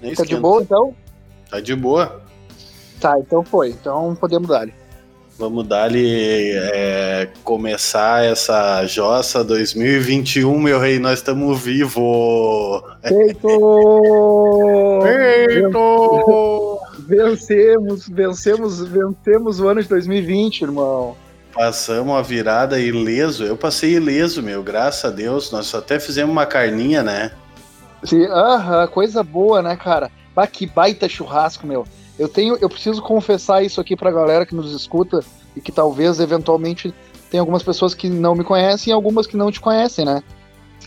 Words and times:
Nem 0.00 0.14
Tá 0.14 0.24
de 0.24 0.36
boa 0.36 0.62
então? 0.62 0.94
Tá 1.50 1.60
de 1.60 1.74
boa. 1.74 2.22
Tá, 3.00 3.18
então 3.18 3.44
foi. 3.44 3.70
Então 3.70 4.16
podemos 4.16 4.48
dar. 4.48 4.68
Vamos 5.38 5.68
dar-lhe 5.68 6.50
é, 6.74 7.28
começar 7.44 8.24
essa 8.24 8.84
Jossa 8.86 9.44
2021, 9.44 10.58
meu 10.58 10.80
rei, 10.80 10.98
nós 10.98 11.20
estamos 11.20 11.60
vivos! 11.60 12.82
Feito! 13.06 13.46
Feito! 15.46 16.80
Vencemos, 17.06 18.08
vencemos, 18.08 18.80
vencemos 18.80 19.60
o 19.60 19.68
ano 19.68 19.80
de 19.80 19.88
2020, 19.88 20.62
irmão. 20.62 21.16
Passamos 21.54 22.16
a 22.16 22.22
virada 22.22 22.80
ileso, 22.80 23.44
eu 23.44 23.56
passei 23.56 23.92
ileso, 23.92 24.42
meu, 24.42 24.60
graças 24.60 25.04
a 25.04 25.14
Deus, 25.14 25.52
nós 25.52 25.72
até 25.72 26.00
fizemos 26.00 26.32
uma 26.32 26.46
carninha, 26.46 27.02
né? 27.04 27.30
Aham, 28.30 28.86
coisa 28.88 29.22
boa, 29.22 29.60
né, 29.62 29.76
cara? 29.76 30.10
Bah, 30.34 30.46
que 30.46 30.66
baita 30.66 31.08
churrasco, 31.08 31.66
meu. 31.66 31.84
Eu 32.18 32.28
tenho, 32.28 32.56
eu 32.60 32.68
preciso 32.68 33.02
confessar 33.02 33.62
isso 33.62 33.80
aqui 33.80 33.96
pra 33.96 34.10
galera 34.10 34.44
que 34.46 34.54
nos 34.54 34.72
escuta 34.72 35.20
e 35.56 35.60
que 35.60 35.70
talvez 35.72 36.20
eventualmente 36.20 36.92
tem 37.30 37.38
algumas 37.40 37.62
pessoas 37.62 37.94
que 37.94 38.08
não 38.08 38.34
me 38.34 38.44
conhecem 38.44 38.90
e 38.90 38.94
algumas 38.94 39.26
que 39.26 39.36
não 39.36 39.50
te 39.52 39.60
conhecem, 39.60 40.04
né? 40.04 40.22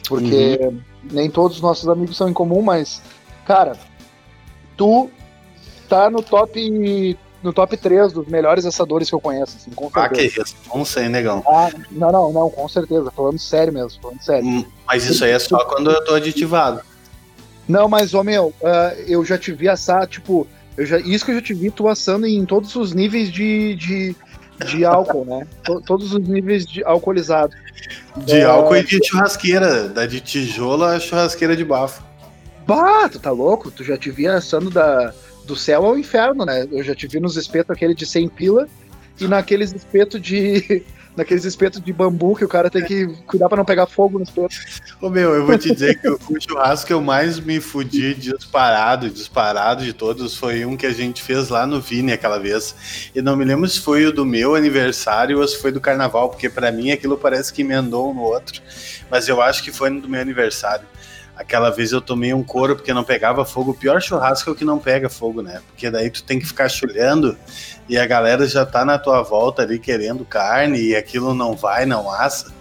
Porque 0.08 0.60
nem 1.04 1.30
todos 1.30 1.58
os 1.58 1.62
nossos 1.64 1.88
amigos 1.88 2.18
são 2.18 2.28
em 2.30 2.34
comum, 2.34 2.62
mas 2.62 3.02
cara, 3.46 3.74
tu 4.76 5.10
tá 5.88 6.10
no 6.10 6.22
top 6.22 7.18
no 7.44 7.52
top 7.52 7.76
3 7.76 8.14
dos 8.14 8.28
melhores 8.28 8.66
assadores 8.66 9.10
que 9.10 9.16
eu 9.16 9.20
conheço, 9.20 9.58
assim, 9.58 9.72
com 9.72 9.90
Ah, 9.94 10.08
que 10.10 10.16
certeza. 10.22 10.44
isso, 10.44 10.56
não 10.76 10.86
sei, 10.86 11.10
negão. 11.10 11.44
Ah, 11.48 11.70
não, 11.90 12.12
não, 12.12 12.32
não, 12.32 12.50
com 12.52 12.68
certeza, 12.70 13.10
falando 13.10 13.40
sério 13.40 13.74
mesmo, 13.74 14.00
falando 14.02 14.22
sério. 14.22 14.48
Hum, 14.48 14.66
Mas 14.86 15.06
isso 15.06 15.26
aí 15.26 15.32
é 15.32 15.40
só 15.40 15.58
quando 15.66 15.90
eu 15.90 16.06
tô 16.06 16.14
aditivado. 16.14 16.82
Não, 17.72 17.88
mas, 17.88 18.14
ô 18.14 18.24
meu, 18.24 18.54
ah, 18.64 18.94
eu 19.08 19.24
já 19.24 19.38
te 19.38 19.52
vi 19.54 19.70
assar, 19.70 20.06
tipo, 20.08 20.46
eu 20.78 20.86
já, 20.86 21.00
isso 21.00 21.24
que 21.26 21.32
eu 21.32 21.36
já 21.36 21.42
te 21.42 21.54
vi 21.54 21.72
tu 21.72 21.88
assando 21.88 22.28
em 22.28 22.46
todos 22.46 22.76
os 22.76 22.92
níveis 22.94 23.32
de, 23.32 23.76
de, 23.76 24.16
de 24.66 24.84
álcool, 24.86 25.26
né? 25.26 25.48
To- 25.64 25.82
todos 25.82 26.14
os 26.14 26.20
níveis 26.28 26.66
de 26.66 26.84
alcoolizado. 26.84 27.54
De 28.26 28.40
É. 28.40 28.44
álcool 28.44 28.76
e 28.76 28.84
de 28.84 29.00
churrasqueira, 29.06 29.88
da 29.88 30.06
de 30.06 30.20
tijolo 30.20 30.84
a 30.84 31.00
churrasqueira 31.00 31.56
de 31.56 31.64
bafo. 31.64 32.04
Bah, 32.68 33.08
tu 33.10 33.20
tá 33.20 33.32
louco? 33.32 33.72
Tu 33.72 33.84
já 33.84 33.98
te 33.98 34.12
vi 34.12 34.28
assando 34.28 34.70
da, 34.70 35.14
do 35.46 35.56
céu 35.56 35.86
ao 35.86 35.98
inferno, 35.98 36.46
né? 36.46 36.68
Eu 36.72 36.84
já 36.84 36.94
te 36.94 37.08
vi 37.08 37.20
nos 37.20 37.38
espetos 37.38 37.72
aquele 37.76 37.96
de 37.96 38.06
100 38.06 38.28
pila 38.30 38.68
e 39.20 39.28
naqueles 39.28 39.74
espetos 39.74 40.22
de. 40.22 40.84
Naqueles 41.16 41.44
espetos 41.44 41.82
de 41.82 41.92
bambu 41.92 42.36
que 42.36 42.46
o 42.46 42.48
cara 42.48 42.70
tem 42.70 42.84
que 42.86 43.08
cuidar 43.28 43.50
pra 43.50 43.58
não 43.58 43.66
pegar 43.66 43.86
fogo 43.86 44.18
no 44.18 44.24
espeto. 44.24 44.56
Ô 45.02 45.10
meu, 45.10 45.34
eu 45.34 45.46
vou 45.46 45.58
te 45.58 45.74
dizer 45.74 46.00
que 46.00 46.10
o 46.10 46.18
churrasco 46.40 46.88
que 46.88 46.94
eu 46.94 47.02
mais 47.02 47.40
me 47.40 47.60
fudi 47.60 48.14
disparado, 48.14 49.10
disparado 49.10 49.84
de 49.84 49.92
todos, 49.92 50.36
foi 50.36 50.66
um 50.66 50.78
que 50.78 50.86
a 50.86 50.94
gente 50.94 51.22
fez 51.22 51.50
lá 51.50 51.68
no 51.68 51.82
Vini 51.82 52.14
aquela 52.14 52.40
vez. 52.40 53.10
E 53.14 53.22
não 53.22 53.36
me 53.36 53.44
lembro 53.44 53.68
se 53.68 53.80
foi 53.80 54.06
o 54.06 54.14
do 54.14 54.26
meu 54.26 54.56
aniversário 54.56 55.40
ou 55.40 55.48
se 55.48 55.60
foi 55.60 55.72
do 55.72 55.82
carnaval, 55.82 56.30
porque 56.30 56.50
pra 56.50 56.72
mim 56.72 56.92
aquilo 56.92 57.18
parece 57.18 57.52
que 57.52 57.62
emendou 57.62 58.12
um 58.12 58.14
no 58.14 58.22
outro. 58.22 58.62
Mas 59.10 59.28
eu 59.28 59.42
acho 59.42 59.64
que 59.64 59.72
foi 59.72 59.90
no 59.90 60.02
do 60.02 60.08
meu 60.08 60.22
aniversário. 60.22 60.86
Aquela 61.36 61.70
vez 61.70 61.92
eu 61.92 62.02
tomei 62.02 62.34
um 62.34 62.44
couro 62.44 62.76
porque 62.76 62.94
não 62.94 63.04
pegava 63.04 63.46
fogo. 63.46 63.72
O 63.72 63.76
pior 63.76 64.02
churrasco 64.02 64.50
é 64.50 64.54
o 64.54 64.56
que 64.56 64.66
não 64.66 64.78
pega 64.78 65.10
fogo, 65.10 65.42
né? 65.42 65.62
Porque 65.68 65.90
daí 65.90 66.10
tu 66.10 66.24
tem 66.24 66.40
que 66.40 66.46
ficar 66.46 66.70
chulhando 66.70 67.38
e 67.90 67.98
a 67.98 68.06
galera 68.06 68.46
já 68.48 68.66
tá 68.66 68.86
na 68.86 69.00
tua 69.00 69.22
volta 69.22 69.62
ali 69.62 69.80
querendo 69.80 70.26
carne 70.26 70.80
e 70.80 70.96
aquilo 70.96 71.34
não 71.34 71.56
vai, 71.56 71.86
não 71.86 72.12
assa. 72.12 72.54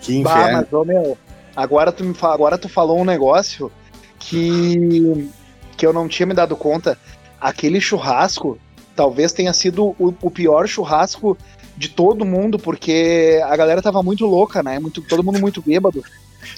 Que 0.00 0.22
Bah, 0.22 0.32
inferno. 0.32 0.58
mas, 0.58 0.72
ô, 0.72 0.84
meu, 0.84 1.18
agora 1.54 1.92
tu, 1.92 2.04
me 2.04 2.14
agora 2.22 2.58
tu 2.58 2.68
falou 2.68 2.98
um 2.98 3.04
negócio 3.04 3.70
que, 4.18 5.30
que 5.76 5.86
eu 5.86 5.92
não 5.92 6.08
tinha 6.08 6.26
me 6.26 6.34
dado 6.34 6.56
conta. 6.56 6.98
Aquele 7.40 7.80
churrasco 7.80 8.58
talvez 8.96 9.32
tenha 9.32 9.52
sido 9.52 9.94
o, 9.98 10.14
o 10.20 10.30
pior 10.30 10.66
churrasco 10.66 11.36
de 11.76 11.90
todo 11.90 12.24
mundo, 12.24 12.58
porque 12.58 13.40
a 13.44 13.54
galera 13.54 13.82
tava 13.82 14.02
muito 14.02 14.24
louca, 14.24 14.62
né? 14.62 14.78
Muito, 14.78 15.02
todo 15.02 15.22
mundo 15.22 15.38
muito 15.38 15.60
bêbado. 15.60 16.02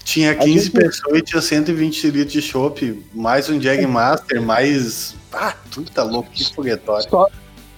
Tinha 0.04 0.32
A 0.32 0.34
15 0.36 0.66
gente- 0.66 0.70
pessoas 0.72 1.18
e 1.18 1.22
tinha 1.22 1.42
120 1.42 2.10
litros 2.10 2.32
de 2.32 2.42
chopp, 2.42 3.04
mais 3.14 3.48
um 3.48 3.60
Jag 3.60 3.86
Master, 3.86 4.40
mais. 4.42 5.14
Ah, 5.32 5.54
tudo 5.70 5.90
tá 5.90 6.02
louco, 6.02 6.30
que 6.30 6.52
foguetório. 6.54 7.08
Só, 7.08 7.26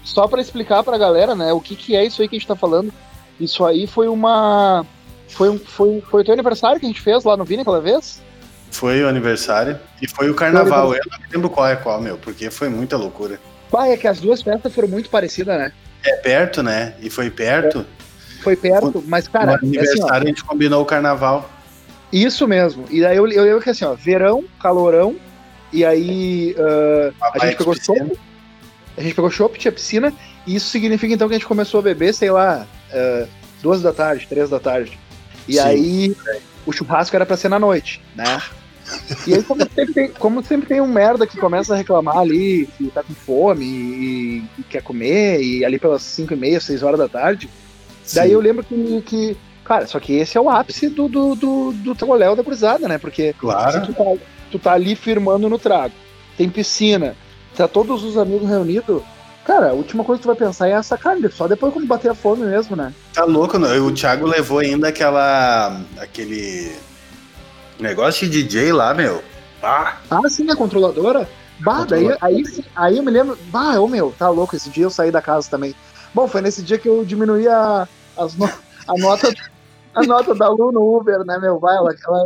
só 0.05 0.29
para 0.29 0.41
explicar 0.41 0.83
pra 0.83 0.97
galera, 0.99 1.35
né, 1.35 1.53
o 1.53 1.61
que, 1.61 1.75
que 1.77 1.97
é 1.97 2.05
isso 2.05 2.23
aí 2.23 2.29
que 2.29 2.37
a 2.37 2.39
gente 2.39 2.49
tá 2.49 2.57
falando. 2.57 2.93
Isso 3.39 3.65
aí 3.65 3.87
foi 3.87 4.09
uma. 4.09 4.87
Foi, 5.29 5.49
um, 5.49 5.59
foi, 5.59 6.03
foi 6.11 6.23
o 6.23 6.25
teu 6.25 6.35
aniversário 6.35 6.79
que 6.81 6.87
a 6.87 6.89
gente 6.89 7.01
fez 7.01 7.25
lá 7.25 7.37
no 7.37 7.45
Vini 7.45 7.63
aquela 7.63 7.81
vez? 7.81 8.21
Foi 8.71 9.03
o 9.03 9.09
aniversário 9.09 9.79
e 10.01 10.07
foi 10.09 10.31
o 10.31 10.35
carnaval. 10.35 10.95
Eu 10.95 11.01
não 11.11 11.19
lembro 11.33 11.51
qual 11.51 11.67
é 11.67 11.77
qual, 11.77 12.01
meu, 12.01 12.17
porque 12.19 12.51
foi 12.51 12.69
muita 12.69 12.97
loucura. 12.97 13.41
Bah, 13.71 13.89
é 13.89 13.97
que 13.97 14.07
as 14.07 14.21
duas 14.21 14.43
festas 14.43 14.73
foram 14.75 14.89
muito 14.89 15.09
parecidas, 15.09 15.57
né? 15.59 15.73
É 16.05 16.17
perto, 16.17 16.63
né? 16.63 16.95
E 17.01 17.09
foi 17.11 17.31
perto. 17.31 17.85
Foi 18.43 18.57
perto, 18.57 19.05
mas, 19.07 19.29
cara, 19.29 19.47
no 19.47 19.53
é 19.53 19.57
assim, 19.57 19.67
aniversário 19.79 20.25
a 20.25 20.29
gente 20.29 20.45
combinou 20.45 20.83
o 20.83 20.87
carnaval. 20.87 21.49
Isso 22.13 22.47
mesmo. 22.47 22.87
E 22.91 23.01
daí 23.01 23.17
eu, 23.17 23.29
eu 23.29 23.45
lembro 23.45 23.61
que 23.61 23.71
assim, 23.71 23.85
ó, 23.85 23.95
verão, 23.95 24.45
calorão, 24.61 25.17
e 25.73 25.85
aí 25.85 26.55
ah, 26.59 27.13
a 27.21 27.31
Papai 27.33 27.49
gente 27.49 27.59
pegou 27.59 27.75
chopp, 27.75 28.19
a 28.97 29.01
gente 29.03 29.15
pegou 29.15 29.31
chopp, 29.31 29.59
tinha 29.59 29.73
piscina, 29.73 30.13
e 30.47 30.57
isso 30.57 30.69
significa 30.69 31.15
então 31.15 31.29
que 31.29 31.35
a 31.35 31.39
gente 31.39 31.47
começou 31.47 31.81
a 31.81 31.83
beber, 31.83 32.13
sei 32.13 32.31
lá, 32.31 32.67
ah, 32.93 33.27
duas 33.63 33.81
da 33.81 33.93
tarde, 33.93 34.27
três 34.29 34.51
da 34.51 34.59
tarde. 34.59 34.99
E 35.47 35.55
Sim. 35.55 35.61
aí 35.61 36.17
o 36.67 36.73
churrasco 36.73 37.15
era 37.15 37.27
pra 37.27 37.37
ser 37.37 37.49
na 37.49 37.59
noite, 37.59 38.03
né? 38.15 38.41
E 39.25 39.35
aí, 39.35 39.43
como 39.45 39.63
sempre, 39.63 39.95
tem, 39.95 40.09
como 40.09 40.43
sempre 40.43 40.67
tem 40.67 40.81
um 40.81 40.89
merda 40.89 41.25
que 41.25 41.39
começa 41.39 41.75
a 41.75 41.77
reclamar 41.77 42.19
ali, 42.19 42.69
que 42.77 42.91
tá 42.91 43.05
com 43.05 43.15
fome 43.15 43.65
e, 43.65 44.45
e 44.59 44.63
quer 44.65 44.83
comer, 44.83 45.41
e 45.41 45.65
ali 45.65 45.79
pelas 45.79 46.03
5 46.03 46.35
e 46.35 46.37
meia, 46.37 46.59
6 46.59 46.83
horas 46.83 46.99
da 46.99 47.09
tarde, 47.09 47.49
Daí 48.15 48.29
Sim, 48.29 48.35
eu 48.35 48.41
lembro 48.41 48.65
que, 48.65 49.03
que. 49.03 49.37
Cara, 49.71 49.87
só 49.87 50.01
que 50.01 50.15
esse 50.15 50.37
é 50.37 50.41
o 50.41 50.51
ápice 50.51 50.89
do, 50.89 51.07
do, 51.09 51.37
do, 51.37 51.71
do 51.73 51.95
tragoléu 51.95 52.35
da 52.35 52.43
cruzada, 52.43 52.89
né? 52.89 52.99
Porque 52.99 53.33
Claro. 53.39 53.87
tu 53.87 53.95
tá, 53.95 54.05
tu 54.51 54.59
tá 54.59 54.73
ali 54.73 54.97
firmando 54.97 55.49
no 55.49 55.61
trago, 55.61 55.95
tem 56.37 56.51
piscina, 56.51 57.15
tá 57.57 57.69
todos 57.69 58.03
os 58.03 58.19
amigos 58.19 58.49
reunidos. 58.49 59.01
Cara, 59.45 59.71
a 59.71 59.73
última 59.73 60.03
coisa 60.03 60.19
que 60.19 60.25
tu 60.25 60.27
vai 60.27 60.35
pensar 60.35 60.67
é 60.69 60.73
essa 60.73 60.99
carne, 60.99 61.31
só 61.31 61.47
depois 61.47 61.73
quando 61.73 61.87
bater 61.87 62.11
a 62.11 62.17
fome 62.17 62.47
mesmo, 62.47 62.75
né? 62.75 62.93
Tá 63.15 63.23
louco, 63.25 63.61
né? 63.61 63.79
O 63.79 63.93
Thiago 63.93 64.27
levou 64.27 64.59
ainda 64.59 64.89
aquela. 64.89 65.81
aquele. 66.01 66.75
negócio 67.79 68.29
de 68.29 68.43
DJ 68.43 68.73
lá, 68.73 68.93
meu. 68.93 69.23
Ah, 69.63 69.99
Ah, 70.11 70.29
sim, 70.29 70.51
a 70.51 70.57
controladora? 70.57 71.29
Bah, 71.61 71.85
daí, 71.89 72.09
aí, 72.21 72.43
aí 72.75 72.97
eu 72.97 73.05
me 73.05 73.11
lembro. 73.13 73.39
Bah, 73.53 73.79
ô 73.81 73.87
meu, 73.87 74.13
tá 74.19 74.29
louco, 74.29 74.57
esse 74.57 74.69
dia 74.69 74.83
eu 74.83 74.91
saí 74.91 75.13
da 75.13 75.23
casa 75.23 75.49
também. 75.49 75.77
Bom, 76.13 76.27
foi 76.27 76.41
nesse 76.41 76.61
dia 76.61 76.77
que 76.77 76.89
eu 76.89 77.05
diminuí 77.05 77.47
a, 77.47 77.87
as 78.19 78.35
no- 78.35 78.51
a 78.89 78.95
nota. 78.99 79.33
A 79.95 80.03
nota 80.03 80.35
da 80.35 80.49
Lu 80.49 80.71
no 80.71 80.97
Uber, 80.97 81.25
né, 81.25 81.39
meu? 81.39 81.59
Vai, 81.59 81.77
ela, 81.77 81.93
ela, 82.07 82.19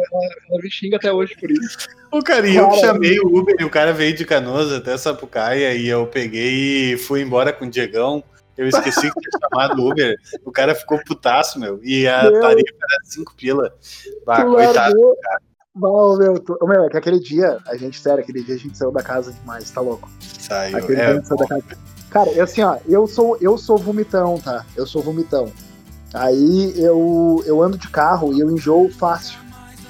ela, 0.50 0.62
me 0.62 0.70
xinga 0.70 0.96
até 0.96 1.12
hoje 1.12 1.34
por 1.40 1.50
isso. 1.50 1.78
O 2.12 2.22
cara, 2.22 2.46
eu 2.48 2.68
Cara, 2.68 2.76
chamei 2.78 3.18
o 3.20 3.26
Uber 3.38 3.56
e 3.58 3.64
o 3.64 3.70
cara 3.70 3.92
veio 3.92 4.14
de 4.14 4.24
Canoas 4.24 4.70
até 4.72 4.96
Sapucaia 4.96 5.74
e 5.74 5.88
eu 5.88 6.06
peguei 6.06 6.92
e 6.92 6.96
fui 6.98 7.22
embora 7.22 7.52
com 7.52 7.64
o 7.64 7.70
Diegão. 7.70 8.22
Eu 8.56 8.68
esqueci 8.68 9.10
que 9.12 9.20
tinha 9.20 9.40
chamado 9.50 9.80
o 9.82 9.90
Uber. 9.90 10.14
O 10.44 10.52
cara 10.52 10.74
ficou 10.74 11.02
putaço, 11.04 11.58
meu. 11.58 11.80
E 11.82 12.06
a 12.06 12.30
Meu. 12.30 12.40
tarifa 12.40 12.74
era 12.76 12.98
5 13.04 13.34
pila. 13.36 13.74
Bah, 14.24 14.44
coitado. 14.44 14.76
largou. 14.94 15.16
Bah, 15.74 16.16
meu, 16.18 16.38
tu- 16.38 16.58
meu, 16.62 16.84
é 16.84 16.88
que 16.88 16.96
aquele 16.96 17.18
dia, 17.18 17.58
a 17.66 17.76
gente, 17.76 17.98
sério, 18.00 18.22
aquele 18.22 18.44
dia 18.44 18.54
a 18.54 18.58
gente 18.58 18.78
saiu 18.78 18.92
da 18.92 19.02
casa 19.02 19.32
demais, 19.32 19.68
tá 19.70 19.80
louco? 19.80 20.08
Saiu. 20.20 20.76
Aquele 20.76 20.94
dia 20.96 21.04
a 21.06 21.10
É, 21.10 21.14
gente 21.14 21.26
saiu 21.26 21.38
da 21.38 21.46
casa. 21.48 21.64
Cara, 22.10 22.42
assim, 22.44 22.62
ó, 22.62 22.76
eu 22.86 23.08
sou, 23.08 23.36
eu 23.40 23.58
sou 23.58 23.76
vomitão, 23.76 24.38
tá? 24.38 24.64
Eu 24.76 24.86
sou 24.86 25.02
vomitão. 25.02 25.50
Aí 26.14 26.72
eu, 26.76 27.42
eu 27.44 27.60
ando 27.60 27.76
de 27.76 27.88
carro 27.88 28.32
e 28.32 28.38
eu 28.38 28.48
enjoo 28.50 28.88
fácil. 28.88 29.38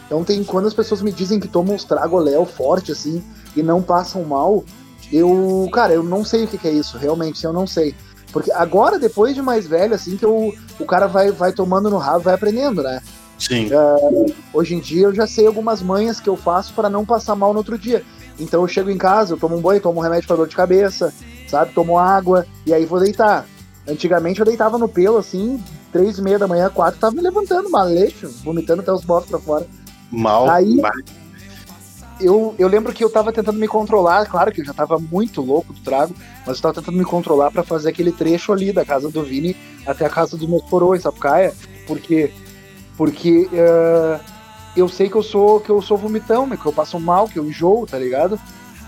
Então 0.07 0.25
tem 0.25 0.43
quando 0.43 0.67
as 0.67 0.75
pessoas 0.75 1.03
me 1.03 1.13
dizem 1.13 1.39
que 1.39 1.47
tomam 1.47 1.75
uns 1.75 1.85
tragoléu 1.85 2.47
forte, 2.47 2.91
assim, 2.91 3.23
e 3.55 3.63
não 3.63 3.83
passam 3.83 4.25
mal, 4.25 4.65
eu, 5.13 5.69
cara, 5.73 5.93
eu 5.93 6.03
não 6.03 6.25
sei 6.25 6.45
o 6.45 6.49
que, 6.49 6.57
que 6.57 6.69
é 6.69 6.73
isso, 6.73 6.97
realmente, 6.97 7.45
eu 7.45 7.53
não 7.53 7.67
sei. 7.67 7.95
Porque 8.33 8.51
agora, 8.51 8.99
depois 8.99 9.35
de 9.35 9.43
mais 9.43 9.67
velho, 9.67 9.95
assim, 9.95 10.17
que 10.17 10.25
eu, 10.25 10.53
o 10.81 10.85
cara 10.85 11.07
vai, 11.07 11.31
vai 11.31 11.53
tomando 11.53 11.91
no 11.91 11.99
rabo, 11.99 12.25
vai 12.25 12.35
aprendendo, 12.35 12.83
né? 12.83 13.01
sim. 13.39 13.69
Hoje 14.53 14.75
em 14.75 14.81
dia 14.81 15.07
eu 15.07 15.15
já 15.15 15.27
sei 15.27 15.47
algumas 15.47 15.83
manhas 15.83 16.21
que 16.21 16.29
eu 16.29 16.37
faço 16.37 16.73
para 16.73 16.89
não 16.89 17.05
passar 17.05 17.35
mal 17.37 17.53
no 17.53 17.59
outro 17.59 17.79
dia. 17.79 18.03
Então 18.39 18.63
eu 18.63 18.69
chego 18.69 18.91
em 18.91 18.99
casa, 18.99 19.35
eu 19.35 19.39
tomo 19.39 19.57
um 19.57 19.61
banho, 19.61 19.81
tomo 19.81 20.01
um 20.01 20.03
remédio 20.03 20.27
para 20.27 20.37
dor 20.37 20.49
de 20.49 20.57
cabeça, 20.57 21.13
sabe? 21.47 21.73
Tomo 21.73 21.99
água 21.99 22.47
e 22.67 22.73
aí 22.73 22.85
vou 22.85 23.01
deitar. 23.01 23.47
Antigamente 23.87 24.41
eu 24.41 24.47
deitava 24.47 24.79
no 24.79 24.89
pelo 24.89 25.19
assim, 25.19 25.63
três 25.95 26.19
e 26.19 26.23
meia 26.23 26.41
da 26.41 26.49
manhã, 26.49 26.69
quatro, 26.69 26.99
tava 26.99 27.15
me 27.15 27.23
levantando, 27.23 27.71
maleixo, 27.71 28.29
vomitando 28.43 28.83
até 28.83 28.93
os 28.93 29.05
bofos 29.05 29.31
pra 29.31 29.39
fora. 29.39 29.65
Mal. 30.11 30.51
Aí- 30.51 30.83
Eu, 32.21 32.55
eu 32.59 32.69
lembro 32.69 32.93
que 32.93 33.03
eu 33.03 33.11
tava 33.11 33.33
tentando 33.33 33.59
me 33.59 33.67
controlar, 33.67 34.27
claro 34.27 34.51
que 34.53 34.61
eu 34.61 34.65
já 34.65 34.73
tava 34.73 34.99
muito 34.99 35.41
louco 35.41 35.73
do 35.73 35.81
trago, 35.81 36.15
mas 36.47 36.57
eu 36.57 36.63
tava 36.63 36.75
tentando 36.75 36.97
me 36.99 37.05
controlar 37.05 37.51
para 37.51 37.63
fazer 37.65 37.89
aquele 37.91 38.11
trecho 38.13 38.53
ali 38.53 38.73
da 38.73 38.85
casa 38.85 39.09
do 39.11 39.23
Vini 39.23 39.57
até 39.87 40.05
a 40.07 40.09
casa 40.11 40.37
dos 40.37 40.49
meus 40.49 40.63
coroas, 40.65 41.03
Sapucaia, 41.03 41.53
porque 41.87 42.33
porque 42.97 43.49
eh, 43.53 44.21
eu 44.77 44.89
sei 44.89 45.09
que 45.09 45.17
eu 45.17 45.23
sou 45.25 45.59
que 45.61 45.71
eu 45.71 45.83
sou 45.83 45.97
vomitão, 45.97 46.47
né, 46.47 46.57
que 46.57 46.65
eu 46.67 46.73
passo 46.73 46.99
mal, 47.01 47.29
que 47.29 47.37
eu 47.39 47.45
enjoo, 47.47 47.85
tá 47.87 47.99
ligado? 47.99 48.39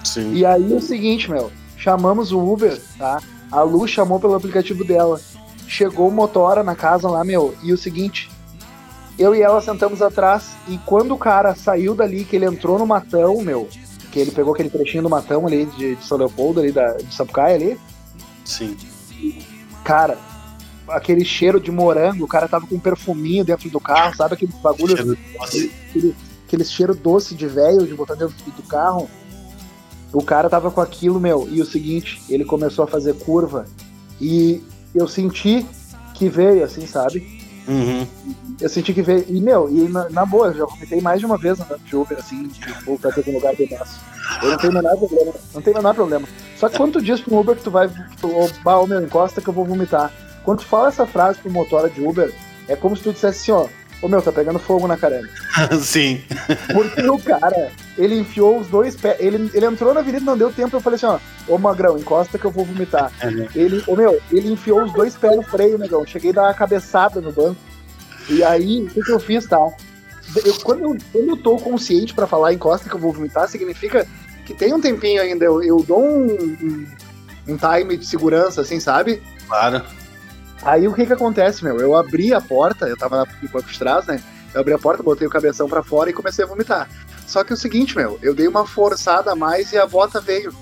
Sim. 0.04 0.32
E 0.34 0.44
aí 0.46 0.72
é 0.72 0.76
o 0.76 0.80
seguinte, 0.80 1.28
meu, 1.28 1.50
chamamos 1.76 2.30
o 2.30 2.38
Uber, 2.38 2.80
tá? 2.96 3.20
A 3.50 3.62
Lu 3.62 3.86
chamou 3.88 4.20
pelo 4.20 4.34
aplicativo 4.34 4.84
dela. 4.84 5.20
Chegou 5.66 6.08
o 6.08 6.12
motora 6.12 6.62
na 6.62 6.74
casa 6.74 7.08
lá, 7.08 7.24
meu, 7.24 7.54
e 7.62 7.72
o 7.72 7.78
seguinte, 7.78 8.30
eu 9.18 9.34
e 9.34 9.42
ela 9.42 9.60
sentamos 9.60 10.00
atrás, 10.02 10.56
e 10.68 10.78
quando 10.78 11.14
o 11.14 11.18
cara 11.18 11.54
saiu 11.54 11.94
dali, 11.94 12.24
que 12.24 12.36
ele 12.36 12.44
entrou 12.44 12.78
no 12.78 12.86
matão, 12.86 13.40
meu, 13.42 13.68
que 14.12 14.18
ele 14.18 14.30
pegou 14.30 14.54
aquele 14.54 14.70
trechinho 14.70 15.02
do 15.02 15.10
matão 15.10 15.46
ali 15.46 15.66
de, 15.66 15.96
de 15.96 16.04
São 16.04 16.18
Leopoldo, 16.18 16.60
ali 16.60 16.72
da, 16.72 16.94
de 16.94 17.14
Sapucaia 17.14 17.56
ali. 17.56 17.78
Sim. 18.44 18.76
Cara, 19.82 20.18
aquele 20.88 21.24
cheiro 21.24 21.60
de 21.60 21.70
morango, 21.70 22.24
o 22.24 22.28
cara 22.28 22.48
tava 22.48 22.66
com 22.66 22.76
um 22.76 22.80
perfuminho 22.80 23.44
dentro 23.44 23.68
do 23.68 23.80
carro, 23.80 24.16
sabe 24.16 24.34
aquele 24.34 24.52
bagulho. 24.62 24.96
Cheiro 24.96 25.18
aquele, 25.40 25.72
aquele, 25.88 26.16
aquele 26.46 26.64
cheiro 26.64 26.94
doce 26.94 27.34
de 27.34 27.46
velho 27.46 27.86
de 27.86 27.94
botar 27.94 28.14
dentro 28.14 28.34
do 28.44 28.62
carro. 28.62 29.08
O 30.12 30.22
cara 30.22 30.48
tava 30.48 30.70
com 30.70 30.80
aquilo, 30.80 31.20
meu, 31.20 31.48
e 31.50 31.60
o 31.60 31.66
seguinte, 31.66 32.22
ele 32.28 32.44
começou 32.44 32.84
a 32.84 32.88
fazer 32.88 33.14
curva 33.14 33.66
e 34.20 34.62
eu 34.96 35.06
senti 35.06 35.66
que 36.14 36.28
veio, 36.28 36.64
assim, 36.64 36.86
sabe? 36.86 37.40
Uhum. 37.68 38.06
Eu 38.60 38.68
senti 38.68 38.94
que 38.94 39.02
veio. 39.02 39.24
E, 39.28 39.40
meu, 39.40 39.68
e 39.68 39.88
na, 39.88 40.08
na 40.08 40.24
boa, 40.24 40.48
eu 40.48 40.54
já 40.54 40.64
comentei 40.66 41.00
mais 41.00 41.20
de 41.20 41.26
uma 41.26 41.36
vez 41.36 41.60
andando 41.60 41.82
de 41.84 41.96
Uber, 41.96 42.18
assim, 42.18 42.48
tipo, 42.48 42.98
pra 42.98 43.12
ter 43.12 43.28
um 43.28 43.34
lugar 43.34 43.54
de 43.54 43.66
braço. 43.66 44.00
Eu 44.42 44.50
não 44.50 44.58
tenho 44.58 44.72
o 44.72 44.76
menor 44.76 44.96
problema. 44.96 45.32
Não 45.54 45.62
tenho 45.62 45.76
o 45.76 45.78
menor 45.78 45.94
problema. 45.94 46.28
Só 46.56 46.68
que 46.68 46.76
quando 46.76 46.94
tu 46.94 47.02
diz 47.02 47.20
pro 47.20 47.38
Uber 47.38 47.56
que 47.56 47.62
tu 47.62 47.70
vai. 47.70 47.88
Tu, 48.20 48.30
oh, 48.64 48.86
meu, 48.86 49.02
encosta 49.02 49.40
que 49.40 49.48
eu 49.48 49.52
vou 49.52 49.64
vomitar. 49.64 50.12
Quando 50.44 50.60
tu 50.60 50.66
fala 50.66 50.88
essa 50.88 51.06
frase 51.06 51.38
pro 51.38 51.50
motora 51.50 51.90
de 51.90 52.00
Uber, 52.00 52.32
é 52.68 52.76
como 52.76 52.96
se 52.96 53.02
tu 53.02 53.12
dissesse 53.12 53.50
assim, 53.50 53.52
ó. 53.52 53.68
Ô 54.02 54.08
meu, 54.08 54.20
tá 54.20 54.30
pegando 54.30 54.58
fogo 54.58 54.86
na 54.86 54.96
caranga. 54.96 55.28
Sim. 55.80 56.22
Porque 56.72 57.08
o 57.08 57.18
cara, 57.18 57.72
ele 57.96 58.18
enfiou 58.18 58.58
os 58.60 58.66
dois 58.68 58.94
pés. 58.94 59.16
Ele, 59.18 59.50
ele 59.54 59.66
entrou 59.66 59.94
na 59.94 60.00
avenida, 60.00 60.24
não 60.24 60.36
deu 60.36 60.52
tempo. 60.52 60.76
Eu 60.76 60.80
falei 60.80 60.96
assim: 60.96 61.06
ó, 61.06 61.18
ô 61.48 61.56
magrão, 61.56 61.98
encosta 61.98 62.38
que 62.38 62.44
eu 62.44 62.50
vou 62.50 62.64
vomitar. 62.64 63.10
Uhum. 63.24 63.48
Ele, 63.54 63.82
ô 63.86 63.96
meu, 63.96 64.20
ele 64.30 64.52
enfiou 64.52 64.82
os 64.82 64.92
dois 64.92 65.16
pés 65.16 65.34
no 65.34 65.42
freio, 65.42 65.78
negão. 65.78 66.04
Cheguei 66.06 66.30
a 66.30 66.34
dar 66.34 66.42
uma 66.42 66.54
cabeçada 66.54 67.20
no 67.20 67.32
banco. 67.32 67.60
E 68.28 68.42
aí, 68.44 68.82
o 68.82 68.90
que, 68.90 69.02
que 69.02 69.12
eu 69.12 69.20
fiz, 69.20 69.46
tá? 69.46 69.56
Eu, 70.44 70.54
quando, 70.62 70.82
eu, 70.82 70.96
quando 71.12 71.28
eu 71.28 71.36
tô 71.36 71.56
consciente 71.56 72.12
para 72.12 72.26
falar 72.26 72.52
encosta 72.52 72.88
que 72.88 72.94
eu 72.94 73.00
vou 73.00 73.12
vomitar, 73.12 73.48
significa 73.48 74.06
que 74.44 74.52
tem 74.52 74.74
um 74.74 74.80
tempinho 74.80 75.22
ainda. 75.22 75.44
Eu, 75.44 75.62
eu 75.62 75.82
dou 75.82 76.02
um, 76.02 76.26
um, 76.26 76.86
um 77.48 77.56
time 77.56 77.96
de 77.96 78.04
segurança, 78.04 78.60
assim, 78.60 78.78
sabe? 78.78 79.22
Claro. 79.48 79.82
Aí 80.62 80.88
o 80.88 80.94
que 80.94 81.06
que 81.06 81.12
acontece, 81.12 81.62
meu? 81.62 81.78
Eu 81.78 81.94
abri 81.94 82.32
a 82.32 82.40
porta, 82.40 82.86
eu 82.86 82.96
tava 82.96 83.26
no 83.42 83.48
banco 83.48 83.70
de 83.70 83.78
trás, 83.78 84.06
né? 84.06 84.22
Eu 84.54 84.60
abri 84.60 84.72
a 84.72 84.78
porta, 84.78 85.02
botei 85.02 85.26
o 85.26 85.30
cabeção 85.30 85.68
para 85.68 85.82
fora 85.82 86.10
e 86.10 86.14
comecei 86.14 86.44
a 86.44 86.48
vomitar. 86.48 86.88
Só 87.26 87.44
que 87.44 87.52
é 87.52 87.54
o 87.54 87.58
seguinte, 87.58 87.96
meu, 87.96 88.18
eu 88.22 88.34
dei 88.34 88.48
uma 88.48 88.66
forçada 88.66 89.32
a 89.32 89.36
mais 89.36 89.72
e 89.72 89.78
a 89.78 89.86
bota 89.86 90.20
veio. 90.20 90.54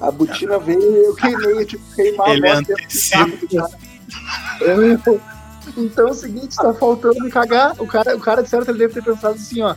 A 0.00 0.10
botina 0.10 0.58
veio 0.58 0.80
e 0.80 1.04
eu 1.04 1.14
queimei, 1.14 1.64
tipo, 1.64 1.82
queimar 1.94 2.30
Ele 2.30 2.48
a 2.48 2.54
bota 2.54 2.72
eu, 4.60 5.18
Então 5.76 6.08
é 6.08 6.10
o 6.10 6.14
seguinte, 6.14 6.56
tá 6.56 6.72
faltando 6.72 7.20
me 7.22 7.30
cagar. 7.30 7.74
O 7.78 7.86
cara, 7.86 8.16
o 8.16 8.20
cara 8.20 8.42
de 8.42 8.48
certo 8.48 8.70
ele 8.70 8.78
deve 8.78 8.94
ter 8.94 9.02
pensado 9.04 9.34
assim, 9.34 9.60
ó. 9.60 9.74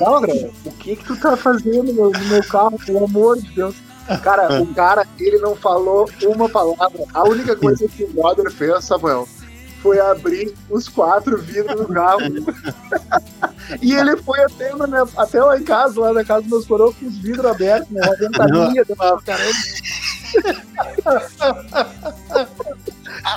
Laura, 0.00 0.32
o 0.64 0.70
que 0.72 0.96
que 0.96 1.04
tu 1.04 1.16
tá 1.16 1.36
fazendo 1.36 1.92
no, 1.92 2.10
no 2.10 2.24
meu 2.26 2.44
carro, 2.44 2.78
pelo 2.84 3.04
amor 3.04 3.40
de 3.40 3.50
Deus? 3.52 3.74
Cara, 4.22 4.62
o 4.62 4.74
cara, 4.74 5.06
ele 5.18 5.38
não 5.38 5.56
falou 5.56 6.08
uma 6.22 6.48
palavra. 6.48 7.04
A 7.12 7.24
única 7.24 7.56
coisa 7.56 7.86
que 7.88 8.04
o 8.04 8.12
brother 8.12 8.50
fez, 8.50 8.84
Samuel, 8.84 9.28
foi 9.82 10.00
abrir 10.00 10.54
os 10.70 10.88
quatro 10.88 11.36
vidros 11.38 11.76
do 11.76 11.92
carro. 11.92 12.20
e 13.82 13.94
ele 13.94 14.16
foi 14.18 14.40
até, 14.42 14.72
minha, 14.74 15.06
até 15.16 15.42
lá 15.42 15.58
em 15.58 15.62
casa, 15.62 16.00
lá 16.00 16.12
na 16.12 16.24
casa 16.24 16.42
dos 16.42 16.50
meus 16.50 16.66
coroas, 16.66 16.96
com 16.96 17.06
os 17.06 17.18
vidros 17.18 17.44
abertos, 17.44 17.90
né? 17.90 18.00
Uma 18.02 18.16
ventania 18.16 18.84
dentro 18.84 18.94
do 18.94 19.22
caramba. 19.22 19.52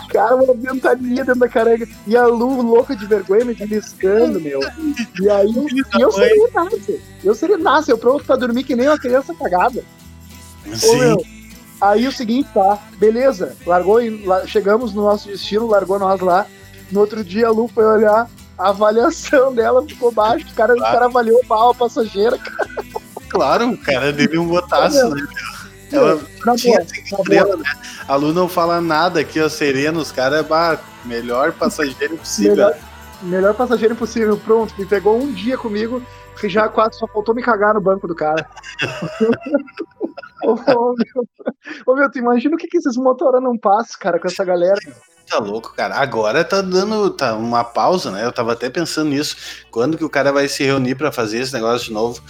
Cara, 0.09 0.35
uma 0.35 0.53
ventania 0.53 1.23
dentro 1.23 1.39
da 1.39 1.49
caranga. 1.49 1.87
E 2.05 2.15
a 2.15 2.25
Lu 2.25 2.61
louca 2.61 2.95
de 2.95 3.05
vergonha 3.05 3.45
me 3.45 3.53
beliscando, 3.53 4.39
meu. 4.39 4.59
E 5.21 5.29
aí 5.29 5.53
eu 5.99 6.11
seria 6.11 6.49
nasce. 6.53 7.01
Eu 7.23 7.35
seria 7.35 7.57
nasce, 7.57 7.91
eu 7.91 7.97
pronto 7.97 8.23
pra 8.23 8.35
dormir 8.35 8.63
que 8.63 8.75
nem 8.75 8.87
uma 8.87 8.97
criança 8.97 9.33
cagada. 9.35 9.83
Sim. 10.75 10.89
Ô, 10.89 10.95
meu, 10.95 11.25
aí 11.81 12.07
o 12.07 12.11
seguinte, 12.11 12.49
tá, 12.53 12.79
beleza, 12.97 13.55
largou, 13.65 13.99
chegamos 14.45 14.93
no 14.93 15.03
nosso 15.03 15.27
destino, 15.27 15.67
largou 15.67 15.99
nós 15.99 16.19
lá. 16.21 16.45
No 16.91 17.01
outro 17.01 17.23
dia 17.23 17.47
a 17.47 17.51
Lu 17.51 17.67
foi 17.67 17.85
olhar, 17.85 18.29
a 18.57 18.69
avaliação 18.69 19.53
dela 19.55 19.85
ficou 19.85 20.11
baixa, 20.11 20.45
o 20.49 20.53
cara, 20.53 20.73
claro. 20.73 20.89
o 20.89 20.93
cara 20.93 21.05
avaliou 21.05 21.41
mal 21.47 21.71
a 21.71 21.75
passageira, 21.75 22.37
cara. 22.37 22.69
Claro, 23.29 23.69
o 23.71 23.77
cara 23.77 24.13
deu 24.13 24.41
um 24.41 24.47
botaço, 24.47 25.09
né? 25.09 25.27
Ela 25.91 26.19
tinha 26.57 26.81
estrela, 26.81 27.57
né? 27.57 27.63
A 28.07 28.15
Lu 28.15 28.33
não 28.33 28.49
fala 28.49 28.81
nada 28.81 29.19
aqui, 29.19 29.39
ó, 29.39 29.47
sereno, 29.47 29.99
os 29.99 30.11
caras, 30.11 30.45
melhor 31.05 31.53
passageiro 31.53 32.17
possível. 32.17 32.55
Melhor, 32.55 32.77
melhor 33.21 33.53
passageiro 33.53 33.95
possível, 33.95 34.37
pronto, 34.37 34.73
me 34.77 34.85
pegou 34.85 35.17
um 35.17 35.31
dia 35.31 35.57
comigo, 35.57 36.01
que 36.39 36.49
já 36.49 36.69
quase 36.69 36.97
só 36.97 37.07
faltou 37.07 37.35
me 37.35 37.41
cagar 37.41 37.73
no 37.73 37.81
banco 37.81 38.07
do 38.07 38.15
cara. 38.15 38.47
ô, 40.43 40.51
ô, 40.51 40.95
meu, 40.95 41.27
ô, 41.85 41.95
meu, 41.95 42.11
tu 42.11 42.19
imagina 42.19 42.55
o 42.55 42.57
que, 42.57 42.67
que 42.67 42.77
esses 42.77 42.95
motoras 42.97 43.41
não 43.41 43.57
passam, 43.57 43.99
cara, 43.99 44.19
com 44.19 44.27
essa 44.27 44.45
galera. 44.45 44.79
Tá 45.29 45.39
louco, 45.39 45.73
cara. 45.75 45.95
Agora 45.95 46.43
tá 46.45 46.61
dando 46.61 47.09
tá 47.09 47.35
uma 47.35 47.61
pausa, 47.61 48.09
né? 48.11 48.23
Eu 48.23 48.31
tava 48.31 48.53
até 48.53 48.69
pensando 48.69 49.09
nisso. 49.09 49.35
Quando 49.69 49.97
que 49.97 50.05
o 50.05 50.09
cara 50.09 50.31
vai 50.31 50.47
se 50.47 50.63
reunir 50.63 50.95
para 50.95 51.11
fazer 51.11 51.39
esse 51.39 51.53
negócio 51.53 51.87
de 51.87 51.93
novo? 51.93 52.21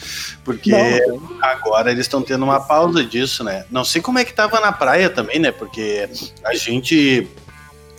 Porque 0.43 0.71
não, 0.71 1.21
agora 1.39 1.91
eles 1.91 2.07
estão 2.07 2.23
tendo 2.23 2.43
uma 2.43 2.59
pausa 2.59 3.03
disso, 3.03 3.43
né? 3.43 3.65
Não 3.69 3.85
sei 3.85 4.01
como 4.01 4.17
é 4.17 4.25
que 4.25 4.33
tava 4.33 4.59
na 4.59 4.71
praia 4.71 5.11
também, 5.11 5.37
né? 5.37 5.51
Porque 5.51 6.09
a 6.43 6.55
gente 6.55 7.27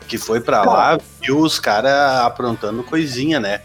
que 0.08 0.18
foi 0.18 0.40
para 0.40 0.62
lá 0.62 0.98
viu 1.20 1.38
os 1.38 1.60
caras 1.60 2.20
aprontando 2.20 2.82
coisinha, 2.82 3.38
né? 3.38 3.60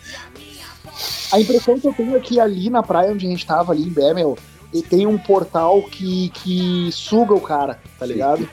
A 1.31 1.39
impressão 1.39 1.79
que 1.79 1.87
eu 1.87 1.93
tenho 1.93 2.15
é 2.15 2.19
que 2.19 2.39
ali 2.39 2.69
na 2.69 2.83
praia 2.83 3.11
onde 3.11 3.25
a 3.25 3.29
gente 3.29 3.45
tava, 3.45 3.71
ali 3.71 3.83
em 3.83 3.89
Bemel, 3.89 4.37
tem 4.81 5.05
um 5.05 5.17
portal 5.17 5.83
que, 5.83 6.29
que 6.29 6.89
suga 6.91 7.33
o 7.33 7.41
cara, 7.41 7.79
tá 7.99 8.05
ligado? 8.05 8.49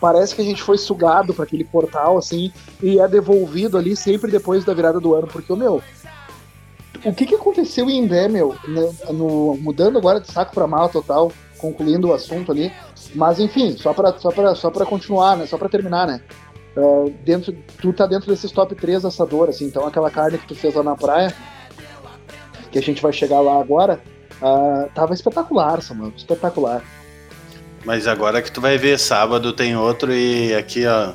Parece 0.00 0.34
que 0.34 0.40
a 0.40 0.44
gente 0.44 0.62
foi 0.62 0.78
sugado 0.78 1.34
para 1.34 1.44
aquele 1.44 1.64
portal, 1.64 2.16
assim, 2.16 2.52
e 2.82 3.00
é 3.00 3.08
devolvido 3.08 3.76
ali 3.76 3.96
sempre 3.96 4.30
depois 4.30 4.64
da 4.64 4.72
virada 4.72 5.00
do 5.00 5.14
ano, 5.14 5.26
porque, 5.26 5.52
meu, 5.54 5.82
o 7.04 7.12
que, 7.12 7.26
que 7.26 7.34
aconteceu 7.34 7.90
em 7.90 8.06
meu, 8.28 8.54
né, 8.66 8.90
no, 9.10 9.56
mudando 9.56 9.98
agora 9.98 10.20
de 10.20 10.30
saco 10.30 10.54
para 10.54 10.66
mal 10.66 10.88
total, 10.88 11.32
concluindo 11.58 12.08
o 12.08 12.14
assunto 12.14 12.52
ali, 12.52 12.72
mas 13.14 13.40
enfim, 13.40 13.76
só 13.76 13.92
para 13.92 14.16
só 14.18 14.30
pra, 14.30 14.54
só 14.54 14.70
pra 14.70 14.86
continuar, 14.86 15.36
né, 15.36 15.46
só 15.46 15.58
para 15.58 15.68
terminar, 15.68 16.06
né, 16.06 16.20
uh, 16.76 17.12
dentro, 17.24 17.52
tu 17.80 17.92
tá 17.92 18.06
dentro 18.06 18.30
desses 18.30 18.52
top 18.52 18.74
3 18.74 19.04
assador, 19.04 19.48
assim, 19.48 19.66
então 19.66 19.86
aquela 19.86 20.10
carne 20.10 20.38
que 20.38 20.46
tu 20.46 20.54
fez 20.54 20.74
lá 20.74 20.82
na 20.82 20.96
praia, 20.96 21.34
que 22.70 22.78
a 22.78 22.82
gente 22.82 23.02
vai 23.02 23.12
chegar 23.12 23.40
lá 23.40 23.60
agora, 23.60 24.00
uh, 24.42 24.88
tava 24.94 25.14
espetacular, 25.14 25.82
Samuel, 25.82 26.12
espetacular. 26.16 26.82
Mas 27.84 28.06
agora 28.06 28.42
que 28.42 28.50
tu 28.50 28.60
vai 28.60 28.76
ver, 28.76 28.98
sábado 28.98 29.52
tem 29.52 29.76
outro 29.76 30.12
e 30.12 30.54
aqui, 30.54 30.86
ó. 30.86 31.12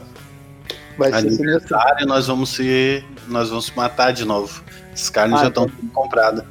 Vai 0.98 1.12
aniversário, 1.12 2.06
nós 2.06 2.28
vamos 2.28 2.50
se. 2.50 3.04
Nós 3.28 3.50
vamos 3.50 3.72
matar 3.72 4.12
de 4.12 4.26
novo. 4.26 4.64
As 4.94 5.10
carnes 5.10 5.40
ah, 5.40 5.44
já 5.44 5.48
estão 5.50 5.66
então... 5.66 5.90
compradas. 5.90 6.46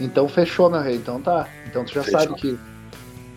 Então 0.00 0.28
fechou, 0.28 0.70
meu 0.70 0.80
rei. 0.80 0.96
Então 0.96 1.20
tá. 1.20 1.46
Então 1.66 1.84
tu 1.84 1.92
já 1.92 2.02
fechou. 2.02 2.20
sabe 2.20 2.34
que. 2.34 2.58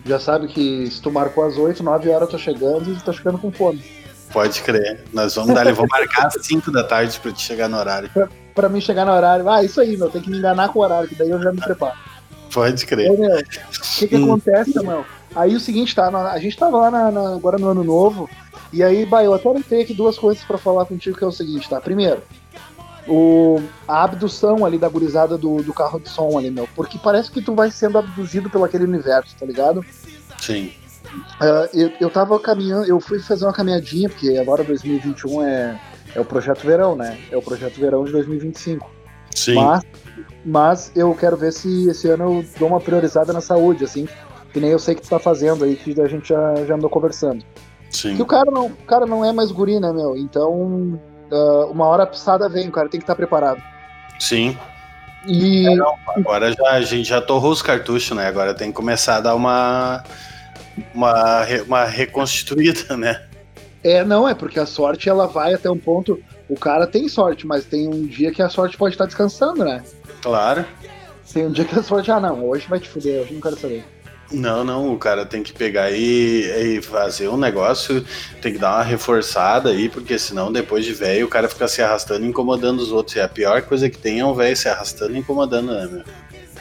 Já 0.04 0.18
sabe 0.18 0.48
que 0.48 0.90
se 0.90 1.00
tu 1.00 1.12
marcou 1.12 1.44
às 1.44 1.56
8, 1.56 1.82
9 1.82 2.08
horas 2.08 2.22
eu 2.22 2.28
tô 2.28 2.38
chegando 2.38 2.90
e 2.90 2.96
tu 2.96 3.04
tá 3.04 3.12
chegando 3.12 3.38
com 3.38 3.52
fome. 3.52 3.84
Pode 4.32 4.60
crer. 4.62 5.04
Nós 5.12 5.34
vamos 5.34 5.54
dar. 5.54 5.66
Eu 5.66 5.74
vou 5.74 5.86
marcar 5.88 6.26
às 6.26 6.34
5 6.44 6.72
da 6.72 6.82
tarde 6.82 7.20
pra 7.20 7.30
te 7.30 7.40
chegar 7.42 7.68
no 7.68 7.76
horário 7.76 8.10
pra 8.54 8.68
mim 8.68 8.80
chegar 8.80 9.04
no 9.04 9.12
horário. 9.12 9.48
Ah, 9.48 9.62
isso 9.62 9.80
aí, 9.80 9.96
meu, 9.96 10.10
tem 10.10 10.22
que 10.22 10.30
me 10.30 10.38
enganar 10.38 10.68
com 10.68 10.78
o 10.78 10.82
horário, 10.82 11.08
que 11.08 11.14
daí 11.14 11.30
eu 11.30 11.42
já 11.42 11.52
me 11.52 11.60
preparo. 11.60 11.96
Pode 12.52 12.84
crer. 12.86 13.10
o 13.10 13.98
que 13.98 14.08
que 14.08 14.16
hum. 14.16 14.24
acontece, 14.24 14.72
Samuel? 14.72 15.04
Aí 15.34 15.54
o 15.54 15.60
seguinte, 15.60 15.94
tá, 15.94 16.08
a 16.08 16.38
gente 16.38 16.56
tava 16.56 16.76
lá 16.76 16.90
na, 16.90 17.10
na, 17.10 17.34
agora 17.34 17.58
no 17.58 17.68
ano 17.68 17.82
novo, 17.82 18.28
e 18.72 18.82
aí, 18.82 19.06
bah, 19.06 19.24
eu 19.24 19.32
até 19.32 19.50
tenho 19.62 19.82
aqui 19.82 19.94
duas 19.94 20.18
coisas 20.18 20.44
para 20.44 20.58
falar 20.58 20.84
contigo, 20.84 21.16
que 21.16 21.24
é 21.24 21.26
o 21.26 21.32
seguinte, 21.32 21.68
tá? 21.68 21.80
Primeiro, 21.80 22.22
o, 23.08 23.62
a 23.88 24.04
abdução 24.04 24.64
ali 24.64 24.78
da 24.78 24.88
gurizada 24.88 25.38
do, 25.38 25.62
do 25.62 25.72
carro 25.72 25.98
de 25.98 26.08
som 26.08 26.38
ali, 26.38 26.50
meu, 26.50 26.68
porque 26.74 26.98
parece 26.98 27.30
que 27.30 27.42
tu 27.42 27.54
vai 27.54 27.70
sendo 27.70 27.98
abduzido 27.98 28.50
pelo 28.50 28.64
aquele 28.64 28.84
universo, 28.84 29.34
tá 29.38 29.46
ligado? 29.46 29.84
Sim. 30.38 30.72
Uh, 31.40 31.68
eu, 31.74 31.92
eu 32.00 32.10
tava 32.10 32.38
caminhando, 32.38 32.86
eu 32.86 33.00
fui 33.00 33.18
fazer 33.18 33.44
uma 33.44 33.52
caminhadinha, 33.52 34.08
porque 34.08 34.36
agora 34.36 34.62
2021 34.62 35.42
é 35.42 35.80
é 36.14 36.20
o 36.20 36.24
projeto 36.24 36.66
verão, 36.66 36.94
né? 36.96 37.18
É 37.30 37.36
o 37.36 37.42
projeto 37.42 37.80
verão 37.80 38.04
de 38.04 38.12
2025. 38.12 38.90
Sim. 39.34 39.54
Mas, 39.54 39.82
mas 40.44 40.92
eu 40.94 41.14
quero 41.14 41.36
ver 41.36 41.52
se 41.52 41.88
esse 41.88 42.08
ano 42.08 42.24
eu 42.24 42.44
dou 42.58 42.68
uma 42.68 42.80
priorizada 42.80 43.32
na 43.32 43.40
saúde, 43.40 43.84
assim, 43.84 44.06
que 44.52 44.60
nem 44.60 44.70
eu 44.70 44.78
sei 44.78 44.94
que 44.94 45.02
tu 45.02 45.08
tá 45.08 45.18
fazendo 45.18 45.64
aí, 45.64 45.76
que 45.76 45.98
a 46.00 46.06
gente 46.06 46.28
já, 46.28 46.54
já 46.66 46.74
andou 46.74 46.90
conversando. 46.90 47.44
Sim. 47.90 48.16
Que 48.16 48.22
o 48.22 48.26
cara 48.26 48.50
não, 48.50 48.66
o 48.66 48.84
cara 48.86 49.06
não 49.06 49.24
é 49.24 49.32
mais 49.32 49.50
guri, 49.50 49.80
né, 49.80 49.92
meu? 49.92 50.16
Então, 50.16 51.00
uh, 51.30 51.66
uma 51.70 51.86
hora 51.86 52.04
a 52.04 52.06
pisada 52.06 52.48
vem, 52.48 52.68
o 52.68 52.72
cara 52.72 52.88
tem 52.88 53.00
que 53.00 53.04
estar 53.04 53.14
tá 53.14 53.16
preparado. 53.16 53.62
Sim. 54.18 54.56
E... 55.26 55.66
É, 55.66 55.74
não, 55.76 55.94
agora 56.08 56.52
já, 56.52 56.70
a 56.70 56.80
gente 56.82 57.08
já 57.08 57.20
torrou 57.20 57.52
os 57.52 57.62
cartuchos, 57.62 58.16
né? 58.16 58.26
Agora 58.26 58.54
tem 58.54 58.68
que 58.68 58.76
começar 58.76 59.16
a 59.16 59.20
dar 59.20 59.34
uma, 59.34 60.02
uma, 60.94 61.44
uma 61.66 61.84
reconstituída, 61.84 62.96
né? 62.96 63.22
É, 63.84 64.04
não, 64.04 64.28
é 64.28 64.34
porque 64.34 64.60
a 64.60 64.66
sorte 64.66 65.08
ela 65.08 65.26
vai 65.26 65.54
até 65.54 65.70
um 65.70 65.78
ponto. 65.78 66.22
O 66.48 66.54
cara 66.54 66.86
tem 66.86 67.08
sorte, 67.08 67.46
mas 67.46 67.64
tem 67.64 67.88
um 67.88 68.06
dia 68.06 68.30
que 68.30 68.42
a 68.42 68.48
sorte 68.48 68.76
pode 68.76 68.94
estar 68.94 69.06
descansando, 69.06 69.64
né? 69.64 69.82
Claro. 70.20 70.64
Tem 71.32 71.46
um 71.46 71.50
dia 71.50 71.64
que 71.64 71.78
a 71.78 71.82
sorte, 71.82 72.10
ah, 72.10 72.20
não, 72.20 72.46
hoje 72.46 72.66
vai 72.68 72.78
te 72.78 72.88
fuder, 72.88 73.22
hoje 73.22 73.34
não 73.34 73.40
quero 73.40 73.58
saber. 73.58 73.84
Não, 74.30 74.64
não, 74.64 74.94
o 74.94 74.98
cara 74.98 75.26
tem 75.26 75.42
que 75.42 75.52
pegar 75.52 75.90
e, 75.90 76.76
e, 76.78 76.82
fazer 76.82 77.28
um 77.28 77.36
negócio, 77.36 78.04
tem 78.40 78.52
que 78.52 78.58
dar 78.58 78.76
uma 78.76 78.82
reforçada 78.82 79.70
aí, 79.70 79.88
porque 79.88 80.18
senão 80.18 80.50
depois 80.50 80.86
de 80.86 80.94
velho 80.94 81.26
o 81.26 81.28
cara 81.28 81.48
fica 81.48 81.68
se 81.68 81.82
arrastando 81.82 82.24
e 82.24 82.28
incomodando 82.28 82.80
os 82.80 82.92
outros. 82.92 83.16
E 83.16 83.20
a 83.20 83.28
pior 83.28 83.60
coisa 83.62 83.90
que 83.90 83.98
tem 83.98 84.20
é 84.20 84.24
um 84.24 84.34
velho 84.34 84.56
se 84.56 84.68
arrastando 84.68 85.14
e 85.14 85.18
incomodando, 85.18 85.72
né, 85.72 85.86
meu? 85.90 86.04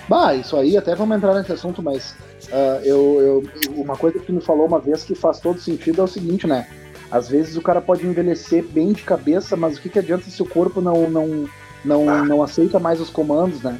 Bah, 0.09 0.33
isso 0.33 0.57
aí 0.57 0.75
até 0.75 0.95
vamos 0.95 1.15
entrar 1.15 1.33
nesse 1.33 1.53
assunto, 1.53 1.81
mas 1.81 2.11
uh, 2.49 2.83
eu, 2.83 3.21
eu, 3.21 3.73
uma 3.75 3.95
coisa 3.95 4.19
que 4.19 4.31
me 4.31 4.41
falou 4.41 4.65
uma 4.65 4.79
vez 4.79 5.03
que 5.03 5.15
faz 5.15 5.39
todo 5.39 5.59
sentido 5.59 6.01
é 6.01 6.03
o 6.03 6.07
seguinte, 6.07 6.45
né? 6.45 6.67
Às 7.11 7.27
vezes 7.27 7.57
o 7.57 7.61
cara 7.61 7.81
pode 7.81 8.05
envelhecer 8.07 8.63
bem 8.63 8.93
de 8.93 9.03
cabeça, 9.03 9.57
mas 9.57 9.77
o 9.77 9.81
que, 9.81 9.89
que 9.89 9.99
adianta 9.99 10.29
se 10.29 10.41
o 10.41 10.45
corpo 10.45 10.79
não, 10.79 11.09
não, 11.09 11.49
não, 11.83 12.09
ah. 12.09 12.23
não 12.23 12.41
aceita 12.41 12.79
mais 12.79 13.01
os 13.01 13.09
comandos, 13.09 13.61
né? 13.61 13.79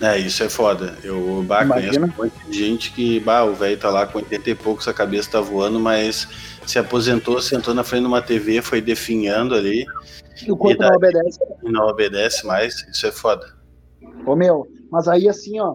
É, 0.00 0.18
isso 0.18 0.42
é 0.44 0.48
foda. 0.48 0.98
Eu 1.02 1.42
bah, 1.46 1.64
conheço 1.64 1.98
muita 2.00 2.52
gente 2.52 2.92
que, 2.92 3.18
bah, 3.20 3.44
o 3.44 3.54
velho 3.54 3.78
tá 3.78 3.88
lá 3.88 4.06
com 4.06 4.18
80 4.18 4.50
e 4.50 4.54
poucos, 4.54 4.86
a 4.86 4.92
cabeça 4.92 5.30
tá 5.30 5.40
voando, 5.40 5.80
mas 5.80 6.28
se 6.66 6.78
aposentou, 6.78 7.40
sentou 7.40 7.72
na 7.72 7.82
frente 7.82 8.02
de 8.02 8.08
uma 8.08 8.20
TV, 8.20 8.60
foi 8.60 8.82
definhando 8.82 9.54
ali. 9.54 9.86
E 10.46 10.52
o 10.52 10.56
corpo 10.56 10.82
e 10.82 10.86
não 10.86 10.94
obedece. 10.94 11.38
Não 11.62 11.86
obedece 11.86 12.46
mais, 12.46 12.86
isso 12.88 13.06
é 13.06 13.12
foda. 13.12 13.56
Ô 14.26 14.36
meu, 14.36 14.66
mas 14.90 15.08
aí 15.08 15.28
assim, 15.28 15.58
ó. 15.60 15.74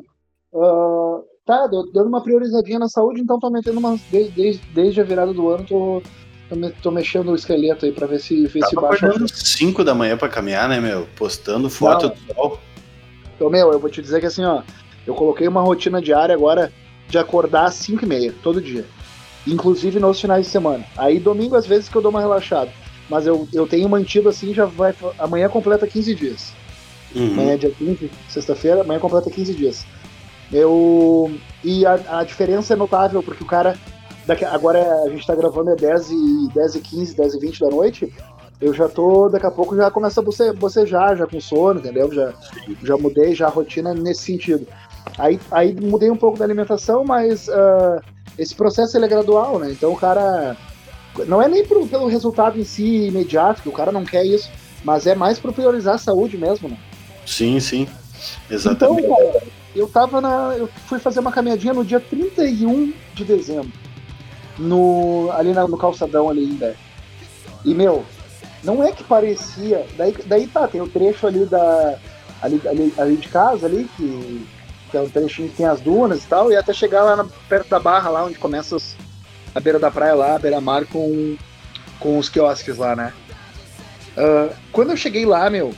Uh, 0.53 1.23
tá, 1.45 1.65
dando 1.67 2.07
uma 2.07 2.21
priorizadinha 2.21 2.77
na 2.77 2.89
saúde, 2.89 3.21
então 3.21 3.39
tô 3.39 3.49
metendo 3.49 3.79
uma. 3.79 3.97
Desde, 4.11 4.31
desde, 4.31 4.61
desde 4.73 5.01
a 5.01 5.03
virada 5.03 5.33
do 5.33 5.49
ano, 5.49 5.65
tô, 5.65 6.03
tô, 6.51 6.55
me, 6.55 6.69
tô 6.69 6.91
mexendo 6.91 7.31
o 7.31 7.35
esqueleto 7.35 7.85
aí 7.85 7.91
pra 7.91 8.05
ver 8.05 8.19
se, 8.19 8.45
ver 8.47 8.63
se 8.65 8.75
baixa. 8.75 9.07
acordando 9.07 9.27
5 9.27 9.83
da 9.83 9.95
manhã 9.95 10.17
pra 10.17 10.27
caminhar, 10.27 10.67
né, 10.67 10.79
meu? 10.79 11.07
Postando 11.15 11.69
foto 11.69 12.07
não. 12.07 12.13
do 12.13 12.33
sol. 12.33 12.59
Então, 13.35 13.49
meu, 13.49 13.71
eu 13.71 13.79
vou 13.79 13.89
te 13.89 14.01
dizer 14.01 14.19
que 14.19 14.25
assim, 14.25 14.43
ó, 14.43 14.61
eu 15.07 15.15
coloquei 15.15 15.47
uma 15.47 15.61
rotina 15.61 16.01
diária 16.01 16.35
agora 16.35 16.71
de 17.07 17.17
acordar 17.17 17.65
às 17.65 17.75
5 17.75 18.03
e 18.03 18.07
meia, 18.07 18.35
todo 18.43 18.61
dia. 18.61 18.85
Inclusive 19.47 19.99
nos 19.99 20.19
finais 20.19 20.45
de 20.45 20.51
semana. 20.51 20.85
Aí 20.95 21.19
domingo, 21.19 21.55
às 21.55 21.65
vezes, 21.65 21.89
que 21.89 21.95
eu 21.95 22.01
dou 22.01 22.11
uma 22.11 22.19
relaxada. 22.19 22.71
Mas 23.09 23.25
eu, 23.25 23.47
eu 23.51 23.67
tenho 23.67 23.89
mantido 23.89 24.29
assim, 24.29 24.53
já 24.53 24.65
vai. 24.65 24.93
Amanhã 25.17 25.49
completa 25.49 25.87
15 25.87 26.15
dias. 26.15 26.53
Uhum. 27.15 27.33
Amanhã 27.33 27.53
é 27.53 27.57
dia 27.57 27.71
15, 27.71 28.11
sexta-feira, 28.29 28.81
amanhã 28.81 28.99
completa 28.99 29.29
15 29.29 29.53
dias. 29.53 29.85
Eu. 30.53 31.31
E 31.63 31.85
a, 31.85 32.19
a 32.19 32.23
diferença 32.23 32.73
é 32.73 32.77
notável, 32.77 33.23
porque 33.23 33.43
o 33.43 33.47
cara. 33.47 33.77
Daqui, 34.31 34.45
agora 34.45 35.03
a 35.03 35.09
gente 35.09 35.27
tá 35.27 35.35
gravando 35.35 35.71
é 35.71 35.75
10 35.75 36.09
e, 36.09 36.49
10 36.53 36.75
e 36.75 36.79
15, 36.79 37.15
10 37.17 37.33
e 37.33 37.39
20 37.39 37.59
da 37.59 37.69
noite 37.69 38.13
eu 38.61 38.73
já 38.73 38.87
tô, 38.87 39.27
daqui 39.27 39.45
a 39.45 39.51
pouco 39.51 39.75
já 39.75 39.91
começa 39.91 40.21
a 40.21 40.23
boce, 40.23 40.53
bocejar, 40.53 41.17
já 41.17 41.27
com 41.27 41.41
sono, 41.41 41.79
entendeu? 41.79 42.09
Já, 42.13 42.33
já 42.81 42.95
mudei 42.95 43.35
já 43.35 43.47
a 43.47 43.49
rotina 43.49 43.93
nesse 43.93 44.21
sentido. 44.21 44.65
Aí, 45.17 45.37
aí 45.51 45.73
mudei 45.73 46.09
um 46.09 46.15
pouco 46.15 46.37
da 46.37 46.45
alimentação, 46.45 47.03
mas 47.03 47.49
uh, 47.49 47.99
esse 48.37 48.55
processo 48.55 48.95
ele 48.95 49.03
é 49.05 49.09
gradual, 49.09 49.59
né? 49.59 49.69
Então 49.71 49.91
o 49.91 49.97
cara. 49.97 50.55
Não 51.27 51.41
é 51.41 51.49
nem 51.49 51.65
pro, 51.65 51.85
pelo 51.87 52.07
resultado 52.07 52.57
em 52.57 52.63
si 52.63 53.07
imediato, 53.07 53.63
que 53.63 53.67
o 53.67 53.73
cara 53.73 53.91
não 53.91 54.05
quer 54.05 54.23
isso, 54.23 54.49
mas 54.83 55.07
é 55.07 55.13
mais 55.13 55.39
para 55.39 55.51
priorizar 55.51 55.95
a 55.95 55.97
saúde 55.97 56.37
mesmo, 56.37 56.69
né? 56.69 56.77
Sim, 57.25 57.59
sim. 57.59 57.85
Exatamente. 58.49 59.07
Então, 59.07 59.17
cara, 59.17 59.43
eu 59.75 59.87
tava 59.89 60.21
na. 60.21 60.53
Eu 60.55 60.69
fui 60.85 60.99
fazer 60.99 61.19
uma 61.19 61.31
caminhadinha 61.31 61.73
no 61.73 61.83
dia 61.83 61.99
31 61.99 62.93
de 63.13 63.25
dezembro. 63.25 63.90
No, 64.61 65.31
ali 65.33 65.53
na, 65.53 65.67
no 65.67 65.77
calçadão 65.77 66.29
ali 66.29 66.43
em 66.43 66.75
E, 67.65 67.73
meu, 67.73 68.05
não 68.63 68.83
é 68.83 68.91
que 68.91 69.03
parecia. 69.03 69.85
Daí, 69.97 70.15
daí 70.25 70.47
tá, 70.47 70.67
tem 70.67 70.81
o 70.81 70.87
trecho 70.87 71.25
ali 71.27 71.45
da. 71.45 71.97
Ali, 72.41 72.61
ali, 72.67 72.93
ali 72.97 73.17
de 73.17 73.27
casa 73.27 73.67
ali, 73.67 73.89
que, 73.95 74.47
que 74.89 74.97
é 74.97 75.01
um 75.01 75.09
trechinho 75.09 75.49
que 75.49 75.57
tem 75.57 75.65
as 75.65 75.79
dunas 75.79 76.23
e 76.23 76.27
tal, 76.27 76.51
e 76.51 76.55
até 76.55 76.73
chegar 76.73 77.03
lá 77.03 77.15
na, 77.15 77.25
perto 77.47 77.69
da 77.69 77.79
barra, 77.79 78.09
lá 78.09 78.25
onde 78.25 78.39
começa 78.39 78.77
a 79.53 79.59
beira 79.59 79.77
da 79.77 79.91
praia 79.91 80.15
lá, 80.15 80.35
a 80.35 80.39
beira-mar 80.39 80.85
com, 80.85 81.37
com 81.99 82.17
os 82.17 82.29
quiosques 82.29 82.77
lá, 82.77 82.95
né? 82.95 83.13
Uh, 84.17 84.53
quando 84.71 84.89
eu 84.89 84.97
cheguei 84.97 85.23
lá, 85.23 85.49
meu, 85.51 85.71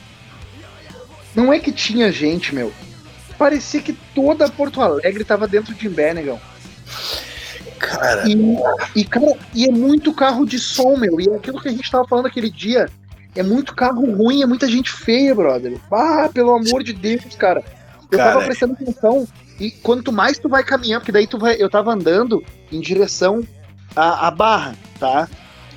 não 1.36 1.52
é 1.52 1.60
que 1.60 1.72
tinha 1.72 2.12
gente, 2.12 2.56
meu. 2.56 2.72
Parecia 3.38 3.82
que 3.82 3.94
toda 4.16 4.50
Porto 4.50 4.82
Alegre 4.82 5.24
tava 5.24 5.48
dentro 5.48 5.74
de 5.74 5.88
Imbé, 5.88 6.14
negão. 6.14 6.40
Cara. 7.84 8.24
E, 8.28 8.36
e, 8.96 9.04
cara, 9.04 9.38
e 9.54 9.66
é 9.66 9.72
muito 9.72 10.14
carro 10.14 10.46
de 10.46 10.58
som, 10.58 10.96
meu. 10.96 11.20
E 11.20 11.30
é 11.30 11.36
aquilo 11.36 11.62
que 11.62 11.68
a 11.68 11.72
gente 11.72 11.92
tava 11.92 12.08
falando 12.08 12.28
aquele 12.28 12.50
dia. 12.50 12.90
É 13.36 13.44
muito 13.44 13.76
carro 13.76 14.06
ruim, 14.16 14.42
é 14.42 14.46
muita 14.46 14.68
gente 14.68 14.92
feia, 14.92 15.34
brother. 15.34 15.80
Ah, 15.92 16.30
pelo 16.34 16.52
amor 16.52 16.84
de 16.84 16.94
Deus, 16.94 17.36
cara. 17.38 17.64
Eu 18.12 18.18
cara, 18.18 18.34
tava 18.34 18.46
prestando 18.46 18.74
atenção. 18.74 19.28
E 19.60 19.72
quanto 19.72 20.12
mais 20.12 20.38
tu 20.38 20.48
vai 20.48 20.64
caminhando, 20.64 21.02
porque 21.02 21.12
daí 21.12 21.28
tu 21.28 21.38
vai. 21.38 21.56
Eu 21.60 21.70
tava 21.70 21.92
andando 21.92 22.44
em 22.72 22.80
direção 22.80 23.44
à, 23.96 24.28
à 24.28 24.32
barra, 24.32 24.76
tá? 25.00 25.28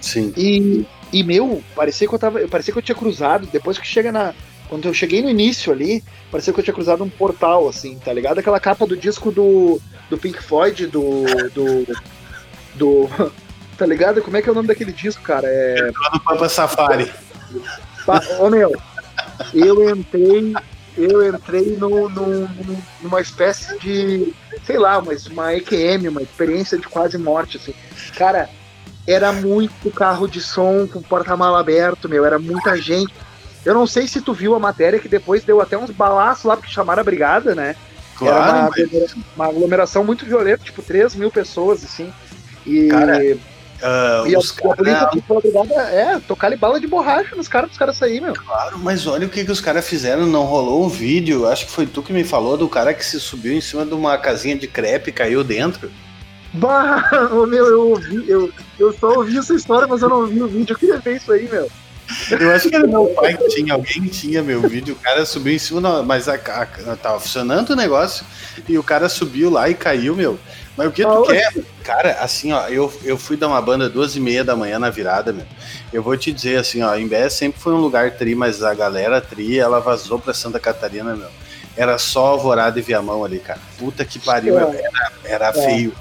Sim. 0.00 0.32
E, 0.36 0.86
e 1.12 1.22
meu, 1.22 1.62
parecia 1.74 2.06
que 2.06 2.14
eu 2.14 2.18
tava. 2.18 2.46
Parecia 2.48 2.72
que 2.72 2.78
eu 2.78 2.82
tinha 2.82 2.96
cruzado. 2.96 3.48
Depois 3.50 3.78
que 3.78 3.86
chega 3.86 4.12
na. 4.12 4.34
Quando 4.68 4.88
eu 4.88 4.94
cheguei 4.94 5.22
no 5.22 5.30
início 5.30 5.72
ali, 5.72 6.02
parecia 6.30 6.52
que 6.52 6.60
eu 6.60 6.64
tinha 6.64 6.74
cruzado 6.74 7.04
um 7.04 7.08
portal, 7.08 7.68
assim, 7.68 7.98
tá 7.98 8.12
ligado? 8.12 8.38
Aquela 8.38 8.58
capa 8.58 8.86
do 8.86 8.96
disco 8.96 9.30
do 9.30 9.80
do 10.08 10.18
Pink 10.18 10.42
Floyd, 10.42 10.86
do. 10.86 11.24
do. 11.52 11.96
do 12.74 13.32
tá 13.76 13.86
ligado? 13.86 14.22
Como 14.22 14.36
é 14.36 14.42
que 14.42 14.48
é 14.48 14.52
o 14.52 14.54
nome 14.54 14.68
daquele 14.68 14.92
disco, 14.92 15.22
cara? 15.22 15.46
É. 15.48 15.90
Do 16.12 16.20
Pampa 16.20 16.48
Safari. 16.48 17.12
Ô 18.38 18.48
meu, 18.48 18.72
eu 19.54 19.90
entrei. 19.90 20.54
Eu 20.96 21.28
entrei 21.28 21.76
no, 21.76 22.08
no, 22.08 22.48
numa 23.02 23.20
espécie 23.20 23.78
de. 23.78 24.34
sei 24.64 24.78
lá, 24.78 25.00
mas 25.00 25.26
uma 25.26 25.54
EQM, 25.54 26.08
uma 26.08 26.22
experiência 26.22 26.78
de 26.78 26.88
quase 26.88 27.18
morte, 27.18 27.58
assim. 27.58 27.74
Cara, 28.16 28.48
era 29.06 29.30
muito 29.30 29.90
carro 29.90 30.26
de 30.26 30.40
som 30.40 30.86
com 30.86 31.02
porta-mala 31.02 31.60
aberto, 31.60 32.08
meu, 32.08 32.24
era 32.24 32.38
muita 32.38 32.76
gente. 32.80 33.12
Eu 33.66 33.74
não 33.74 33.84
sei 33.84 34.06
se 34.06 34.20
tu 34.20 34.32
viu 34.32 34.54
a 34.54 34.60
matéria 34.60 35.00
que 35.00 35.08
depois 35.08 35.42
deu 35.42 35.60
até 35.60 35.76
uns 35.76 35.90
balaços 35.90 36.44
lá 36.44 36.56
porque 36.56 36.72
chamaram 36.72 37.00
a 37.00 37.04
brigada, 37.04 37.52
né? 37.52 37.74
Claro, 38.14 38.36
Era 38.36 38.52
uma, 38.52 38.70
mas... 38.70 39.14
uma, 39.34 39.46
aglomeração 39.46 40.04
muito 40.04 40.24
violenta, 40.24 40.62
tipo 40.62 40.80
3 40.80 41.16
mil 41.16 41.32
pessoas, 41.32 41.84
assim. 41.84 42.12
E, 42.64 42.86
cara, 42.86 43.18
uh, 43.18 44.26
e 44.28 44.36
a, 44.36 44.40
cara... 44.40 44.76
polícia 44.76 45.10
foi 45.26 45.36
obrigada 45.36 45.74
é, 45.90 46.20
tocar 46.20 46.46
ali 46.46 46.56
bala 46.56 46.78
de 46.78 46.86
borracha 46.86 47.34
nos 47.34 47.48
caras, 47.48 47.72
os 47.72 47.76
caras 47.76 47.96
saírem, 47.96 48.20
meu. 48.20 48.34
Claro, 48.34 48.78
mas 48.78 49.04
olha 49.04 49.26
o 49.26 49.30
que, 49.30 49.44
que 49.44 49.50
os 49.50 49.60
cares 49.60 49.86
fizeram, 49.88 50.26
não 50.26 50.44
rolou 50.44 50.84
um 50.84 50.88
vídeo, 50.88 51.48
acho 51.48 51.66
que 51.66 51.72
foi 51.72 51.86
tu 51.86 52.04
que 52.04 52.12
me 52.12 52.22
falou, 52.22 52.56
do 52.56 52.68
cara 52.68 52.94
que 52.94 53.04
se 53.04 53.18
subiu 53.18 53.52
em 53.52 53.60
cima 53.60 53.84
de 53.84 53.94
uma 53.94 54.16
casinha 54.16 54.56
de 54.56 54.68
crepe 54.68 55.10
e 55.10 55.12
caiu 55.12 55.42
dentro. 55.42 55.90
Bah, 56.52 57.10
meu, 57.48 57.66
eu 57.66 57.90
ouvi, 57.90 58.30
eu, 58.30 58.48
eu 58.78 58.92
só 58.92 59.08
ouvi 59.08 59.36
essa 59.36 59.54
história, 59.54 59.88
mas 59.88 60.02
eu 60.02 60.08
não 60.08 60.24
vi 60.24 60.40
o 60.40 60.46
vídeo, 60.46 60.72
eu 60.72 60.78
queria 60.78 60.98
ver 61.00 61.16
isso 61.16 61.32
aí, 61.32 61.48
meu. 61.48 61.68
Eu 62.30 62.52
acho 62.52 62.68
que 62.68 62.76
era 62.76 62.86
meu 62.86 63.06
pai 63.06 63.36
que 63.36 63.48
tinha, 63.48 63.74
alguém 63.74 64.04
tinha 64.04 64.42
meu 64.42 64.60
vídeo, 64.62 64.94
o 64.94 64.98
cara 64.98 65.26
subiu 65.26 65.54
em 65.54 65.58
cima, 65.58 66.02
mas 66.02 66.28
a, 66.28 66.34
a, 66.34 66.96
tava 66.96 67.18
funcionando 67.18 67.70
o 67.70 67.76
negócio 67.76 68.24
e 68.68 68.78
o 68.78 68.82
cara 68.82 69.08
subiu 69.08 69.50
lá 69.50 69.68
e 69.68 69.74
caiu, 69.74 70.14
meu. 70.14 70.38
Mas 70.76 70.88
o 70.88 70.92
que 70.92 71.02
tu 71.02 71.22
quer? 71.22 71.54
Cara, 71.82 72.12
assim, 72.20 72.52
ó, 72.52 72.68
eu, 72.68 72.92
eu 73.02 73.16
fui 73.16 73.36
dar 73.36 73.48
uma 73.48 73.60
banda 73.62 73.88
duas 73.88 74.14
e 74.14 74.20
meia 74.20 74.44
da 74.44 74.54
manhã 74.54 74.78
na 74.78 74.90
virada, 74.90 75.32
meu. 75.32 75.46
Eu 75.92 76.02
vou 76.02 76.16
te 76.16 76.32
dizer 76.32 76.58
assim, 76.58 76.82
ó, 76.82 76.94
Imbé 76.96 77.28
sempre 77.28 77.60
foi 77.60 77.72
um 77.72 77.80
lugar 77.80 78.12
tri, 78.12 78.34
mas 78.34 78.62
a 78.62 78.74
galera 78.74 79.20
tri, 79.20 79.58
ela 79.58 79.80
vazou 79.80 80.18
pra 80.18 80.34
Santa 80.34 80.60
Catarina, 80.60 81.16
meu. 81.16 81.30
Era 81.76 81.98
só 81.98 82.26
alvorada 82.26 82.78
e 82.78 82.82
viamão 82.82 83.24
ali, 83.24 83.38
cara. 83.38 83.60
Puta 83.78 84.04
que 84.04 84.18
pariu, 84.18 84.58
é. 84.58 84.62
era, 84.62 85.12
era 85.24 85.48
é. 85.48 85.52
feio. 85.52 85.92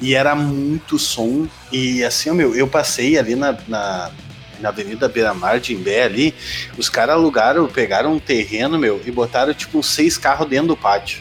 E 0.00 0.14
era 0.14 0.34
muito 0.34 0.98
som. 0.98 1.46
E 1.70 2.02
assim, 2.04 2.30
ó, 2.30 2.34
meu, 2.34 2.54
eu 2.54 2.66
passei 2.66 3.18
ali 3.18 3.34
na, 3.34 3.56
na 3.68 4.10
na 4.62 4.70
Avenida 4.70 5.08
Beira 5.08 5.34
Mar 5.34 5.60
de 5.60 5.74
Imbé 5.74 6.04
ali, 6.04 6.34
os 6.78 6.88
caras 6.88 7.16
alugaram, 7.16 7.66
pegaram 7.66 8.14
um 8.14 8.18
terreno, 8.18 8.78
meu, 8.78 9.00
e 9.04 9.10
botaram 9.10 9.52
tipo 9.52 9.78
uns 9.78 9.88
seis 9.88 10.16
carros 10.16 10.48
dentro 10.48 10.68
do 10.68 10.76
pátio. 10.76 11.20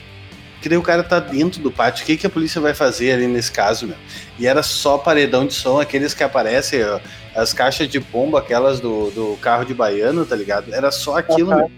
Que 0.61 0.69
daí 0.69 0.77
o 0.77 0.83
cara 0.83 1.03
tá 1.03 1.19
dentro 1.19 1.59
do 1.59 1.71
pátio, 1.71 2.03
o 2.03 2.05
que, 2.05 2.15
que 2.15 2.27
a 2.27 2.29
polícia 2.29 2.61
vai 2.61 2.73
fazer 2.73 3.13
ali 3.13 3.25
nesse 3.25 3.51
caso, 3.51 3.87
meu? 3.87 3.97
E 4.37 4.45
era 4.45 4.61
só 4.61 4.97
paredão 4.97 5.45
de 5.45 5.55
som, 5.55 5.79
aqueles 5.79 6.13
que 6.13 6.23
aparecem, 6.23 6.83
ó, 6.83 6.99
as 7.35 7.51
caixas 7.51 7.87
de 7.87 7.99
pombo, 7.99 8.37
aquelas 8.37 8.79
do, 8.79 9.09
do 9.09 9.37
carro 9.41 9.65
de 9.65 9.73
baiano, 9.73 10.23
tá 10.23 10.35
ligado? 10.35 10.71
Era 10.71 10.91
só 10.91 11.17
aquilo, 11.17 11.51
uhum. 11.51 11.57
meu. 11.57 11.71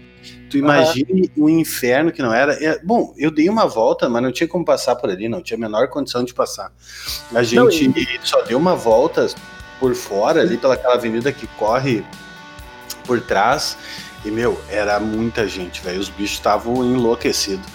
Tu 0.50 0.58
imagine 0.58 1.30
uhum. 1.36 1.44
o 1.44 1.50
inferno 1.50 2.12
que 2.12 2.22
não 2.22 2.32
era. 2.32 2.52
É, 2.64 2.78
bom, 2.82 3.14
eu 3.16 3.30
dei 3.30 3.48
uma 3.48 3.66
volta, 3.66 4.08
mas 4.08 4.22
não 4.22 4.30
tinha 4.30 4.46
como 4.46 4.64
passar 4.64 4.96
por 4.96 5.10
ali, 5.10 5.28
não 5.28 5.42
tinha 5.42 5.56
a 5.56 5.60
menor 5.60 5.88
condição 5.88 6.22
de 6.22 6.32
passar. 6.32 6.70
A 7.34 7.42
gente 7.42 7.88
não, 7.88 7.96
e... 7.96 8.20
só 8.22 8.42
deu 8.42 8.58
uma 8.58 8.74
volta 8.74 9.26
por 9.78 9.94
fora, 9.94 10.40
ali 10.40 10.56
pelaquela 10.56 10.94
avenida 10.94 11.32
que 11.32 11.46
corre 11.46 12.04
por 13.06 13.20
trás. 13.20 13.76
E, 14.24 14.30
meu, 14.30 14.60
era 14.68 14.98
muita 14.98 15.46
gente, 15.46 15.82
velho. 15.82 16.00
Os 16.00 16.08
bichos 16.08 16.36
estavam 16.36 16.84
enlouquecidos. 16.84 17.66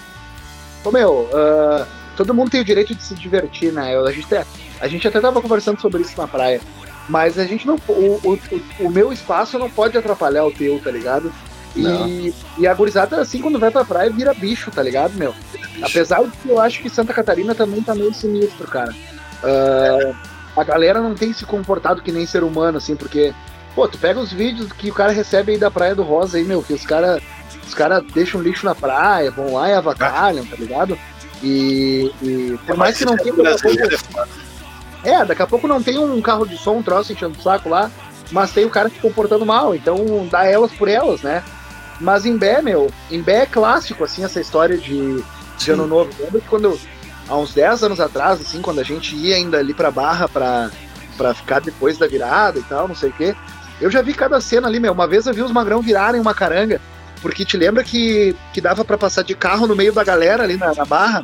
Ô, 0.84 0.92
meu, 0.92 1.30
uh, 1.32 1.86
todo 2.16 2.34
mundo 2.34 2.50
tem 2.50 2.62
o 2.62 2.66
direito 2.66 2.96
de 2.96 3.04
se 3.04 3.14
divertir, 3.14 3.72
né? 3.72 3.96
A 3.98 4.12
gente, 4.12 4.26
até, 4.26 4.46
a 4.80 4.88
gente 4.88 5.08
até 5.08 5.20
tava 5.20 5.42
conversando 5.42 5.80
sobre 5.80 6.02
isso 6.02 6.20
na 6.20 6.28
praia. 6.28 6.62
Mas 7.08 7.38
a 7.38 7.46
gente 7.46 7.66
não. 7.66 7.76
O, 7.88 8.20
o, 8.24 8.40
o 8.82 8.90
meu 8.90 9.12
espaço 9.12 9.58
não 9.58 9.70
pode 9.70 9.98
atrapalhar 9.98 10.46
o 10.46 10.52
teu, 10.52 10.80
tá 10.80 10.92
ligado? 10.92 11.32
E, 11.76 12.34
e, 12.58 12.68
a 12.68 12.74
gurizada, 12.74 13.22
assim, 13.22 13.42
quando 13.42 13.60
vai 13.60 13.72
pra 13.72 13.86
praia, 13.86 14.10
vira 14.10 14.34
bicho, 14.34 14.72
tá 14.72 14.82
ligado, 14.82 15.14
meu? 15.14 15.34
Apesar 15.82 16.24
de 16.24 16.32
que 16.32 16.50
eu 16.50 16.60
acho 16.60 16.82
que 16.82 16.90
Santa 16.90 17.14
Catarina 17.14 17.54
também 17.54 17.82
tá 17.82 17.94
meio 17.94 18.14
sinistro, 18.14 18.68
cara. 18.68 18.94
Uh, 19.44 20.16
a 20.56 20.64
galera 20.64 21.02
não 21.02 21.16
tem 21.16 21.34
se 21.34 21.46
comportado 21.46 22.02
que 22.02 22.12
nem 22.12 22.26
ser 22.26 22.44
humano, 22.44 22.78
assim, 22.78 22.96
porque, 22.96 23.34
pô, 23.76 23.88
tu 23.88 23.98
pega 23.98 24.20
os 24.20 24.32
vídeos 24.32 24.72
que 24.72 24.90
o 24.90 24.94
cara 24.94 25.12
recebe 25.12 25.54
aí 25.54 25.58
da 25.58 25.72
Praia 25.72 25.96
do 25.96 26.04
Rosa 26.04 26.38
aí, 26.38 26.44
meu, 26.44 26.62
que 26.62 26.74
os 26.74 26.86
caras 26.86 27.22
os 27.70 27.74
cara 27.74 28.02
deixam 28.02 28.42
lixo 28.42 28.66
na 28.66 28.74
praia, 28.74 29.32
vão 29.32 29.54
lá 29.54 29.70
e 29.70 29.74
avacalham, 29.74 30.46
tá 30.46 30.56
ligado? 30.56 30.98
E, 31.42 32.12
e 32.22 32.60
por 32.66 32.76
mais 32.76 32.98
que 32.98 33.06
não 33.06 33.16
tenha. 33.16 33.34
É, 35.04 35.24
daqui 35.24 35.42
a 35.42 35.48
pouco 35.48 35.68
não 35.68 35.82
tem 35.82 35.98
um 35.98 36.22
carro 36.22 36.46
de 36.46 36.58
som, 36.58 36.78
um 36.78 36.84
troço 36.84 37.14
enchendo 37.14 37.38
o 37.38 37.42
saco 37.42 37.70
lá, 37.70 37.90
mas 38.32 38.52
tem 38.52 38.66
o 38.66 38.70
cara 38.70 38.90
se 38.90 39.00
comportando 39.00 39.46
mal, 39.46 39.74
então 39.74 40.28
dá 40.30 40.46
elas 40.46 40.72
por 40.72 40.90
elas, 40.90 41.22
né? 41.22 41.44
Mas 42.02 42.26
em 42.26 42.38
Bé, 42.38 42.62
meu, 42.62 42.92
em 43.10 43.22
Bé 43.22 43.44
é 43.44 43.46
clássico, 43.46 44.04
assim, 44.04 44.24
essa 44.24 44.42
história 44.42 44.78
de, 44.78 45.24
de 45.58 45.72
ano 45.72 45.88
novo. 45.88 46.10
Lembra 46.20 46.42
que 46.42 46.48
quando, 46.48 46.78
há 47.30 47.38
uns 47.38 47.54
10 47.54 47.84
anos 47.84 48.00
atrás, 48.00 48.42
assim, 48.42 48.62
quando 48.62 48.80
a 48.80 48.84
gente 48.84 49.16
ia 49.16 49.36
ainda 49.36 49.60
ali 49.60 49.74
pra 49.74 49.92
Barra 49.92 50.28
pra, 50.28 50.72
pra 51.16 51.34
ficar 51.34 51.62
depois 51.62 51.98
da 51.98 52.08
virada 52.08 52.60
e 52.60 52.64
tal, 52.64 52.88
não 52.88 52.96
sei 52.96 53.10
o 53.10 53.14
quê, 53.14 53.36
eu 53.80 53.90
já 53.90 54.02
vi 54.02 54.14
cada 54.14 54.42
cena 54.42 54.68
ali, 54.68 54.80
meu. 54.80 54.92
Uma 54.92 55.08
vez 55.08 55.26
eu 55.28 55.34
vi 55.34 55.42
os 55.42 55.52
magrão 55.52 55.82
virarem 55.82 56.20
uma 56.20 56.34
caranga, 56.34 56.82
porque 57.22 57.46
te 57.46 57.56
lembra 57.56 57.84
que, 57.84 58.36
que 58.52 58.60
dava 58.60 58.84
para 58.84 58.98
passar 58.98 59.24
de 59.24 59.36
carro 59.36 59.68
no 59.68 59.76
meio 59.76 59.94
da 59.94 60.04
galera 60.04 60.44
ali 60.44 60.58
na, 60.58 60.74
na 60.74 60.86
Barra? 60.86 61.24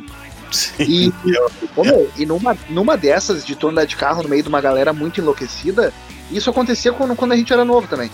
Sim. 0.50 1.12
E, 1.24 1.36
ô, 1.76 1.84
meu, 1.84 2.10
e 2.16 2.24
numa, 2.24 2.56
numa 2.70 2.96
dessas, 2.96 3.44
de 3.44 3.56
tu 3.56 3.68
andar 3.68 3.84
de 3.84 3.96
carro 3.96 4.22
no 4.22 4.28
meio 4.28 4.42
de 4.42 4.48
uma 4.48 4.60
galera 4.60 4.92
muito 4.92 5.20
enlouquecida, 5.20 5.92
isso 6.30 6.48
acontecia 6.48 6.92
quando, 6.92 7.14
quando 7.16 7.32
a 7.32 7.36
gente 7.36 7.52
era 7.52 7.64
novo 7.64 7.86
também. 7.88 8.10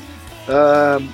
Uh, 0.49 1.07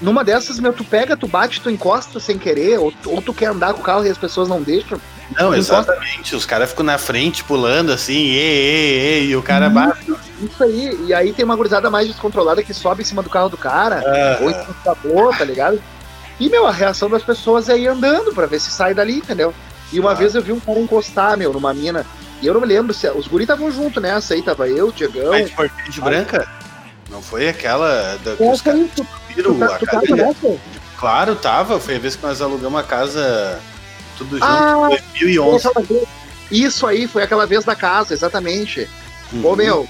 numa 0.00 0.24
dessas, 0.24 0.58
meu, 0.58 0.72
tu 0.72 0.84
pega, 0.84 1.16
tu 1.16 1.26
bate, 1.26 1.60
tu 1.60 1.70
encosta 1.70 2.20
sem 2.20 2.38
querer, 2.38 2.78
ou, 2.78 2.92
ou 3.06 3.22
tu 3.22 3.32
quer 3.32 3.46
andar 3.46 3.74
com 3.74 3.80
o 3.80 3.84
carro 3.84 4.04
e 4.06 4.10
as 4.10 4.18
pessoas 4.18 4.48
não 4.48 4.62
deixam. 4.62 5.00
Não, 5.38 5.54
exatamente. 5.54 6.34
Os 6.34 6.46
caras 6.46 6.70
ficam 6.70 6.84
na 6.84 6.98
frente 6.98 7.44
pulando 7.44 7.92
assim, 7.92 8.12
e, 8.12 8.38
e, 8.38 9.20
e, 9.24 9.30
e 9.30 9.36
o 9.36 9.42
cara 9.42 9.68
bate. 9.70 10.12
Isso 10.40 10.62
aí. 10.62 10.98
E 11.06 11.14
aí 11.14 11.32
tem 11.32 11.44
uma 11.44 11.56
gurizada 11.56 11.90
mais 11.90 12.08
descontrolada 12.08 12.62
que 12.62 12.74
sobe 12.74 13.02
em 13.02 13.04
cima 13.04 13.22
do 13.22 13.30
carro 13.30 13.48
do 13.48 13.56
cara, 13.56 14.02
ou 14.40 14.50
em 14.50 14.54
cima 14.54 14.66
do 14.66 14.82
capô, 14.84 15.30
tá 15.36 15.44
ligado? 15.44 15.80
E, 16.40 16.48
meu, 16.48 16.66
a 16.66 16.72
reação 16.72 17.08
das 17.08 17.22
pessoas 17.22 17.68
é 17.68 17.78
ir 17.78 17.88
andando 17.88 18.34
pra 18.34 18.46
ver 18.46 18.60
se 18.60 18.70
sai 18.70 18.94
dali, 18.94 19.18
entendeu? 19.18 19.54
E 19.92 20.00
uma 20.00 20.12
ah. 20.12 20.14
vez 20.14 20.34
eu 20.34 20.42
vi 20.42 20.52
um 20.52 20.58
cara 20.58 20.80
encostar, 20.80 21.36
meu, 21.36 21.52
numa 21.52 21.72
mina. 21.72 22.04
E 22.40 22.46
eu 22.46 22.54
não 22.54 22.60
me 22.60 22.66
lembro 22.66 22.92
se. 22.92 23.08
Os 23.10 23.28
guris 23.28 23.44
estavam 23.44 23.70
junto 23.70 24.00
nessa 24.00 24.34
aí, 24.34 24.42
tava 24.42 24.68
eu, 24.68 24.90
Diegão. 24.90 25.30
Mas 25.30 25.50
foi 25.52 25.70
de 25.88 26.00
branca? 26.00 26.48
Não 27.10 27.22
foi 27.22 27.48
aquela 27.48 28.16
da, 28.24 28.34
que 28.34 28.42
os 28.42 28.62
caras 28.62 28.88
tu, 28.96 29.06
tá, 29.58 29.78
tava 29.78 30.16
nessa? 30.16 30.56
Claro, 30.98 31.36
tava. 31.36 31.78
Foi 31.78 31.96
a 31.96 31.98
vez 31.98 32.16
que 32.16 32.22
nós 32.22 32.40
alugamos 32.40 32.72
uma 32.72 32.82
casa 32.82 33.60
tudo 34.22 34.38
junto, 34.38 34.44
ah, 34.44 34.88
2011. 35.10 35.68
Isso 36.50 36.86
aí, 36.86 37.06
foi 37.06 37.22
aquela 37.22 37.46
vez 37.46 37.64
da 37.64 37.74
casa, 37.74 38.12
exatamente. 38.12 38.88
Uhum. 39.32 39.46
Ô, 39.46 39.56
meu, 39.56 39.88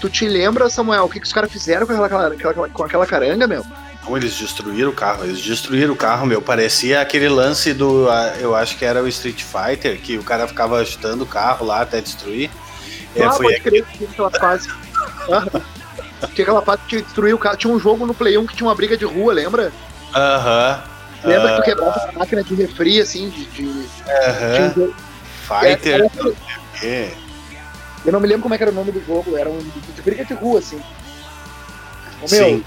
tu 0.00 0.10
te 0.10 0.28
lembra, 0.28 0.68
Samuel, 0.68 1.04
o 1.04 1.08
que, 1.08 1.18
que 1.18 1.26
os 1.26 1.32
caras 1.32 1.50
fizeram 1.50 1.86
com 1.86 1.92
aquela, 1.92 2.28
aquela, 2.28 2.68
com 2.68 2.84
aquela 2.84 3.06
caranga, 3.06 3.46
meu? 3.46 3.64
Como 4.04 4.16
eles 4.16 4.36
destruíram 4.36 4.90
o 4.90 4.92
carro, 4.92 5.24
eles 5.24 5.40
destruíram 5.40 5.94
o 5.94 5.96
carro, 5.96 6.26
meu. 6.26 6.42
Parecia 6.42 7.00
aquele 7.00 7.28
lance 7.28 7.72
do. 7.72 8.08
Eu 8.40 8.54
acho 8.54 8.76
que 8.76 8.84
era 8.84 9.02
o 9.02 9.08
Street 9.08 9.42
Fighter, 9.42 9.98
que 10.00 10.18
o 10.18 10.24
cara 10.24 10.46
ficava 10.48 10.76
agitando 10.78 11.22
o 11.22 11.26
carro 11.26 11.64
lá 11.64 11.82
até 11.82 12.00
destruir. 12.00 12.50
É, 13.14 13.22
ah, 13.22 13.26
é, 13.26 13.32
foi 13.32 13.60
crer 13.60 13.84
que 13.84 13.98
tinha 13.98 14.10
aquela 14.10 14.30
fase. 14.30 14.68
tinha 16.34 16.44
aquela 16.44 16.62
fase 16.62 16.82
que 16.88 17.00
destruiu 17.00 17.36
o 17.36 17.38
carro. 17.38 17.56
Tinha 17.56 17.72
um 17.72 17.78
jogo 17.78 18.04
no 18.04 18.12
Play 18.12 18.36
1 18.36 18.46
que 18.46 18.56
tinha 18.56 18.66
uma 18.66 18.74
briga 18.74 18.96
de 18.96 19.04
rua, 19.04 19.32
lembra? 19.32 19.72
Aham. 20.14 20.82
Uh 20.82 20.88
-huh. 20.88 20.91
Lembra 21.24 21.52
uh 21.52 21.56
que 21.56 21.62
tu 21.62 21.64
quebrava 21.64 22.08
a 22.08 22.12
máquina 22.12 22.42
de 22.42 22.54
refri, 22.54 23.00
assim, 23.00 23.28
de. 23.30 23.44
de, 23.46 23.64
uh 23.64 23.86
-huh. 24.74 24.94
Fighter. 25.46 26.10
É, 26.82 27.12
eu 28.04 28.12
não 28.12 28.20
me 28.20 28.26
lembro 28.26 28.42
como 28.42 28.54
é 28.54 28.58
era 28.60 28.70
o 28.70 28.74
nome 28.74 28.90
do 28.90 29.04
jogo, 29.04 29.36
era 29.36 29.48
um 29.48 29.58
de 29.58 30.02
briga 30.02 30.24
de 30.24 30.34
rua, 30.34 30.58
assim. 30.58 30.80
Meu, 32.20 32.28
Sim. 32.28 32.64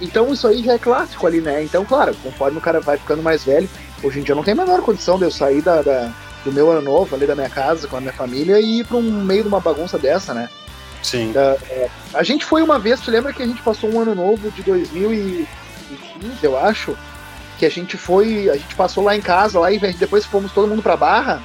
Então 0.00 0.32
isso 0.32 0.46
aí 0.46 0.62
já 0.62 0.74
é 0.74 0.78
clássico 0.78 1.26
ali, 1.26 1.40
né? 1.40 1.62
Então, 1.62 1.84
claro, 1.84 2.14
conforme 2.22 2.58
o 2.58 2.60
cara 2.60 2.80
vai 2.80 2.96
ficando 2.96 3.22
mais 3.22 3.44
velho, 3.44 3.68
hoje 4.02 4.20
em 4.20 4.22
dia 4.22 4.34
não 4.34 4.44
tem 4.44 4.52
a 4.52 4.56
menor 4.56 4.80
condição 4.82 5.18
de 5.18 5.24
eu 5.24 5.30
sair 5.30 5.60
da, 5.60 5.82
da 5.82 6.12
do 6.44 6.52
meu 6.52 6.70
ano 6.70 6.82
novo, 6.82 7.14
ali 7.16 7.26
da 7.26 7.34
minha 7.34 7.50
casa, 7.50 7.88
com 7.88 7.96
a 7.96 8.00
minha 8.00 8.12
família, 8.12 8.60
e 8.60 8.80
ir 8.80 8.86
pra 8.86 8.96
um 8.96 9.02
meio 9.24 9.42
de 9.42 9.48
uma 9.48 9.58
bagunça 9.58 9.98
dessa, 9.98 10.32
né? 10.32 10.48
Sim. 11.02 11.32
é, 11.36 11.88
a 12.14 12.22
gente 12.22 12.44
foi 12.44 12.62
uma 12.62 12.78
vez, 12.78 13.00
tu 13.00 13.10
lembra 13.10 13.32
que 13.32 13.42
a 13.42 13.46
gente 13.46 13.62
passou 13.62 13.90
um 13.90 14.00
ano 14.00 14.14
novo 14.14 14.50
de 14.52 14.62
2015, 14.62 15.46
eu 16.42 16.56
acho? 16.56 16.96
Que 17.58 17.66
a 17.66 17.70
gente 17.70 17.96
foi, 17.96 18.48
a 18.48 18.56
gente 18.56 18.74
passou 18.74 19.04
lá 19.04 19.16
em 19.16 19.20
casa, 19.20 19.58
lá 19.58 19.70
e 19.72 19.78
depois 19.78 20.24
fomos 20.24 20.52
todo 20.52 20.68
mundo 20.68 20.82
pra 20.82 20.96
Barra. 20.96 21.42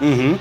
Uhum. 0.00 0.38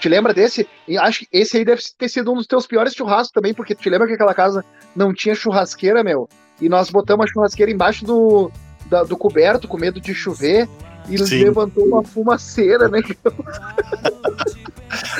Te 0.00 0.08
lembra 0.08 0.34
desse? 0.34 0.66
E 0.88 0.98
acho 0.98 1.20
que 1.20 1.28
esse 1.32 1.56
aí 1.56 1.64
deve 1.64 1.80
ter 1.96 2.08
sido 2.08 2.32
um 2.32 2.34
dos 2.34 2.46
teus 2.46 2.66
piores 2.66 2.92
churrascos 2.92 3.30
também, 3.30 3.54
porque 3.54 3.74
te 3.74 3.88
lembra 3.88 4.08
que 4.08 4.14
aquela 4.14 4.34
casa 4.34 4.64
não 4.96 5.14
tinha 5.14 5.34
churrasqueira, 5.34 6.02
meu? 6.02 6.28
E 6.60 6.68
nós 6.68 6.90
botamos 6.90 7.24
a 7.24 7.32
churrasqueira 7.32 7.70
embaixo 7.70 8.04
do, 8.04 8.50
da, 8.86 9.04
do 9.04 9.16
coberto, 9.16 9.68
com 9.68 9.78
medo 9.78 10.00
de 10.00 10.12
chover, 10.12 10.68
e 11.08 11.16
Sim. 11.18 11.44
levantou 11.44 11.84
uma 11.84 12.02
fumaceira, 12.02 12.88
né? 12.88 13.00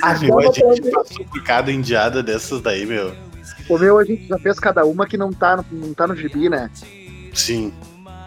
a 0.03 0.15
gente 0.15 0.91
passou 0.91 1.25
por 1.27 1.45
cada 1.45 1.71
indiada 1.71 2.23
dessas 2.23 2.61
daí, 2.61 2.85
meu. 2.85 3.15
O 3.69 3.79
meu, 3.79 3.99
a 3.99 4.05
gente 4.05 4.27
já 4.27 4.39
fez 4.39 4.59
cada 4.59 4.85
uma 4.85 5.07
que 5.07 5.17
não 5.17 5.33
tá, 5.33 5.65
não 5.71 5.95
tá 5.95 6.07
no 6.07 6.17
gibi, 6.17 6.49
né? 6.49 6.71
Sim. 7.33 7.73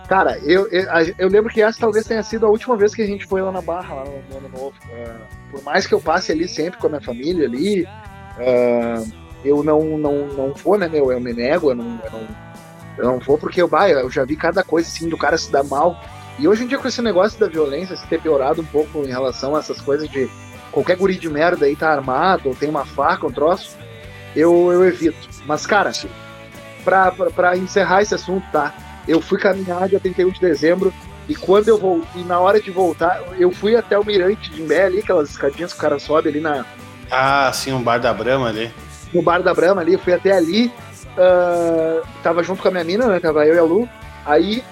Cara, 0.07 0.37
eu, 0.39 0.67
eu, 0.67 0.85
eu, 1.17 1.27
lembro 1.27 1.51
que 1.51 1.61
essa 1.61 1.79
talvez 1.79 2.05
tenha 2.05 2.21
sido 2.21 2.45
a 2.45 2.49
última 2.49 2.77
vez 2.77 2.93
que 2.93 3.01
a 3.01 3.07
gente 3.07 3.25
foi 3.25 3.41
lá 3.41 3.51
na 3.51 3.61
Barra, 3.61 3.95
lá 3.95 4.03
no, 4.03 4.21
no 4.29 4.37
Ano 4.37 4.49
Novo. 4.49 4.75
Uh, 4.85 5.19
por 5.49 5.63
mais 5.63 5.87
que 5.87 5.93
eu 5.93 5.99
passe 5.99 6.31
ali 6.31 6.47
sempre 6.47 6.79
com 6.79 6.85
a 6.85 6.89
minha 6.91 7.01
família 7.01 7.47
ali, 7.47 7.83
uh, 7.83 9.11
eu 9.43 9.63
não, 9.63 9.97
não, 9.97 10.27
não 10.27 10.53
vou, 10.53 10.77
né, 10.77 10.87
meu? 10.87 11.11
Eu 11.11 11.19
me 11.19 11.33
nego, 11.33 11.71
eu 11.71 11.75
não, 11.75 11.99
eu 12.03 12.11
não, 12.11 12.27
eu 12.99 13.05
não 13.05 13.19
vou 13.19 13.37
porque 13.37 13.61
eu, 13.61 13.67
bah, 13.67 13.89
eu 13.89 14.09
já 14.11 14.23
vi 14.23 14.35
cada 14.35 14.63
coisa 14.63 14.87
assim 14.87 15.09
do 15.09 15.17
cara 15.17 15.37
se 15.37 15.51
dar 15.51 15.63
mal. 15.63 15.99
E 16.37 16.47
hoje 16.47 16.65
em 16.65 16.67
dia, 16.67 16.77
com 16.77 16.87
esse 16.87 17.01
negócio 17.01 17.39
da 17.39 17.47
violência 17.47 17.95
se 17.95 18.05
ter 18.07 18.21
piorado 18.21 18.61
um 18.61 18.65
pouco 18.65 18.99
em 18.99 19.07
relação 19.07 19.55
a 19.55 19.59
essas 19.59 19.81
coisas 19.81 20.07
de 20.07 20.29
qualquer 20.71 20.97
guri 20.97 21.15
de 21.15 21.29
merda 21.29 21.65
aí 21.65 21.75
tá 21.75 21.89
armado, 21.89 22.49
ou 22.49 22.55
tem 22.55 22.69
uma 22.69 22.85
faca, 22.85 23.25
um 23.25 23.31
troço, 23.31 23.75
eu, 24.35 24.71
eu 24.71 24.85
evito. 24.85 25.29
Mas, 25.47 25.65
cara, 25.65 25.91
pra, 26.83 27.11
pra, 27.11 27.31
pra 27.31 27.57
encerrar 27.57 28.03
esse 28.03 28.13
assunto, 28.13 28.45
tá? 28.51 28.73
Eu 29.07 29.21
fui 29.21 29.39
caminhar 29.39 29.87
dia 29.87 29.99
31 29.99 30.31
de 30.31 30.39
dezembro 30.39 30.93
e 31.27 31.35
quando 31.35 31.67
eu 31.67 31.77
vou 31.77 32.03
e 32.15 32.19
na 32.19 32.39
hora 32.39 32.61
de 32.61 32.71
voltar, 32.71 33.21
eu 33.39 33.51
fui 33.51 33.75
até 33.75 33.97
o 33.97 34.05
Mirante 34.05 34.51
de 34.51 34.61
Imbé 34.61 34.85
ali, 34.85 34.99
aquelas 34.99 35.29
escadinhas 35.29 35.73
que 35.73 35.79
o 35.79 35.81
cara 35.81 35.97
sobe 35.99 36.29
ali 36.29 36.39
na. 36.39 36.65
Ah, 37.09 37.51
sim, 37.53 37.73
um 37.73 37.81
bar 37.81 37.99
da 37.99 38.13
Brama 38.13 38.49
ali. 38.49 38.71
No 39.13 39.21
bar 39.21 39.41
da 39.41 39.53
Brama 39.53 39.81
ali, 39.81 39.93
eu 39.93 39.99
fui 39.99 40.13
até 40.13 40.31
ali. 40.31 40.71
Uh, 41.17 42.05
tava 42.21 42.43
junto 42.43 42.61
com 42.61 42.67
a 42.67 42.71
minha 42.71 42.83
mina, 42.83 43.07
né? 43.07 43.19
Tava 43.19 43.45
eu 43.45 43.55
e 43.55 43.59
a 43.59 43.63
Lu. 43.63 43.89
Aí 44.25 44.63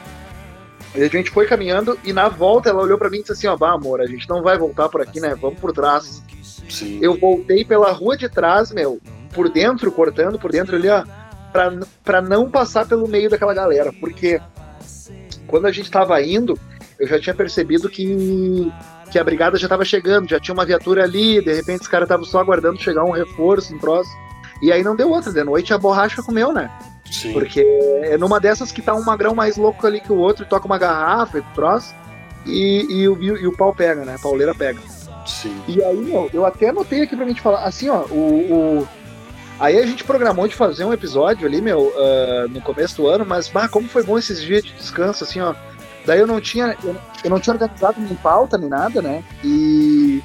a 0.96 1.08
gente 1.08 1.32
foi 1.32 1.48
caminhando 1.48 1.98
e 2.04 2.14
na 2.14 2.30
volta 2.30 2.70
ela 2.70 2.84
olhou 2.84 2.98
para 2.98 3.10
mim 3.10 3.18
e 3.18 3.22
disse 3.22 3.32
assim: 3.32 3.48
Ó, 3.48 3.58
bah, 3.58 3.74
amor, 3.74 4.02
a 4.02 4.06
gente 4.06 4.30
não 4.30 4.44
vai 4.44 4.58
voltar 4.58 4.90
por 4.90 5.02
aqui, 5.02 5.20
né? 5.20 5.36
Vamos 5.40 5.60
por 5.60 5.72
trás. 5.72 6.24
Sim. 6.70 7.00
Eu 7.02 7.18
voltei 7.18 7.66
pela 7.66 7.92
rua 7.92 8.16
de 8.16 8.30
trás, 8.30 8.72
meu, 8.72 9.00
por 9.34 9.50
dentro, 9.50 9.92
cortando 9.92 10.38
por 10.38 10.52
dentro 10.52 10.76
ali, 10.76 10.90
ó 10.90 11.04
para 12.04 12.22
não 12.22 12.50
passar 12.50 12.88
pelo 12.88 13.08
meio 13.08 13.30
daquela 13.30 13.54
galera, 13.54 13.94
porque 14.00 14.42
quando 15.48 15.68
a 15.68 15.72
gente 15.72 15.86
estava 15.86 16.22
indo, 16.22 16.58
eu 17.00 17.08
já 17.08 17.20
tinha 17.20 17.36
percebido 17.36 17.88
que, 17.90 18.72
que 19.12 19.20
a 19.20 19.24
brigada 19.24 19.58
já 19.58 19.68
estava 19.68 19.86
chegando, 19.86 20.30
já 20.30 20.40
tinha 20.40 20.54
uma 20.54 20.66
viatura 20.66 21.04
ali, 21.04 21.42
de 21.42 21.54
repente 21.54 21.82
os 21.82 21.88
caras 21.88 22.08
estavam 22.08 22.26
só 22.26 22.40
aguardando 22.40 22.82
chegar 22.82 23.04
um 23.04 23.12
reforço, 23.12 23.74
um 23.74 23.80
troço. 23.80 24.10
E 24.62 24.72
aí 24.72 24.84
não 24.84 24.96
deu 24.96 25.12
outra, 25.12 25.32
de 25.32 25.44
noite 25.44 25.74
a 25.74 25.78
borracha 25.78 26.24
comeu, 26.24 26.52
né? 26.52 26.72
Sim. 27.12 27.34
Porque 27.34 27.62
é 28.04 28.18
numa 28.18 28.40
dessas 28.40 28.72
que 28.72 28.82
tá 28.82 28.96
um 28.96 29.04
magrão 29.04 29.36
mais 29.36 29.58
louco 29.58 29.86
ali 29.86 30.02
que 30.02 30.12
o 30.12 30.18
outro, 30.18 30.44
e 30.44 30.48
toca 30.48 30.66
uma 30.66 30.80
garrafa 30.80 31.38
e 31.38 31.42
troço, 31.54 31.94
e, 32.46 32.86
e, 32.90 33.04
e, 33.04 33.26
e 33.26 33.48
o 33.48 33.56
pau 33.56 33.74
pega, 33.76 34.04
né? 34.04 34.16
A 34.16 34.20
pauleira 34.20 34.56
pega. 34.56 34.80
Sim. 35.26 35.56
E 35.68 35.84
aí, 35.84 35.98
meu, 35.98 36.30
eu 36.34 36.46
até 36.46 36.70
anotei 36.70 37.04
aqui 37.04 37.16
pra 37.16 37.26
gente 37.26 37.42
falar, 37.42 37.64
assim, 37.64 37.90
ó, 37.90 38.06
o, 38.10 38.82
o 38.82 38.88
Aí 39.60 39.78
a 39.80 39.86
gente 39.86 40.04
programou 40.04 40.48
de 40.48 40.56
fazer 40.56 40.84
um 40.84 40.94
episódio 40.94 41.48
ali, 41.48 41.62
meu, 41.62 41.82
uh, 41.82 42.48
no 42.50 42.62
começo 42.62 42.98
do 42.98 43.08
ano, 43.08 43.26
mas 43.26 43.48
bah, 43.48 43.68
como 43.68 43.88
foi 43.88 44.04
bom 44.04 44.18
esses 44.18 44.42
dias 44.42 44.64
de 44.64 44.74
descanso, 44.74 45.24
assim, 45.24 45.40
ó. 45.40 45.54
Daí 46.06 46.20
eu 46.20 46.28
não 46.28 46.42
tinha, 46.42 46.76
eu, 46.84 46.96
eu 47.24 47.30
não 47.30 47.40
tinha 47.40 47.54
organizado 47.54 48.02
nem 48.02 48.16
pauta 48.16 48.58
nem 48.58 48.68
nada, 48.68 49.02
né? 49.02 49.24
E, 49.44 50.22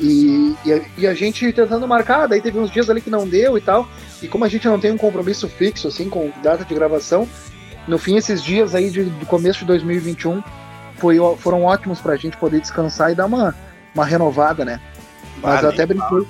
e, 0.00 0.56
e, 0.64 0.72
a, 0.72 0.80
e, 0.98 1.06
a, 1.06 1.14
gente 1.14 1.52
tentando 1.52 1.86
marcar, 1.86 2.26
daí 2.26 2.40
teve 2.40 2.58
uns 2.58 2.70
dias 2.70 2.90
ali 2.90 3.00
que 3.00 3.10
não 3.10 3.28
deu 3.28 3.56
e 3.56 3.60
tal. 3.60 3.86
E 4.20 4.26
como 4.26 4.44
a 4.44 4.48
gente 4.48 4.66
não 4.66 4.80
tem 4.80 4.90
um 4.90 4.98
compromisso 4.98 5.48
fixo, 5.48 5.86
assim, 5.86 6.08
com 6.08 6.32
data 6.42 6.64
de 6.64 6.74
gravação, 6.74 7.28
no 7.86 7.98
fim, 7.98 8.16
esses 8.16 8.42
dias 8.42 8.74
aí 8.74 8.90
de, 8.90 9.04
do 9.04 9.26
começo 9.26 9.60
de 9.60 9.66
2021 9.66 10.42
foi, 10.96 11.18
foram 11.38 11.64
ótimos 11.64 12.00
pra 12.00 12.16
gente 12.16 12.36
poder 12.36 12.60
descansar 12.60 13.12
e 13.12 13.14
dar 13.14 13.26
uma, 13.26 13.54
uma 13.94 14.04
renovada, 14.04 14.64
né? 14.64 14.80
Mas 15.40 15.62
vale, 15.62 15.74
até 15.74 15.86
brinquei, 15.86 16.26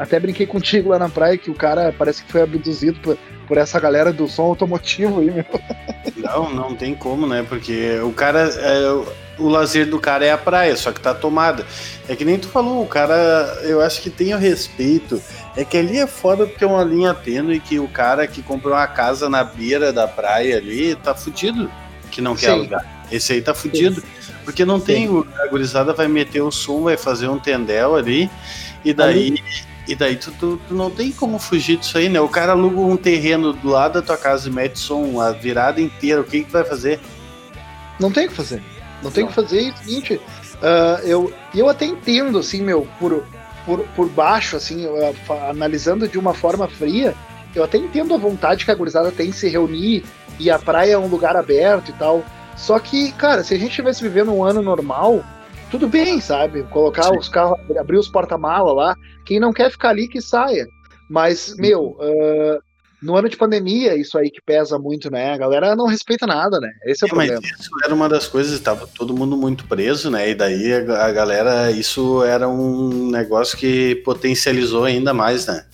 até 0.00 0.18
brinquei 0.18 0.46
contigo 0.46 0.88
lá 0.88 0.98
na 0.98 1.10
praia 1.10 1.36
que 1.36 1.50
o 1.50 1.54
cara 1.54 1.94
parece 1.96 2.24
que 2.24 2.32
foi 2.32 2.40
abduzido 2.40 2.98
por, 3.00 3.18
por 3.46 3.58
essa 3.58 3.78
galera 3.78 4.10
do 4.10 4.26
som 4.26 4.44
automotivo 4.44 5.20
aí, 5.20 5.30
meu. 5.30 5.44
Não, 6.16 6.50
não 6.50 6.74
tem 6.74 6.94
como, 6.94 7.26
né? 7.26 7.44
Porque 7.46 8.00
o 8.02 8.10
cara. 8.10 8.48
É, 8.48 9.20
o 9.38 9.48
lazer 9.48 9.88
do 9.88 9.98
cara 9.98 10.24
é 10.24 10.32
a 10.32 10.38
praia, 10.38 10.76
só 10.76 10.92
que 10.92 11.00
tá 11.00 11.14
tomada. 11.14 11.66
É 12.08 12.16
que 12.16 12.24
nem 12.24 12.38
tu 12.38 12.48
falou, 12.48 12.82
o 12.82 12.86
cara, 12.86 13.58
eu 13.62 13.80
acho 13.80 14.02
que 14.02 14.10
tem 14.10 14.34
o 14.34 14.38
respeito. 14.38 15.20
É 15.56 15.64
que 15.64 15.76
ali 15.76 15.98
é 15.98 16.06
foda 16.06 16.46
porque 16.46 16.64
é 16.64 16.66
uma 16.66 16.84
linha 16.84 17.14
tênue 17.14 17.58
que 17.60 17.78
o 17.78 17.88
cara 17.88 18.26
que 18.26 18.42
comprou 18.42 18.74
uma 18.74 18.86
casa 18.86 19.28
na 19.28 19.42
beira 19.42 19.92
da 19.92 20.06
praia 20.06 20.58
ali 20.58 20.94
tá 20.94 21.14
fudido 21.14 21.70
que 22.10 22.20
não 22.20 22.34
quer 22.34 22.46
Sim. 22.46 22.52
alugar. 22.52 23.02
Esse 23.10 23.32
aí 23.32 23.42
tá 23.42 23.54
fudido. 23.54 24.00
Sim. 24.00 24.06
Porque 24.44 24.64
não 24.64 24.80
tem. 24.80 25.08
Sim. 25.08 25.24
A 25.40 25.46
gurizada 25.46 25.92
vai 25.92 26.08
meter 26.08 26.42
o 26.42 26.50
som, 26.50 26.82
vai 26.82 26.96
fazer 26.96 27.28
um 27.28 27.38
tendel 27.38 27.96
ali, 27.96 28.30
e 28.84 28.92
daí. 28.92 29.28
Ali. 29.28 29.42
E 29.88 29.94
daí 29.94 30.16
tu, 30.16 30.30
tu, 30.32 30.60
tu, 30.68 30.74
não 30.74 30.90
tem 30.90 31.10
como 31.10 31.38
fugir 31.38 31.78
disso 31.78 31.98
aí, 31.98 32.08
né? 32.08 32.20
O 32.20 32.28
cara 32.28 32.52
aluga 32.52 32.80
um 32.80 32.96
terreno 32.96 33.52
do 33.52 33.68
lado 33.68 33.94
da 33.94 34.02
tua 34.02 34.16
casa 34.16 34.48
e 34.48 34.52
mete 34.52 34.78
som 34.78 35.20
a 35.20 35.32
virada 35.32 35.80
inteira. 35.80 36.20
O 36.20 36.24
que 36.24 36.44
que 36.44 36.52
vai 36.52 36.64
fazer? 36.64 37.00
Não 37.98 38.10
tem 38.10 38.26
o 38.26 38.28
que 38.28 38.34
fazer. 38.34 38.62
Não 39.02 39.10
tem 39.10 39.24
o 39.24 39.28
que 39.28 39.34
fazer. 39.34 39.62
E 39.62 39.70
o 39.70 39.76
seguinte, 39.76 40.14
uh, 40.14 41.04
eu, 41.04 41.32
eu 41.54 41.68
até 41.68 41.86
entendo, 41.86 42.38
assim, 42.38 42.62
meu, 42.62 42.86
por, 42.98 43.24
por, 43.64 43.80
por 43.96 44.08
baixo, 44.08 44.56
assim, 44.56 44.86
analisando 45.48 46.06
de 46.06 46.18
uma 46.18 46.34
forma 46.34 46.68
fria, 46.68 47.14
eu 47.54 47.64
até 47.64 47.78
entendo 47.78 48.14
a 48.14 48.18
vontade 48.18 48.64
que 48.64 48.70
a 48.70 48.74
gurizada 48.74 49.10
tem 49.10 49.30
de 49.30 49.36
se 49.36 49.48
reunir 49.48 50.04
e 50.38 50.50
a 50.50 50.58
praia 50.58 50.92
é 50.92 50.98
um 50.98 51.08
lugar 51.08 51.36
aberto 51.36 51.90
e 51.90 51.92
tal. 51.94 52.24
Só 52.56 52.78
que, 52.78 53.12
cara, 53.12 53.42
se 53.42 53.54
a 53.54 53.58
gente 53.58 53.70
estivesse 53.70 54.02
vivendo 54.02 54.32
um 54.32 54.44
ano 54.44 54.62
normal, 54.62 55.24
tudo 55.70 55.88
bem, 55.88 56.20
sabe? 56.20 56.62
Colocar 56.64 57.04
Sim. 57.04 57.18
os 57.18 57.28
carros, 57.28 57.58
abrir 57.78 57.98
os 57.98 58.08
porta-mala 58.08 58.72
lá. 58.72 58.96
Quem 59.24 59.38
não 59.38 59.52
quer 59.52 59.70
ficar 59.70 59.90
ali, 59.90 60.08
que 60.08 60.20
saia. 60.20 60.66
Mas, 61.08 61.54
meu, 61.56 61.96
uh, 61.98 62.60
no 63.02 63.16
ano 63.16 63.28
de 63.28 63.36
pandemia, 63.36 63.96
isso 63.96 64.18
aí 64.18 64.30
que 64.30 64.40
pesa 64.44 64.78
muito, 64.78 65.10
né? 65.10 65.32
A 65.32 65.38
galera 65.38 65.74
não 65.74 65.86
respeita 65.86 66.26
nada, 66.26 66.60
né? 66.60 66.70
Esse 66.84 67.04
é 67.04 67.06
o 67.06 67.08
é, 67.08 67.10
problema. 67.10 67.40
Mas 67.42 67.60
isso 67.60 67.70
era 67.84 67.94
uma 67.94 68.08
das 68.08 68.26
coisas, 68.26 68.52
estava 68.52 68.86
todo 68.86 69.14
mundo 69.14 69.36
muito 69.36 69.64
preso, 69.66 70.10
né? 70.10 70.30
E 70.30 70.34
daí 70.34 70.72
a, 70.72 71.06
a 71.06 71.12
galera, 71.12 71.70
isso 71.70 72.22
era 72.22 72.48
um 72.48 73.10
negócio 73.10 73.56
que 73.56 73.96
potencializou 74.04 74.84
ainda 74.84 75.14
mais, 75.14 75.46
né? 75.46 75.64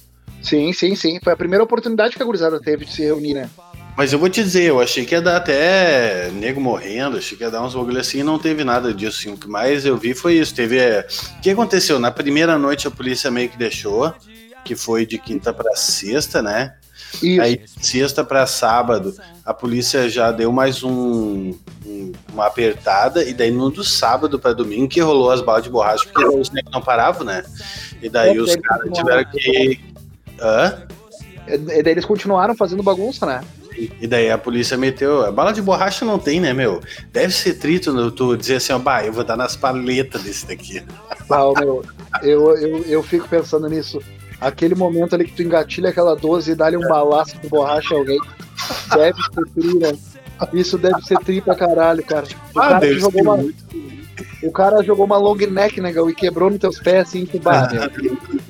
Sim, 0.42 0.72
sim, 0.72 0.94
sim. 0.94 1.18
Foi 1.22 1.32
a 1.32 1.36
primeira 1.36 1.64
oportunidade 1.64 2.16
que 2.16 2.22
a 2.22 2.26
gurizada 2.26 2.60
teve 2.60 2.84
de 2.84 2.92
se 2.92 3.02
reunir, 3.02 3.34
né? 3.34 3.50
Mas 3.96 4.12
eu 4.12 4.18
vou 4.18 4.28
te 4.28 4.42
dizer, 4.42 4.64
eu 4.64 4.80
achei 4.80 5.06
que 5.06 5.14
ia 5.14 5.22
dar 5.22 5.36
até 5.36 6.30
nego 6.30 6.60
morrendo, 6.60 7.16
achei 7.16 7.36
que 7.36 7.42
ia 7.42 7.50
dar 7.50 7.62
uns 7.62 7.74
bagulho 7.74 7.98
assim, 7.98 8.20
e 8.20 8.22
não 8.22 8.38
teve 8.38 8.62
nada 8.62 8.92
disso. 8.92 9.20
Assim. 9.20 9.32
O 9.32 9.38
que 9.38 9.48
mais 9.48 9.86
eu 9.86 9.96
vi 9.96 10.12
foi 10.14 10.34
isso. 10.34 10.54
Teve. 10.54 10.78
É... 10.78 11.06
O 11.38 11.40
que 11.40 11.50
aconteceu? 11.50 11.98
Na 11.98 12.10
primeira 12.10 12.58
noite 12.58 12.86
a 12.86 12.90
polícia 12.90 13.30
meio 13.30 13.48
que 13.48 13.56
deixou, 13.56 14.12
que 14.64 14.76
foi 14.76 15.06
de 15.06 15.18
quinta 15.18 15.52
para 15.52 15.74
sexta, 15.74 16.42
né? 16.42 16.74
Isso. 17.22 17.40
Aí, 17.40 17.60
sexta 17.80 18.22
para 18.22 18.46
sábado, 18.46 19.14
a 19.44 19.54
polícia 19.54 20.08
já 20.10 20.30
deu 20.30 20.52
mais 20.52 20.82
um, 20.82 21.54
um, 21.86 22.12
uma 22.32 22.46
apertada, 22.46 23.24
e 23.24 23.32
daí 23.32 23.50
no 23.50 23.70
do 23.70 23.82
sábado 23.82 24.38
para 24.38 24.52
domingo 24.52 24.88
que 24.88 25.00
rolou 25.00 25.30
as 25.30 25.40
balas 25.40 25.62
de 25.62 25.70
borracha, 25.70 26.04
porque 26.04 26.24
os 26.24 26.50
negros 26.50 26.72
não 26.72 26.82
paravam, 26.82 27.24
né? 27.24 27.42
E 28.02 28.10
daí 28.10 28.36
é, 28.36 28.40
os 28.40 28.54
caras 28.56 28.90
tiveram 28.92 29.24
que. 29.30 29.80
Hã? 30.38 30.86
E 31.48 31.82
daí 31.82 31.92
eles 31.92 32.04
continuaram 32.04 32.54
fazendo 32.54 32.82
bagunça, 32.82 33.24
né? 33.24 33.40
E 34.00 34.06
daí 34.06 34.30
a 34.30 34.38
polícia 34.38 34.76
meteu. 34.76 35.24
A 35.24 35.30
bala 35.30 35.52
de 35.52 35.60
borracha 35.60 36.04
não 36.04 36.18
tem, 36.18 36.40
né, 36.40 36.52
meu? 36.52 36.80
Deve 37.12 37.32
ser 37.32 37.54
trito 37.54 37.92
no, 37.92 38.10
tu 38.10 38.36
dizer 38.36 38.56
assim, 38.56 38.72
ó, 38.72 38.78
bah, 38.78 39.04
eu 39.04 39.12
vou 39.12 39.24
dar 39.24 39.36
nas 39.36 39.56
paletas 39.56 40.22
desse 40.22 40.46
daqui. 40.46 40.82
Ah, 41.28 41.52
meu, 41.58 41.84
eu, 42.22 42.56
eu, 42.56 42.82
eu 42.84 43.02
fico 43.02 43.26
pensando 43.26 43.68
nisso. 43.68 44.00
Aquele 44.40 44.76
momento 44.76 45.16
ali 45.16 45.24
que 45.24 45.32
tu 45.32 45.42
engatilha 45.42 45.88
aquela 45.88 46.14
12 46.14 46.52
e 46.52 46.54
dá-lhe 46.54 46.76
um 46.76 46.86
balaço 46.86 47.36
de 47.36 47.48
borracha 47.48 47.96
a 47.96 47.98
alguém. 47.98 48.20
Deve 48.94 49.18
ser 49.20 49.44
tri, 49.52 49.78
né? 49.78 49.98
Isso 50.52 50.78
deve 50.78 51.00
ser 51.02 51.18
tri 51.18 51.40
pra 51.40 51.56
caralho, 51.56 52.04
cara. 52.04 52.26
O 52.54 52.60
ah, 52.60 52.68
cara 52.68 52.94
jogou 52.94 53.22
uma. 53.22 53.44
O 54.42 54.52
cara 54.52 54.84
jogou 54.84 55.04
uma 55.04 55.16
long 55.16 55.34
neck, 55.34 55.80
né, 55.80 55.90
e 55.90 56.14
quebrou 56.14 56.48
nos 56.48 56.60
teus 56.60 56.78
pés 56.78 57.08
assim, 57.08 57.26
que 57.26 57.40
barra. 57.40 57.90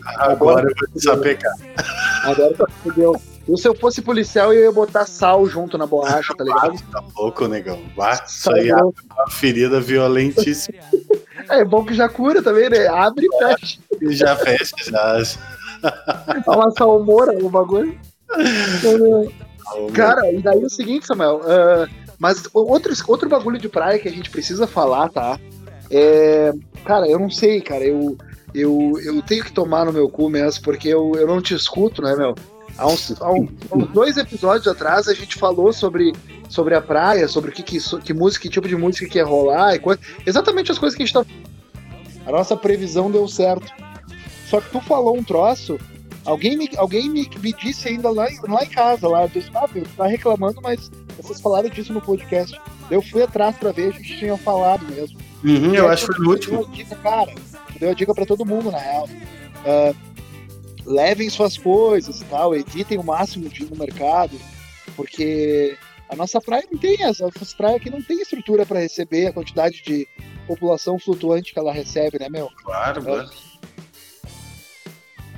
Agora, 0.04 0.32
Agora 0.32 0.68
eu 0.68 0.74
vou 0.78 1.24
te. 1.24 1.38
Agora 2.24 2.54
tá 2.54 2.66
fudeu. 2.82 3.16
E 3.48 3.56
se 3.56 3.68
eu 3.68 3.74
fosse 3.74 4.02
policial, 4.02 4.52
eu 4.52 4.64
ia 4.64 4.72
botar 4.72 5.06
sal 5.06 5.46
junto 5.46 5.78
na 5.78 5.86
borracha, 5.86 6.34
tá 6.36 6.44
ligado? 6.44 6.76
Tá 6.90 7.02
louco, 7.16 7.46
negão. 7.46 7.80
Isso 8.26 8.52
aí 8.52 8.70
é 8.70 8.76
uma 8.76 8.92
ferida 9.30 9.80
violentíssima. 9.80 10.78
É 11.48 11.64
bom 11.64 11.84
que 11.84 11.94
já 11.94 12.08
cura 12.08 12.42
também, 12.42 12.68
né? 12.68 12.88
Abre 12.88 13.24
e 13.24 13.38
fecha. 13.38 13.78
E 14.00 14.12
já 14.16 14.34
fecha, 14.34 14.74
já. 14.84 15.22
Uma 16.44 16.72
salmoura 16.72 17.32
o 17.44 17.48
bagulho. 17.48 17.96
Cara, 19.92 20.32
e 20.32 20.42
daí 20.42 20.60
é 20.60 20.66
o 20.66 20.70
seguinte, 20.70 21.06
Samuel. 21.06 21.40
Uh, 21.42 21.88
mas 22.18 22.48
outro, 22.52 22.92
outro 23.06 23.28
bagulho 23.28 23.60
de 23.60 23.68
praia 23.68 23.98
que 23.98 24.08
a 24.08 24.10
gente 24.10 24.28
precisa 24.28 24.66
falar, 24.66 25.08
tá? 25.10 25.38
É. 25.88 26.52
Cara, 26.84 27.06
eu 27.06 27.18
não 27.18 27.30
sei, 27.30 27.60
cara. 27.60 27.84
Eu, 27.84 28.16
eu, 28.52 28.92
eu 29.04 29.22
tenho 29.22 29.44
que 29.44 29.52
tomar 29.52 29.84
no 29.84 29.92
meu 29.92 30.08
cu 30.08 30.28
mesmo, 30.28 30.64
porque 30.64 30.88
eu, 30.88 31.12
eu 31.14 31.26
não 31.28 31.40
te 31.40 31.54
escuto, 31.54 32.02
né, 32.02 32.16
meu? 32.16 32.34
Há 32.78 32.86
uns, 32.86 33.14
há 33.20 33.30
uns, 33.30 33.50
dois 33.92 34.16
episódios 34.16 34.66
atrás 34.68 35.08
a 35.08 35.14
gente 35.14 35.36
falou 35.36 35.72
sobre, 35.72 36.12
sobre 36.48 36.74
a 36.74 36.80
praia, 36.80 37.26
sobre 37.26 37.50
o 37.50 37.52
que, 37.52 37.62
que, 37.62 37.78
que 38.00 38.12
música, 38.12 38.42
que 38.42 38.48
tipo 38.50 38.68
de 38.68 38.76
música 38.76 39.08
que 39.08 39.18
ia 39.18 39.24
rolar 39.24 39.74
e 39.74 39.78
coisa, 39.78 40.00
exatamente 40.26 40.70
as 40.70 40.78
coisas 40.78 40.96
que 40.96 41.02
a 41.02 41.06
gente 41.06 41.14
tá. 41.14 41.24
A 42.26 42.30
nossa 42.30 42.56
previsão 42.56 43.10
deu 43.10 43.26
certo. 43.26 43.72
Só 44.46 44.60
que 44.60 44.70
tu 44.70 44.80
falou 44.80 45.16
um 45.16 45.24
troço, 45.24 45.78
alguém 46.24 46.56
me, 46.56 46.68
alguém 46.76 47.08
me, 47.08 47.28
me 47.40 47.52
disse 47.52 47.88
ainda 47.88 48.10
lá, 48.10 48.26
lá 48.46 48.62
em 48.62 48.68
casa, 48.68 49.08
lá, 49.08 49.26
disse, 49.26 49.50
ah, 49.54 49.66
tu 49.66 49.82
tá 49.96 50.06
reclamando, 50.06 50.60
mas 50.62 50.90
vocês 51.16 51.40
falaram 51.40 51.68
disso 51.68 51.92
no 51.92 52.00
podcast. 52.00 52.60
Eu 52.90 53.00
fui 53.00 53.22
atrás 53.22 53.56
pra 53.56 53.72
ver, 53.72 53.88
a 53.88 53.92
gente 53.92 54.18
tinha 54.18 54.36
falado 54.36 54.84
mesmo. 54.86 55.18
Uhum, 55.42 55.74
eu 55.74 55.88
acho 55.88 56.06
que 56.06 56.14
foi 56.14 56.24
no 56.24 56.30
último. 56.30 56.58
Deu 56.58 56.66
a 56.66 56.70
dica, 56.70 56.96
cara, 56.96 57.34
deu 57.80 57.90
a 57.90 57.94
dica 57.94 58.14
pra 58.14 58.26
todo 58.26 58.44
mundo, 58.44 58.70
na 58.70 58.78
real. 58.78 59.08
Uh, 59.64 59.96
levem 60.86 61.28
suas 61.28 61.58
coisas 61.58 62.20
e 62.20 62.24
tal, 62.26 62.54
evitem 62.54 62.98
o 62.98 63.04
máximo 63.04 63.48
de 63.48 63.64
ir 63.64 63.70
no 63.70 63.76
mercado, 63.76 64.38
porque 64.94 65.76
a 66.08 66.14
nossa 66.14 66.40
praia 66.40 66.64
não 66.70 66.78
tem, 66.78 67.02
as 67.02 67.18
nossas 67.18 67.52
praias 67.52 67.76
aqui 67.76 67.90
não 67.90 68.00
tem 68.00 68.20
estrutura 68.20 68.64
para 68.64 68.78
receber 68.78 69.26
a 69.26 69.32
quantidade 69.32 69.82
de 69.82 70.06
população 70.46 70.98
flutuante 70.98 71.52
que 71.52 71.58
ela 71.58 71.72
recebe, 71.72 72.18
né, 72.20 72.28
meu? 72.28 72.48
Claro, 72.64 73.02
mano. 73.02 73.28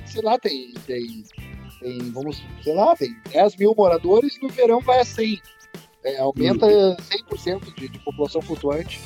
Sei 0.05 0.21
lá, 0.21 0.37
tem, 0.37 0.73
tem, 0.85 1.23
tem, 1.79 1.97
vamos, 2.11 2.43
sei 2.63 2.75
lá, 2.75 2.95
tem 2.95 3.15
10 3.31 3.55
mil 3.57 3.73
moradores 3.75 4.35
e 4.35 4.41
no 4.41 4.49
verão 4.49 4.79
vai 4.79 4.99
a 4.99 5.05
100. 5.05 5.41
É, 6.03 6.19
aumenta 6.19 6.65
uhum. 6.65 6.95
100% 7.31 7.73
de, 7.75 7.89
de 7.89 7.99
população 7.99 8.41
flutuante. 8.41 9.01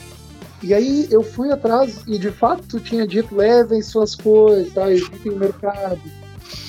E 0.61 0.73
aí 0.73 1.07
eu 1.09 1.23
fui 1.23 1.51
atrás 1.51 2.03
e 2.07 2.17
de 2.17 2.31
fato 2.31 2.63
tu 2.67 2.79
tinha 2.79 3.05
dito, 3.05 3.35
levem 3.35 3.81
suas 3.81 4.15
coisas, 4.15 4.73
tá? 4.73 4.89
evitem 4.89 5.33
o 5.33 5.37
mercado 5.37 5.99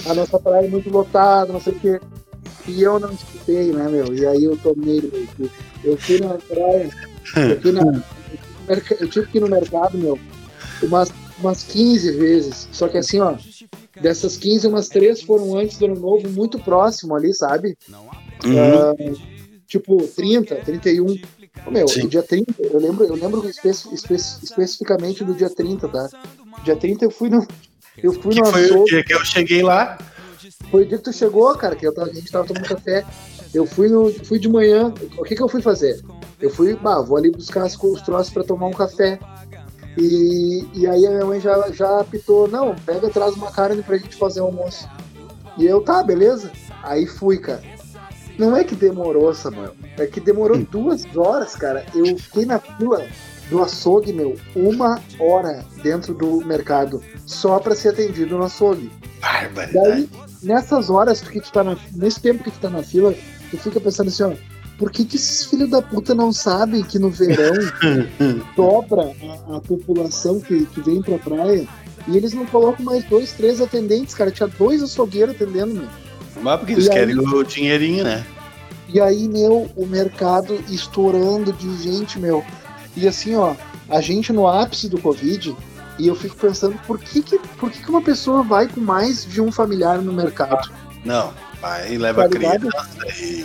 a 0.07 0.15
nossa 0.15 0.39
praia 0.39 0.67
é 0.67 0.71
muito 0.71 0.91
lotada, 0.91 1.53
não 1.53 1.61
sei 1.61 1.73
o 1.73 1.81
quê. 1.81 2.01
E 2.67 2.83
eu 2.83 2.99
não 2.99 3.13
escutei, 3.13 3.73
né, 3.73 3.89
meu? 3.89 4.15
E 4.15 4.27
aí 4.27 4.45
eu 4.45 4.57
tomei, 4.57 5.01
meu, 5.01 5.51
eu 5.85 5.97
fui 5.99 6.19
na 6.19 6.35
praia, 6.35 6.91
eu, 7.37 7.61
fui 7.61 7.73
na, 7.73 7.83
eu 9.01 9.09
tive 9.09 9.27
que 9.27 9.39
ir 9.39 9.41
no 9.41 9.49
mercado, 9.49 9.99
meu, 9.99 10.19
umas, 10.83 11.13
umas 11.39 11.63
15 11.65 12.13
vezes. 12.13 12.69
Só 12.73 12.89
que 12.89 12.99
assim, 12.99 13.21
ó, 13.21 13.37
dessas 14.01 14.37
15, 14.37 14.67
umas 14.67 14.89
três 14.89 15.23
foram 15.23 15.57
antes 15.57 15.79
do 15.79 15.87
ano 15.87 16.01
novo, 16.01 16.29
muito 16.31 16.59
próximo 16.59 17.15
ali, 17.15 17.35
sabe? 17.35 17.77
Uhum. 18.45 18.93
Uh, 18.93 19.19
tipo, 19.67 20.07
30, 20.07 20.57
31. 20.57 21.17
Meu, 21.71 21.89
Sim. 21.89 22.09
dia 22.09 22.23
30, 22.23 22.55
eu 22.59 22.79
lembro, 22.79 23.05
eu 23.05 23.15
lembro 23.15 23.49
espe 23.49 23.69
espe 23.69 24.15
especificamente 24.15 25.25
do 25.25 25.35
dia 25.35 25.49
30, 25.49 25.89
tá? 25.89 26.09
Dia 26.63 26.77
30 26.77 27.07
eu 27.07 27.11
fui 27.11 27.31
no, 27.31 27.47
eu 28.03 28.13
fui 28.13 28.35
que 28.35 28.41
no 28.41 28.47
foi 28.47 28.85
dia 28.85 29.05
que 29.05 29.15
eu 29.15 29.25
cheguei 29.25 29.63
lá? 29.63 29.99
Foi 30.71 30.83
o 30.83 30.87
dia 30.87 30.99
que 30.99 31.05
tu 31.05 31.13
chegou, 31.13 31.55
cara, 31.57 31.77
que 31.77 31.87
eu 31.87 31.95
tava, 31.95 32.11
a 32.11 32.13
gente 32.13 32.31
tava 32.31 32.47
tomando 32.47 32.69
café. 32.69 33.05
Eu 33.53 33.65
fui, 33.67 33.89
no, 33.89 34.13
fui 34.25 34.39
de 34.39 34.49
manhã. 34.49 34.93
O 35.17 35.23
que 35.23 35.37
que 35.37 35.43
eu 35.43 35.49
fui 35.49 35.63
fazer? 35.63 36.03
Eu 36.41 36.51
fui, 36.51 36.75
bah, 36.75 37.01
vou 37.01 37.17
ali 37.17 37.31
buscar 37.31 37.65
os 37.65 38.03
troços 38.03 38.33
pra 38.33 38.43
tomar 38.43 38.67
um 38.67 38.73
café. 38.73 39.19
E, 39.97 40.67
e 40.75 40.87
aí 40.87 41.07
a 41.07 41.11
minha 41.11 41.25
mãe 41.25 41.41
já, 41.41 41.71
já 41.71 42.01
apitou, 42.01 42.49
não, 42.49 42.75
pega, 42.75 43.09
traz 43.09 43.35
uma 43.35 43.53
carne 43.53 43.83
pra 43.83 43.97
gente 43.97 44.17
fazer 44.17 44.41
o 44.41 44.47
almoço. 44.47 44.89
E 45.57 45.65
eu, 45.65 45.81
tá, 45.81 46.03
beleza. 46.03 46.51
Aí 46.83 47.07
fui, 47.07 47.39
cara. 47.39 47.63
Não 48.37 48.57
é 48.57 48.65
que 48.65 48.75
demorou, 48.75 49.33
Samuel. 49.33 49.75
É 49.97 50.07
que 50.07 50.19
demorou 50.19 50.57
hum. 50.57 50.67
duas 50.69 51.05
horas, 51.17 51.55
cara. 51.55 51.87
Eu 51.95 52.19
fiquei 52.19 52.45
na 52.45 52.59
fila 52.59 53.07
do 53.51 53.63
açougue, 53.63 54.13
meu, 54.13 54.37
uma 54.55 55.01
hora 55.19 55.65
dentro 55.83 56.15
do 56.15 56.45
mercado 56.45 57.03
só 57.27 57.59
para 57.59 57.75
ser 57.75 57.91
atendido 57.91 58.37
no 58.39 58.45
açougue. 58.45 58.91
Daí, 59.73 60.09
nessas 60.43 60.91
horas 60.91 61.21
que 61.21 61.41
tu 61.41 61.53
tá 61.53 61.65
na, 61.65 61.77
nesse 61.95 62.21
tempo 62.21 62.45
que 62.45 62.51
tu 62.51 62.59
tá 62.59 62.71
na 62.71 62.83
fila, 62.83 63.15
tu 63.51 63.59
fica 63.59 63.81
pensando 63.81 64.09
assim, 64.09 64.23
ó, 64.23 64.33
por 64.79 64.91
que, 64.91 65.05
que 65.05 65.17
esses 65.17 65.47
filhos 65.47 65.71
da 65.71 65.81
puta 65.81 66.15
não 66.15 66.33
sabem 66.33 66.83
que 66.83 66.99
no 66.99 67.11
verão 67.11 67.55
dobra 68.57 69.15
a, 69.49 69.57
a 69.57 69.61
população 69.61 70.41
que, 70.41 70.67
que 70.67 70.81
vem 70.81 71.01
pra 71.01 71.19
praia 71.19 71.67
e 72.09 72.17
eles 72.17 72.35
não 72.35 72.45
colocam 72.47 72.85
mais 72.85 73.05
dois, 73.05 73.33
três 73.33 73.61
atendentes, 73.61 74.15
cara? 74.15 74.31
Tinha 74.31 74.49
dois 74.49 74.83
açougueiros 74.83 75.35
atendendo, 75.35 75.75
meu. 75.75 75.89
Mas 76.43 76.59
porque 76.59 76.73
eles 76.73 76.87
e 76.87 76.91
querem 76.91 77.19
aí, 77.19 77.25
o 77.25 77.45
dinheirinho, 77.45 78.05
né? 78.05 78.27
E 78.89 79.01
aí, 79.01 79.29
meu, 79.29 79.71
o 79.77 79.87
mercado 79.87 80.63
estourando 80.69 81.53
de 81.53 81.83
gente, 81.83 82.19
meu. 82.19 82.45
E 82.97 83.07
assim, 83.09 83.35
ó, 83.35 83.55
a 83.89 84.01
gente 84.01 84.33
no 84.33 84.47
ápice 84.47 84.89
do 84.89 85.01
Covid, 85.01 85.57
e 85.99 86.07
eu 86.07 86.15
fico 86.15 86.37
pensando, 86.37 86.79
por 86.87 86.99
que, 86.99 87.23
que, 87.23 87.39
por 87.59 87.71
que, 87.71 87.83
que 87.83 87.91
uma 87.91 88.03
pessoa 88.03 88.43
vai 88.43 88.69
com 88.69 88.81
mais 88.81 89.25
de 89.25 89.41
um 89.41 89.51
familiar 89.51 89.99
no 89.99 90.13
mercado? 90.13 90.71
Não, 91.05 91.33
vai 91.61 91.93
e 91.93 91.99
leva 91.99 92.23
tá 92.23 92.29
criança 92.29 92.69
e 93.19 93.45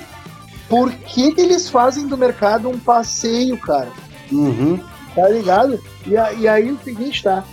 por 0.69 0.91
que, 0.93 1.33
que 1.33 1.41
eles 1.41 1.67
fazem 1.67 2.07
do 2.07 2.15
mercado 2.15 2.69
um 2.69 2.77
passeio, 2.77 3.57
cara? 3.57 3.91
Uhum. 4.31 4.79
Tá 5.15 5.27
ligado? 5.27 5.83
E, 6.05 6.41
e 6.41 6.47
aí 6.47 6.71
o 6.71 6.79
seguinte, 6.83 7.23
tá? 7.23 7.43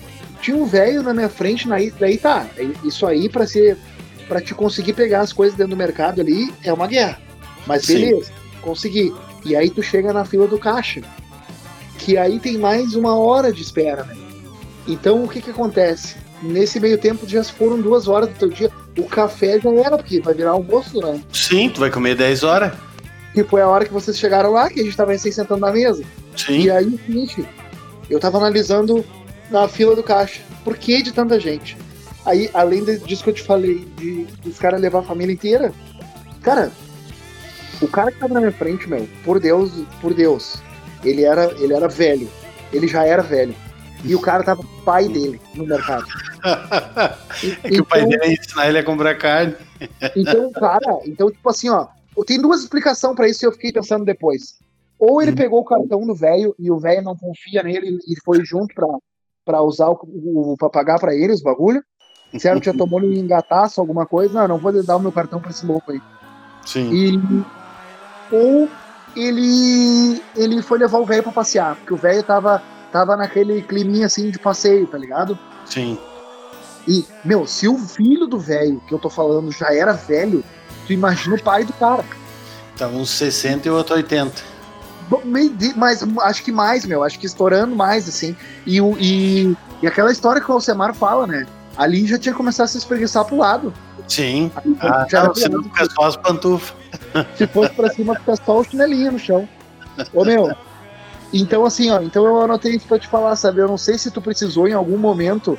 Tinha 0.43 0.57
um 0.57 0.67
velho 0.67 1.03
na 1.03 1.15
minha 1.15 1.31
frente, 1.31 1.67
na, 1.67 1.77
daí 1.99 2.19
tá. 2.19 2.47
Isso 2.85 3.07
aí 3.07 3.29
para 3.29 3.47
ser. 3.47 3.79
para 4.29 4.41
te 4.41 4.55
conseguir 4.55 4.93
pegar 4.93 5.21
as 5.21 5.33
coisas 5.33 5.57
dentro 5.57 5.71
do 5.71 5.77
mercado 5.77 6.21
ali 6.21 6.53
é 6.63 6.71
uma 6.71 6.87
guerra. 6.87 7.19
Mas 7.67 7.87
beleza, 7.87 8.27
Sim. 8.27 8.33
consegui. 8.61 9.15
E 9.47 9.57
aí 9.57 9.71
tu 9.71 9.83
chega 9.83 10.13
na 10.13 10.25
fila 10.25 10.47
do 10.47 10.59
caixa. 10.59 11.01
Que 11.99 12.17
aí 12.17 12.39
tem 12.39 12.59
mais 12.59 12.95
uma 12.95 13.19
hora 13.19 13.53
de 13.53 13.63
espera, 13.63 14.05
né? 14.05 14.17
Então 14.87 15.25
o 15.25 15.29
que 15.29 15.41
que 15.41 15.51
acontece? 15.51 16.17
Nesse 16.43 16.79
meio 16.79 16.99
tempo 16.99 17.27
já 17.27 17.43
foram 17.43 17.81
duas 17.81 18.07
horas 18.09 18.29
do 18.29 18.35
teu 18.35 18.49
dia. 18.49 18.71
O 18.99 19.05
café 19.05 19.59
já 19.59 19.71
era, 19.71 19.97
porque 19.97 20.21
vai 20.21 20.35
virar 20.35 20.51
almoço, 20.51 21.01
né? 21.01 21.21
Sim, 21.33 21.69
tu 21.71 21.81
vai 21.81 21.91
comer 21.91 22.15
10 22.15 22.43
horas 22.45 22.73
que 23.37 23.45
foi 23.45 23.61
a 23.61 23.69
hora 23.69 23.85
que 23.85 23.93
vocês 23.93 24.19
chegaram 24.19 24.51
lá, 24.51 24.71
que 24.71 24.81
a 24.81 24.83
gente 24.83 24.97
tava 24.97 25.13
recém 25.13 25.31
sentando 25.31 25.61
na 25.61 25.71
mesa. 25.71 26.03
Sim. 26.35 26.61
E 26.63 26.71
aí, 26.71 26.99
seguinte, 27.05 27.47
eu 28.09 28.19
tava 28.19 28.39
analisando 28.39 29.05
na 29.51 29.69
fila 29.69 29.95
do 29.95 30.03
caixa, 30.03 30.41
por 30.65 30.75
que 30.79 31.03
de 31.03 31.13
tanta 31.13 31.39
gente? 31.39 31.77
Aí, 32.25 32.49
além 32.55 32.83
disso 32.83 33.23
que 33.23 33.29
eu 33.29 33.35
te 33.35 33.43
falei, 33.43 33.87
de 33.99 34.27
os 34.47 34.59
caras 34.59 34.81
levar 34.81 35.01
a 35.01 35.03
família 35.03 35.35
inteira, 35.35 35.71
cara, 36.41 36.73
o 37.83 37.87
cara 37.87 38.11
que 38.11 38.19
tava 38.19 38.33
na 38.33 38.41
minha 38.41 38.53
frente, 38.53 38.89
meu, 38.89 39.07
por 39.23 39.39
Deus, 39.39 39.71
por 40.01 40.15
Deus, 40.15 40.63
ele 41.09 41.25
era, 41.25 41.53
ele 41.59 41.73
era 41.73 41.89
velho. 41.89 42.29
Ele 42.73 42.89
já 42.89 43.05
era 43.05 43.23
velho. 43.23 43.55
E 44.05 44.15
o 44.15 44.21
cara 44.21 44.45
tava 44.45 44.63
com 44.63 44.69
o 44.69 44.83
pai 44.83 45.09
dele 45.09 45.41
no 45.55 45.67
mercado. 45.67 46.07
é 47.43 47.69
que 47.69 47.69
então, 47.69 47.83
o 47.83 47.87
pai 47.87 48.07
dele 48.07 48.27
ia 48.27 48.33
ensinar 48.33 48.69
ele 48.69 48.79
a 48.79 48.85
comprar 48.85 49.15
carne. 49.17 49.55
então, 50.15 50.53
cara, 50.53 51.01
então, 51.05 51.31
tipo 51.31 51.49
assim, 51.49 51.69
ó, 51.69 51.89
tem 52.27 52.41
duas 52.41 52.63
explicações 52.63 53.17
para 53.17 53.29
isso 53.29 53.45
e 53.45 53.47
eu 53.47 53.53
fiquei 53.53 53.73
pensando 53.73 54.05
depois. 54.05 54.59
Ou 54.99 55.21
ele 55.21 55.33
hum. 55.33 55.37
pegou 55.37 55.61
o 55.61 55.65
cartão 55.65 56.07
do 56.07 56.15
velho 56.15 56.55
e 56.59 56.71
o 56.71 56.79
velho 56.79 57.03
não 57.03 57.17
confia 57.17 57.63
nele 57.63 57.99
e 58.07 58.15
foi 58.25 58.45
junto 58.45 58.75
para 59.45 59.63
usar 59.63 59.89
o, 59.89 59.99
o 60.03 60.57
para 60.59 60.71
pagar 60.71 60.99
para 60.99 61.15
ele 61.15 61.33
os 61.33 61.43
bagulho. 61.43 61.83
Certo? 62.39 62.65
Já 62.65 62.75
tomou 62.75 63.01
um 63.01 63.13
engataço, 63.13 63.81
alguma 63.81 64.05
coisa. 64.05 64.35
Não, 64.35 64.49
não 64.49 64.59
vou 64.59 64.83
dar 64.83 64.97
o 64.97 65.01
meu 65.01 65.13
cartão 65.13 65.41
para 65.41 65.51
esse 65.51 65.65
louco 65.65 65.93
aí. 65.93 66.01
Sim. 66.65 66.93
E, 66.93 67.21
ou 68.35 68.69
ele 69.17 70.23
ele 70.37 70.63
foi 70.63 70.79
levar 70.79 70.99
o 70.99 71.07
velho 71.07 71.23
para 71.23 71.33
passear, 71.33 71.77
porque 71.77 71.95
o 71.95 71.97
velho 71.97 72.23
tava 72.23 72.63
tava 72.93 73.17
naquele 73.17 73.63
climinha 73.63 74.07
assim 74.07 74.31
de 74.31 74.39
passeio, 74.39 74.87
tá 74.87 74.99
ligado? 74.99 75.39
Sim. 75.65 75.99
E, 76.89 77.05
meu, 77.25 77.47
se 77.47 77.67
o 77.67 77.77
filho 77.77 78.29
do 78.29 78.39
velho 78.39 78.81
que 78.87 78.95
eu 78.95 78.99
tô 78.99 79.11
falando 79.11 79.51
já 79.51 79.75
era 79.75 79.93
velho, 79.93 80.45
Tu 80.87 80.93
imagina 80.93 81.35
o 81.35 81.43
pai 81.43 81.65
do 81.65 81.73
cara. 81.73 82.05
Tá 82.77 82.87
uns 82.87 83.11
60 83.11 83.67
e 83.67 83.71
outro 83.71 83.97
80. 83.97 84.57
Mas 85.77 86.03
acho 86.21 86.43
que 86.45 86.53
mais, 86.53 86.85
meu. 86.85 87.03
Acho 87.03 87.19
que 87.19 87.27
estourando 87.27 87.75
mais, 87.75 88.09
assim. 88.09 88.37
E, 88.65 88.79
e, 88.79 89.57
e 89.83 89.87
aquela 89.87 90.13
história 90.13 90.41
que 90.41 90.51
o 90.51 90.55
Alcemar 90.55 90.95
fala, 90.95 91.27
né? 91.27 91.47
Ali 91.77 92.07
já 92.07 92.19
tinha 92.19 92.35
começado 92.35 92.65
a 92.65 92.69
se 92.69 92.79
espreguiçar 92.79 93.25
pro 93.25 93.37
lado. 93.37 93.73
Sim. 94.09 94.51
Ah, 94.81 95.07
já 95.11 95.25
não, 95.25 95.35
senão 95.35 95.63
fica 95.63 95.87
só 95.91 96.07
as 96.07 96.17
pantufas. 96.17 96.75
Se 97.37 97.47
fosse 97.47 97.73
pra 97.75 97.91
cima, 97.91 98.15
fica 98.15 98.37
só 98.37 98.61
o 98.61 98.65
chinelinho 98.65 99.13
no 99.13 99.19
chão. 99.19 99.49
Ô, 100.13 100.25
meu. 100.25 100.51
Então, 101.33 101.65
assim, 101.65 101.91
ó. 101.91 102.01
Então 102.01 102.25
eu 102.25 102.41
anotei 102.41 102.77
isso 102.77 102.87
pra 102.87 102.99
te 102.99 103.09
falar, 103.09 103.37
sabe? 103.37 103.61
Eu 103.61 103.69
não 103.69 103.77
sei 103.77 103.99
se 103.99 104.11
tu 104.11 104.23
precisou 104.23 104.69
em 104.69 104.73
algum 104.73 104.97
momento 104.97 105.59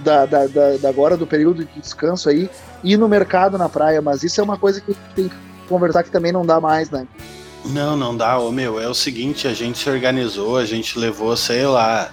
da, 0.00 0.26
da, 0.26 0.46
da, 0.46 0.76
da 0.76 0.88
agora, 0.88 1.16
do 1.16 1.26
período 1.26 1.64
de 1.64 1.80
descanso 1.80 2.28
aí, 2.28 2.50
ir 2.82 2.96
no 2.96 3.08
mercado 3.08 3.56
na 3.56 3.68
praia, 3.68 4.02
mas 4.02 4.22
isso 4.22 4.40
é 4.40 4.44
uma 4.44 4.58
coisa 4.58 4.80
que 4.80 4.94
tem 5.14 5.28
que 5.28 5.34
conversar 5.68 6.02
que 6.02 6.10
também 6.10 6.32
não 6.32 6.44
dá 6.44 6.60
mais, 6.60 6.90
né? 6.90 7.06
Não, 7.66 7.96
não 7.96 8.14
dá, 8.14 8.38
ô 8.38 8.52
meu, 8.52 8.78
é 8.78 8.86
o 8.86 8.94
seguinte, 8.94 9.48
a 9.48 9.54
gente 9.54 9.78
se 9.78 9.88
organizou, 9.88 10.58
a 10.58 10.66
gente 10.66 10.98
levou, 10.98 11.34
sei 11.36 11.64
lá, 11.64 12.10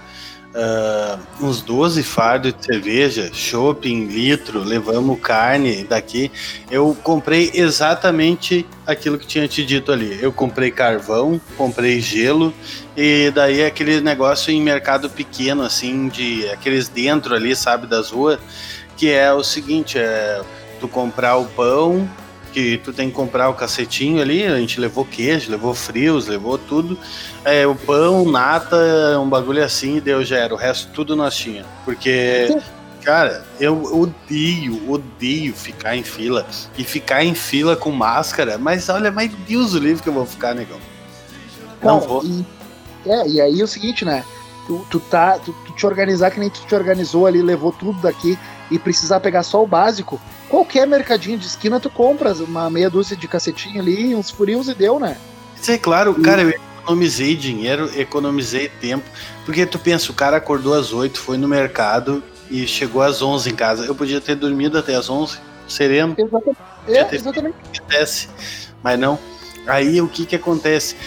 uh, 0.56 1.46
uns 1.46 1.62
12 1.62 2.04
fardos 2.04 2.54
de 2.54 2.66
cerveja, 2.66 3.30
shopping, 3.34 4.06
litro, 4.06 4.64
levamos 4.64 5.20
carne 5.20 5.84
daqui. 5.84 6.32
Eu 6.70 6.96
comprei 7.04 7.52
exatamente 7.54 8.66
aquilo 8.86 9.18
que 9.18 9.26
tinha 9.26 9.48
te 9.48 9.66
dito 9.66 9.92
ali. 9.92 10.18
Eu 10.22 10.32
comprei 10.32 10.72
carvão, 10.72 11.40
comprei 11.58 12.00
gelo, 12.00 12.54
e 12.96 13.32
daí 13.32 13.66
aquele 13.66 14.02
negócio 14.02 14.52
em 14.52 14.62
mercado 14.62 15.10
pequeno, 15.10 15.64
assim, 15.64 16.08
de 16.08 16.48
aqueles 16.50 16.88
dentro 16.88 17.36
ali, 17.36 17.56
sabe, 17.56 17.88
das 17.88 18.10
ruas, 18.12 18.40
que 18.98 19.10
é 19.10 19.32
o 19.34 19.44
seguinte, 19.44 19.98
é 19.98 20.42
tu 20.80 20.88
comprar 20.88 21.38
o 21.38 21.46
pão, 21.46 22.10
que 22.52 22.78
tu 22.78 22.94
tem 22.94 23.10
que 23.10 23.16
comprar 23.16 23.50
o 23.50 23.54
cacetinho 23.54 24.22
ali, 24.22 24.46
a 24.46 24.58
gente 24.58 24.80
levou 24.80 25.06
queijo, 25.06 25.50
levou 25.50 25.74
frios, 25.74 26.28
levou 26.28 26.58
tudo. 26.58 26.98
É, 27.44 27.66
o 27.66 27.76
pão, 27.76 28.30
nata, 28.30 28.78
um 29.20 29.30
bagulho 29.30 29.64
assim, 29.64 29.98
e 29.98 30.02
deu 30.02 30.24
já 30.24 30.38
era. 30.38 30.54
O 30.54 30.58
resto 30.58 30.92
tudo 30.94 31.16
nós 31.16 31.36
tinha. 31.36 31.66
Porque, 31.86 32.56
cara, 33.04 33.44
eu 33.60 33.82
odeio, 33.84 34.90
odeio 34.90 35.54
ficar 35.54 35.96
em 35.96 36.04
fila. 36.04 36.46
E 36.78 36.84
ficar 36.84 37.24
em 37.24 37.34
fila 37.34 37.76
com 37.76 37.92
máscara, 37.92 38.58
mas 38.58 38.90
olha, 38.90 39.12
mais 39.12 39.32
Deus 39.48 39.74
o 39.74 39.80
livro 39.80 40.04
que 40.04 40.10
eu 40.10 40.14
vou 40.14 40.26
ficar, 40.26 40.54
negão. 40.54 40.80
Não 41.82 42.00
Não 42.00 42.00
vou. 42.00 42.24
E, 42.24 42.46
é, 43.06 43.28
e 43.28 43.42
aí 43.42 43.62
é 43.62 43.64
o 43.64 43.68
seguinte, 43.68 44.06
né? 44.06 44.24
Tu, 44.68 44.86
tu, 44.90 45.00
tá, 45.00 45.40
tu, 45.40 45.54
tu 45.66 45.74
te 45.74 45.86
organizar 45.86 46.30
que 46.32 46.40
nem 46.40 46.50
tu 46.50 46.62
te 46.66 46.76
organizou 46.76 47.26
ali, 47.26 47.42
levou 47.42 47.72
tudo 47.72 48.00
daqui 48.02 48.38
e 48.70 48.78
precisar 48.78 49.20
pegar 49.20 49.44
só 49.44 49.64
o 49.64 49.68
básico, 49.68 50.22
qualquer 50.52 50.86
mercadinho 50.86 51.38
de 51.38 51.48
esquina 51.48 51.80
tu 51.80 51.90
compras 51.90 52.42
uma 52.42 52.70
meia 52.70 52.90
dúzia 52.90 53.16
de 53.16 53.26
cacetinho 53.26 53.82
ali, 53.82 54.14
uns 54.14 54.30
furios 54.30 54.68
e 54.68 54.76
deu, 54.76 55.00
né? 55.00 55.16
Isso 55.60 55.72
é 55.72 55.78
claro, 55.78 56.14
e... 56.20 56.22
cara, 56.22 56.42
eu 56.42 56.50
economizei 56.50 57.36
dinheiro, 57.38 57.90
economizei 57.98 58.68
tempo, 58.68 59.06
porque 59.46 59.66
tu 59.66 59.80
pensa, 59.80 60.12
o 60.12 60.14
cara 60.14 60.36
acordou 60.36 60.74
às 60.74 60.92
8, 60.92 61.18
foi 61.18 61.38
no 61.38 61.48
mercado 61.48 62.22
e 62.50 62.68
chegou 62.68 63.02
às 63.02 63.22
11 63.22 63.50
em 63.50 63.56
casa. 63.56 63.86
Eu 63.86 63.96
podia 63.96 64.20
ter 64.20 64.36
dormido 64.36 64.78
até 64.78 64.94
às 64.94 65.10
11, 65.10 65.40
sereno. 65.70 66.16
Exatamente. 66.18 66.58
É, 66.88 67.16
exatamente. 67.16 67.56
Acontece, 67.80 68.28
mas 68.84 69.00
não. 69.00 69.18
Aí 69.66 70.02
o 70.02 70.08
que 70.10 70.26
que 70.26 70.36
acontece? 70.36 70.98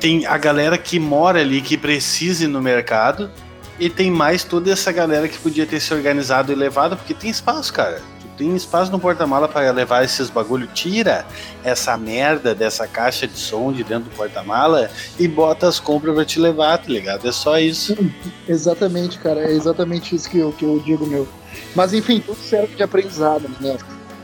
Tem 0.00 0.26
a 0.26 0.36
galera 0.36 0.76
que 0.76 0.98
mora 0.98 1.40
ali, 1.40 1.60
que 1.60 1.76
precisa 1.76 2.44
ir 2.44 2.48
no 2.48 2.60
mercado, 2.60 3.30
e 3.78 3.88
tem 3.88 4.10
mais 4.10 4.42
toda 4.42 4.72
essa 4.72 4.90
galera 4.90 5.28
que 5.28 5.38
podia 5.38 5.66
ter 5.66 5.78
se 5.78 5.94
organizado 5.94 6.50
e 6.50 6.54
levado, 6.56 6.96
porque 6.96 7.14
tem 7.14 7.30
espaço, 7.30 7.72
cara. 7.72 8.02
Tem 8.40 8.56
espaço 8.56 8.90
no 8.90 8.98
porta-mala 8.98 9.46
para 9.46 9.70
levar 9.70 10.02
esses 10.02 10.30
bagulho. 10.30 10.66
Tira 10.68 11.26
essa 11.62 11.94
merda 11.98 12.54
dessa 12.54 12.88
caixa 12.88 13.28
de 13.28 13.38
som 13.38 13.70
de 13.70 13.84
dentro 13.84 14.08
do 14.08 14.16
porta-mala 14.16 14.90
e 15.18 15.28
bota 15.28 15.68
as 15.68 15.78
compras 15.78 16.14
pra 16.14 16.24
te 16.24 16.40
levar, 16.40 16.78
tá 16.78 16.88
ligado? 16.88 17.28
É 17.28 17.32
só 17.32 17.58
isso. 17.58 17.94
Exatamente, 18.48 19.18
cara. 19.18 19.42
É 19.42 19.52
exatamente 19.52 20.14
isso 20.14 20.30
que 20.30 20.38
eu, 20.38 20.52
que 20.52 20.64
eu 20.64 20.80
digo, 20.80 21.06
meu. 21.06 21.28
Mas 21.74 21.92
enfim, 21.92 22.18
tudo 22.18 22.40
serve 22.40 22.74
de 22.74 22.82
aprendizado, 22.82 23.46
né? 23.60 23.76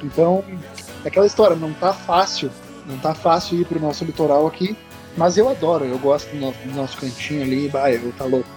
Então, 0.02 0.42
é 1.04 1.08
aquela 1.08 1.26
história, 1.26 1.54
não 1.54 1.74
tá 1.74 1.92
fácil. 1.92 2.50
Não 2.86 2.96
tá 2.96 3.14
fácil 3.14 3.60
ir 3.60 3.66
pro 3.66 3.78
nosso 3.78 4.02
litoral 4.02 4.46
aqui. 4.46 4.74
Mas 5.14 5.36
eu 5.36 5.46
adoro, 5.46 5.84
eu 5.84 5.98
gosto 5.98 6.30
do 6.30 6.74
nosso, 6.74 6.96
cantinho 6.96 7.42
ali, 7.42 7.68
vai, 7.68 7.96
eu 7.96 8.12
tá 8.16 8.24
louco. 8.24 8.48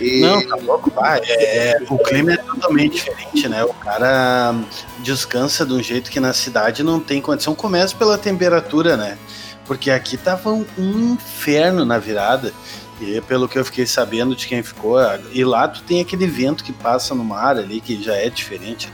E... 0.00 0.20
Não, 0.20 0.46
tá 0.46 0.56
louco. 0.56 0.92
Ah, 0.96 1.18
é, 1.22 1.78
o 1.88 1.98
clima 1.98 2.32
é 2.32 2.36
totalmente 2.36 2.94
diferente, 2.94 3.48
né? 3.48 3.64
O 3.64 3.74
cara 3.74 4.54
descansa 5.00 5.66
de 5.66 5.72
um 5.72 5.82
jeito 5.82 6.10
que 6.10 6.20
na 6.20 6.32
cidade 6.32 6.82
não 6.82 6.98
tem 6.98 7.20
condição. 7.20 7.54
Começa 7.54 7.94
pela 7.96 8.16
temperatura, 8.16 8.96
né? 8.96 9.18
Porque 9.66 9.90
aqui 9.90 10.16
tava 10.16 10.50
um, 10.50 10.64
um 10.78 11.14
inferno 11.14 11.84
na 11.84 11.98
virada. 11.98 12.52
E 13.00 13.20
pelo 13.22 13.48
que 13.48 13.58
eu 13.58 13.64
fiquei 13.64 13.86
sabendo 13.86 14.36
de 14.36 14.46
quem 14.46 14.62
ficou, 14.62 14.98
e 15.32 15.42
lá 15.42 15.66
tu 15.66 15.82
tem 15.84 16.02
aquele 16.02 16.26
vento 16.26 16.62
que 16.62 16.72
passa 16.72 17.14
no 17.14 17.24
mar 17.24 17.56
ali, 17.56 17.80
que 17.80 18.02
já 18.02 18.14
é 18.14 18.28
diferente. 18.28 18.92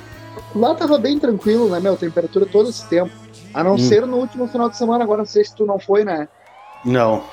Lá 0.55 0.75
tava 0.77 0.97
bem 0.97 1.19
tranquilo, 1.19 1.69
né, 1.69 1.81
meu? 1.81 1.97
Temperatura 1.97 2.47
todo 2.47 2.71
esse 2.71 2.87
tempo. 2.87 3.11
A 3.53 3.65
não 3.65 3.75
hum. 3.75 3.79
ser 3.79 4.07
no 4.07 4.19
último 4.19 4.47
final 4.47 4.69
de 4.69 4.77
semana, 4.77 5.03
agora 5.03 5.19
não 5.19 5.27
sei 5.27 5.45
se 5.45 5.55
tu 5.57 5.67
não 5.67 5.79
foi, 5.79 6.05
né? 6.05 6.29
Não. 6.85 7.25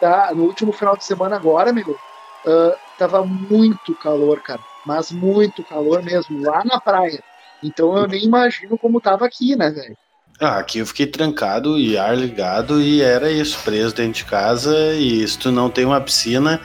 Tá, 0.00 0.32
no 0.34 0.44
último 0.44 0.72
final 0.72 0.96
de 0.96 1.04
semana 1.04 1.36
agora, 1.36 1.70
amigo, 1.70 1.98
uh, 2.46 2.87
tava 2.98 3.24
muito 3.24 3.94
calor, 3.94 4.40
cara. 4.40 4.60
Mas 4.84 5.12
muito 5.12 5.62
calor 5.62 6.02
mesmo, 6.02 6.42
lá 6.42 6.64
na 6.64 6.80
praia. 6.80 7.22
Então 7.62 7.96
eu 7.96 8.06
nem 8.06 8.24
imagino 8.24 8.76
como 8.76 9.00
tava 9.00 9.24
aqui, 9.24 9.56
né, 9.56 9.70
velho? 9.70 9.96
Ah, 10.40 10.58
aqui 10.58 10.78
eu 10.78 10.86
fiquei 10.86 11.06
trancado 11.06 11.78
e 11.78 11.98
ar 11.98 12.16
ligado 12.16 12.80
e 12.80 13.02
era 13.02 13.30
isso, 13.30 13.58
preso 13.64 13.94
dentro 13.94 14.12
de 14.12 14.24
casa. 14.24 14.94
E 14.94 15.26
se 15.26 15.38
tu 15.38 15.50
não 15.50 15.68
tem 15.68 15.84
uma 15.84 16.00
piscina, 16.00 16.60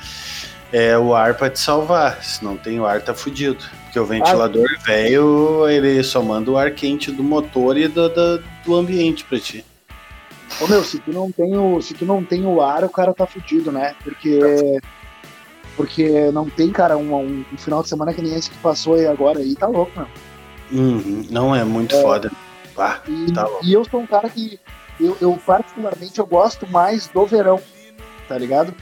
é 0.72 0.98
o 0.98 1.16
ar 1.16 1.36
para 1.36 1.50
te 1.50 1.60
salvar. 1.60 2.24
Se 2.24 2.44
não 2.44 2.56
tem 2.56 2.80
o 2.80 2.86
ar, 2.86 3.02
tá 3.02 3.14
fudido. 3.14 3.64
Porque 3.86 4.00
o 4.00 4.06
ventilador 4.06 4.68
ah, 4.76 4.84
velho, 4.86 5.68
ele 5.68 6.04
só 6.04 6.22
manda 6.22 6.52
o 6.52 6.58
ar 6.58 6.72
quente 6.72 7.12
do 7.12 7.24
motor 7.24 7.78
e 7.78 7.88
do, 7.88 8.10
do, 8.10 8.44
do 8.66 8.76
ambiente 8.76 9.24
para 9.24 9.40
ti. 9.40 9.66
Ô 10.62 10.68
meu, 10.68 10.84
se 10.84 11.00
tu 11.00 11.12
não 11.12 11.32
tem 11.32 11.58
o, 11.58 11.82
se 11.82 11.94
tu 11.94 12.06
não 12.06 12.24
tem 12.24 12.46
o 12.46 12.62
ar, 12.62 12.84
o 12.84 12.90
cara 12.90 13.14
tá 13.14 13.26
fudido, 13.26 13.72
né? 13.72 13.96
Porque 14.04 14.80
porque 15.76 16.32
não 16.32 16.50
tem, 16.50 16.72
cara, 16.72 16.98
um, 16.98 17.16
um, 17.16 17.46
um 17.52 17.58
final 17.58 17.82
de 17.82 17.90
semana 17.90 18.14
que 18.14 18.22
nem 18.22 18.36
esse 18.36 18.50
que 18.50 18.58
passou 18.58 18.96
aí 18.96 19.08
agora 19.08 19.40
aí, 19.40 19.56
tá 19.56 19.68
louco, 19.68 19.92
meu. 19.96 20.08
Uhum, 20.72 21.28
não 21.30 21.56
é 21.56 21.64
muito 21.64 21.96
é, 21.96 22.02
foda. 22.02 22.32
Ah, 22.78 23.00
e, 23.08 23.32
tá 23.32 23.48
e, 23.62 23.74
eu 23.74 23.86
sou 23.86 24.02
um 24.02 24.08
cara 24.08 24.30
que 24.30 24.60
eu, 25.00 25.16
eu, 25.22 25.40
particularmente 25.46 26.20
eu 26.20 26.26
gosto 26.26 26.68
mais 26.68 27.08
do 27.08 27.26
verão, 27.26 27.60
tá 28.28 28.38
ligado? 28.38 28.74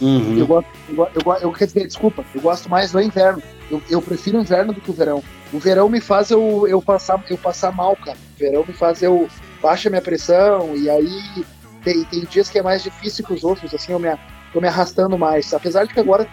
Uhum. 0.00 0.36
Eu, 0.36 0.46
gosto, 0.46 0.68
eu, 0.88 1.08
eu, 1.14 1.32
eu, 1.42 1.52
quer 1.52 1.66
dizer, 1.66 1.86
desculpa, 1.86 2.24
eu 2.34 2.40
gosto 2.40 2.68
mais 2.68 2.92
do 2.92 3.00
inverno. 3.00 3.42
Eu, 3.70 3.80
eu 3.88 4.02
prefiro 4.02 4.38
o 4.38 4.40
inverno 4.40 4.72
do 4.72 4.80
que 4.80 4.90
o 4.90 4.94
verão. 4.94 5.22
O 5.52 5.58
verão 5.58 5.88
me 5.88 6.00
faz 6.00 6.30
eu, 6.30 6.66
eu, 6.66 6.82
passar, 6.82 7.24
eu 7.30 7.38
passar 7.38 7.72
mal, 7.72 7.96
cara. 7.96 8.18
O 8.34 8.38
verão 8.38 8.64
me 8.66 8.74
faz 8.74 9.02
eu 9.02 9.28
baixa 9.62 9.88
minha 9.88 10.02
pressão 10.02 10.76
e 10.76 10.90
aí 10.90 11.44
tem, 11.84 12.04
tem 12.04 12.24
dias 12.24 12.48
que 12.48 12.58
é 12.58 12.62
mais 12.62 12.82
difícil 12.82 13.24
que 13.24 13.32
os 13.32 13.44
outros, 13.44 13.72
assim, 13.72 13.92
eu 13.92 13.98
me, 13.98 14.08
tô 14.52 14.60
me 14.60 14.68
arrastando 14.68 15.18
mais. 15.18 15.52
Apesar 15.52 15.84
de 15.84 15.94
que 15.94 16.00
agora 16.00 16.28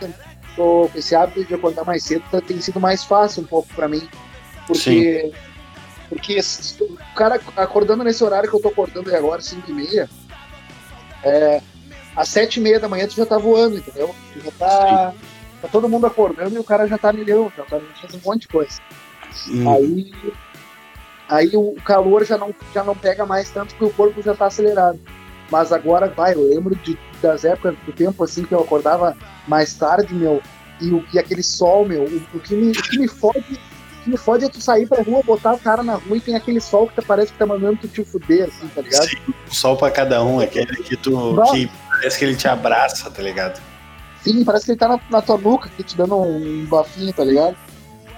tô, 0.56 0.90
esse 0.96 1.16
hábito 1.16 1.46
de 1.46 1.54
acordar 1.54 1.86
mais 1.86 2.04
cedo 2.04 2.24
tá, 2.30 2.42
tem 2.42 2.60
sido 2.62 2.80
mais 2.80 3.04
fácil 3.04 3.44
um 3.44 3.46
pouco 3.46 3.74
para 3.74 3.88
mim. 3.88 4.08
Porque, 4.68 5.32
Sim. 5.32 5.34
porque 6.10 6.40
o 6.82 7.16
cara 7.16 7.40
acordando 7.56 8.04
nesse 8.04 8.24
horário 8.24 8.50
que 8.50 8.56
eu 8.56 8.62
tô 8.62 8.68
acordando 8.68 9.16
agora, 9.16 9.42
5 9.42 9.70
e 9.70 9.74
meia, 9.74 10.10
é, 11.24 11.62
às 12.16 12.30
sete 12.30 12.58
e 12.58 12.64
meia 12.64 12.80
da 12.80 12.90
manhã 12.90 13.08
tu 13.08 13.16
já 13.16 13.26
tá 13.26 13.38
voando, 13.38 13.78
entendeu? 13.78 14.14
Tu 14.34 14.42
já 14.42 14.52
tá, 14.52 15.14
tá 15.62 15.68
todo 15.70 15.90
mundo 15.90 16.06
acordando 16.06 16.56
e 16.56 16.60
o 16.60 16.64
cara 16.64 16.88
já 16.88 16.98
tá 16.98 17.14
milhão, 17.14 17.52
já 17.56 17.64
tá 17.64 17.80
fazendo 18.02 18.22
um 18.22 18.30
monte 18.30 18.42
de 18.42 18.48
coisa. 18.50 18.80
Hum. 19.48 19.70
Aí, 19.70 20.12
aí 21.30 21.52
o 21.56 21.76
calor 21.84 22.26
já 22.26 22.38
não, 22.38 22.54
já 22.74 22.84
não 22.84 22.96
pega 22.96 23.26
mais 23.26 23.50
tanto 23.50 23.74
porque 23.76 23.86
o 23.86 23.94
corpo 23.94 24.22
já 24.22 24.36
tá 24.36 24.48
acelerado. 24.48 25.00
Mas 25.50 25.72
agora, 25.72 26.08
vai, 26.08 26.36
eu 26.36 26.48
lembro 26.48 26.76
de, 26.76 26.98
das 27.22 27.46
épocas 27.46 27.76
do 27.86 27.92
tempo 27.92 28.24
assim 28.24 28.44
que 28.44 28.54
eu 28.54 28.62
acordava 28.62 29.16
mais 29.48 29.74
tarde, 29.74 30.14
meu, 30.14 30.42
e, 30.82 30.92
o, 30.92 31.06
e 31.14 31.20
aquele 31.20 31.44
sol, 31.44 31.86
meu, 31.86 32.04
o, 32.04 32.38
o, 32.38 32.40
que 32.40 32.56
me, 32.56 32.72
o 32.72 32.82
que 32.82 33.00
me 33.00 33.08
fode 33.08 33.60
o 34.00 34.02
que 34.04 34.10
me 34.12 34.18
fode 34.18 34.46
é 34.46 34.50
tu 34.50 34.62
sair 34.62 34.88
pra 34.88 35.04
rua, 35.04 35.22
botar 35.24 35.54
o 35.54 35.60
cara 35.60 35.84
na 35.84 35.96
rua 35.96 36.16
e 36.16 36.22
tem 36.22 36.36
aquele 36.36 36.62
sol 36.62 36.88
que 36.88 36.96
tá, 36.96 37.02
parece 37.06 37.34
que 37.34 37.38
tá 37.38 37.46
mandando 37.46 37.80
tu 37.82 37.88
te 37.88 38.04
fuder, 38.06 38.48
assim, 38.48 38.68
tá 38.70 38.82
ligado? 38.82 39.04
Sim, 39.04 39.18
um 39.28 39.54
sol 39.54 39.76
pra 39.76 39.92
cada 39.92 40.24
um, 40.24 40.40
aquele 40.40 40.74
que 40.78 40.96
tu. 40.96 41.36
Que 41.52 41.70
parece 41.90 42.18
que 42.18 42.24
ele 42.24 42.36
te 42.36 42.48
abraça, 42.48 43.12
tá 43.12 43.22
ligado? 43.22 43.62
Sim, 44.24 44.44
parece 44.46 44.66
que 44.66 44.72
ele 44.72 44.80
tá 44.80 44.88
na, 44.88 45.00
na 45.10 45.22
tua 45.22 45.38
nuca 45.38 45.68
aqui 45.68 45.84
te 45.84 45.98
dando 45.98 46.16
um 46.16 46.66
bafinho, 46.66 47.12
tá 47.14 47.24
ligado? 47.24 47.58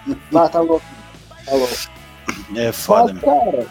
Ah, 0.33 0.49
tá 0.49 0.59
louco. 0.59 0.85
Tá 1.45 1.53
louco. 1.53 1.73
É 2.55 2.71
foda, 2.71 3.13
Mas, 3.13 3.23
cara, 3.23 3.67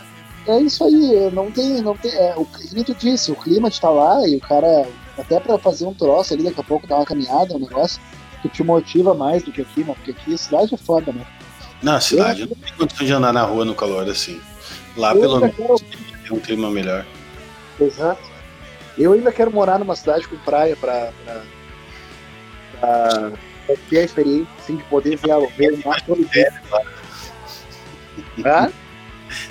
é 0.47 0.61
isso 0.61 0.85
aí, 0.85 1.31
não 1.33 1.51
tem, 1.51 1.81
não 1.81 1.97
tem, 1.97 2.13
é, 2.13 2.35
o 2.37 2.45
que 2.45 2.85
tu 2.85 2.95
disse, 2.95 3.31
o 3.31 3.37
clima 3.37 3.69
de 3.69 3.81
tá 3.81 3.91
lá 3.91 4.27
e 4.27 4.37
o 4.37 4.41
cara, 4.41 4.87
até 5.21 5.41
pra 5.41 5.59
fazer 5.59 5.87
um 5.87 5.95
troço 5.95 6.35
ali, 6.35 6.45
daqui 6.45 6.61
a 6.61 6.65
pouco 6.65 6.87
dar 6.87 6.97
uma 6.97 7.05
caminhada, 7.05 7.55
um 7.55 7.61
negócio, 7.61 8.01
que 8.43 8.49
te 8.49 8.63
motiva 8.63 9.15
mais 9.15 9.43
do 9.43 9.53
que 9.53 9.63
aqui, 9.63 9.81
mano, 9.81 9.95
porque 9.97 10.13
aqui 10.13 10.35
a 10.35 10.39
cidade 10.39 10.75
é 10.75 10.79
foda, 10.79 11.13
né? 11.13 11.27
Na 11.83 12.01
cidade, 12.01 12.43
eu, 12.43 12.49
não 12.49 12.57
tem 12.57 12.73
condição 12.75 13.07
de 13.07 13.13
andar 13.13 13.33
na 13.33 13.43
rua 13.43 13.65
no 13.65 13.75
calor 13.75 14.09
assim. 14.09 14.41
Lá 14.97 15.15
pelo 15.15 15.41
menos 15.41 15.57
quero... 15.57 15.77
tem 15.79 16.37
um 16.37 16.41
clima 16.41 16.71
melhor. 16.71 17.07
Exato. 17.81 18.21
Eu 18.99 19.13
ainda 19.13 19.33
quero 19.33 19.51
morar 19.51 19.79
numa 19.79 19.97
cidade 19.97 20.29
com 20.29 20.37
praia 20.39 20.77
pra, 20.77 21.13
pra, 21.25 21.43
pra, 22.81 23.33
pra 23.67 23.77
ter 23.89 23.99
a 23.99 24.05
experiência 24.05 24.49
assim, 24.59 24.77
de 24.77 24.83
poder 24.85 25.17
ver, 25.17 25.49
ver 25.57 25.73
o 25.73 25.89
mar 25.89 26.01
todo 26.03 26.23
dia. 26.25 26.53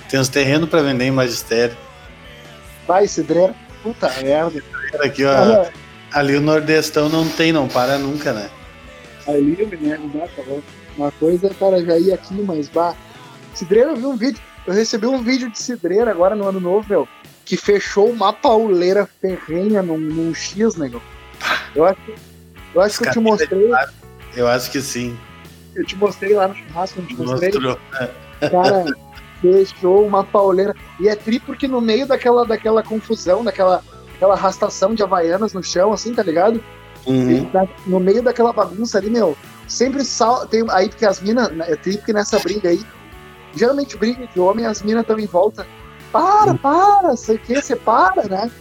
Tem 0.09 0.19
uns 0.19 0.29
terrenos 0.29 0.69
pra 0.69 0.81
vender 0.81 1.05
em 1.05 1.11
magistério. 1.11 1.75
Vai, 2.87 3.07
cidreira. 3.07 3.55
Puta 3.81 4.09
merda. 4.21 4.61
Aqui, 4.99 5.23
ó. 5.25 5.69
Ali 6.11 6.35
o 6.35 6.41
Nordestão 6.41 7.07
não 7.07 7.27
tem, 7.27 7.51
não 7.51 7.67
para 7.67 7.97
nunca, 7.97 8.33
né? 8.33 8.49
Ali 9.27 9.55
eu 9.59 9.67
me 9.67 9.75
lembro, 9.75 10.07
né? 10.17 10.27
Tá 10.35 10.41
Uma 10.97 11.11
coisa, 11.11 11.49
cara, 11.59 11.83
já 11.83 11.97
ia 11.97 12.15
aqui, 12.15 12.33
mas 12.41 12.67
bah. 12.67 12.95
Cidreira, 13.53 13.91
eu 13.91 13.95
vi 13.95 14.05
um 14.05 14.15
vídeo. 14.15 14.41
Eu 14.65 14.73
recebi 14.73 15.05
um 15.05 15.21
vídeo 15.21 15.49
de 15.49 15.59
cidreira 15.59 16.11
agora 16.11 16.35
no 16.35 16.47
ano 16.47 16.59
novo, 16.59 16.85
meu. 16.89 17.07
Que 17.45 17.57
fechou 17.57 18.09
uma 18.09 18.31
pauleira 18.33 19.07
ferrenha 19.21 19.81
num, 19.81 19.97
num 19.97 20.33
X, 20.33 20.75
nego. 20.75 21.01
Eu 21.75 21.85
acho, 21.85 21.99
eu 22.73 22.81
acho 22.81 22.99
que 22.99 23.07
eu 23.07 23.11
te 23.11 23.19
mostrei. 23.19 23.71
Eu 24.35 24.47
acho 24.47 24.71
que 24.71 24.81
sim. 24.81 25.17
Eu 25.75 25.85
te 25.85 25.95
mostrei 25.95 26.33
lá 26.33 26.47
no 26.47 26.55
churrasco, 26.55 26.99
eu 26.99 27.05
te 27.05 27.15
mostrei. 27.15 27.51
Mostrou. 27.51 27.79
Cara, 28.39 28.85
fechou 29.41 30.05
uma 30.05 30.23
pauleira. 30.23 30.75
E 30.99 31.07
é 31.07 31.15
tri 31.15 31.39
porque 31.39 31.67
no 31.67 31.81
meio 31.81 32.05
daquela, 32.05 32.45
daquela 32.45 32.83
confusão, 32.83 33.43
daquela 33.43 33.83
aquela 34.19 34.33
arrastação 34.33 34.93
de 34.93 35.01
havaianas 35.01 35.53
no 35.53 35.63
chão, 35.63 35.93
assim, 35.93 36.13
tá 36.13 36.21
ligado? 36.21 36.61
Uhum. 37.07 37.49
no 37.87 37.99
meio 37.99 38.21
daquela 38.21 38.51
bagunça 38.51 38.97
ali, 38.97 39.09
meu, 39.09 39.35
sempre 39.65 40.03
sal, 40.03 40.45
tem 40.45 40.65
aí 40.69 40.89
porque 40.89 41.05
as 41.05 41.21
minas, 41.21 41.49
é 41.61 41.75
tri 41.77 41.95
porque 41.95 42.11
nessa 42.11 42.37
briga 42.39 42.67
aí, 42.67 42.85
geralmente 43.55 43.97
briga 43.97 44.27
de 44.27 44.39
homem, 44.39 44.65
as 44.65 44.81
minas 44.81 45.03
estão 45.03 45.17
em 45.17 45.25
volta. 45.25 45.65
Para, 46.11 46.51
uhum. 46.51 46.57
para, 46.57 47.15
sei 47.15 47.37
o 47.37 47.39
que, 47.39 47.61
você 47.61 47.75
para, 47.75 48.27
né? 48.27 48.51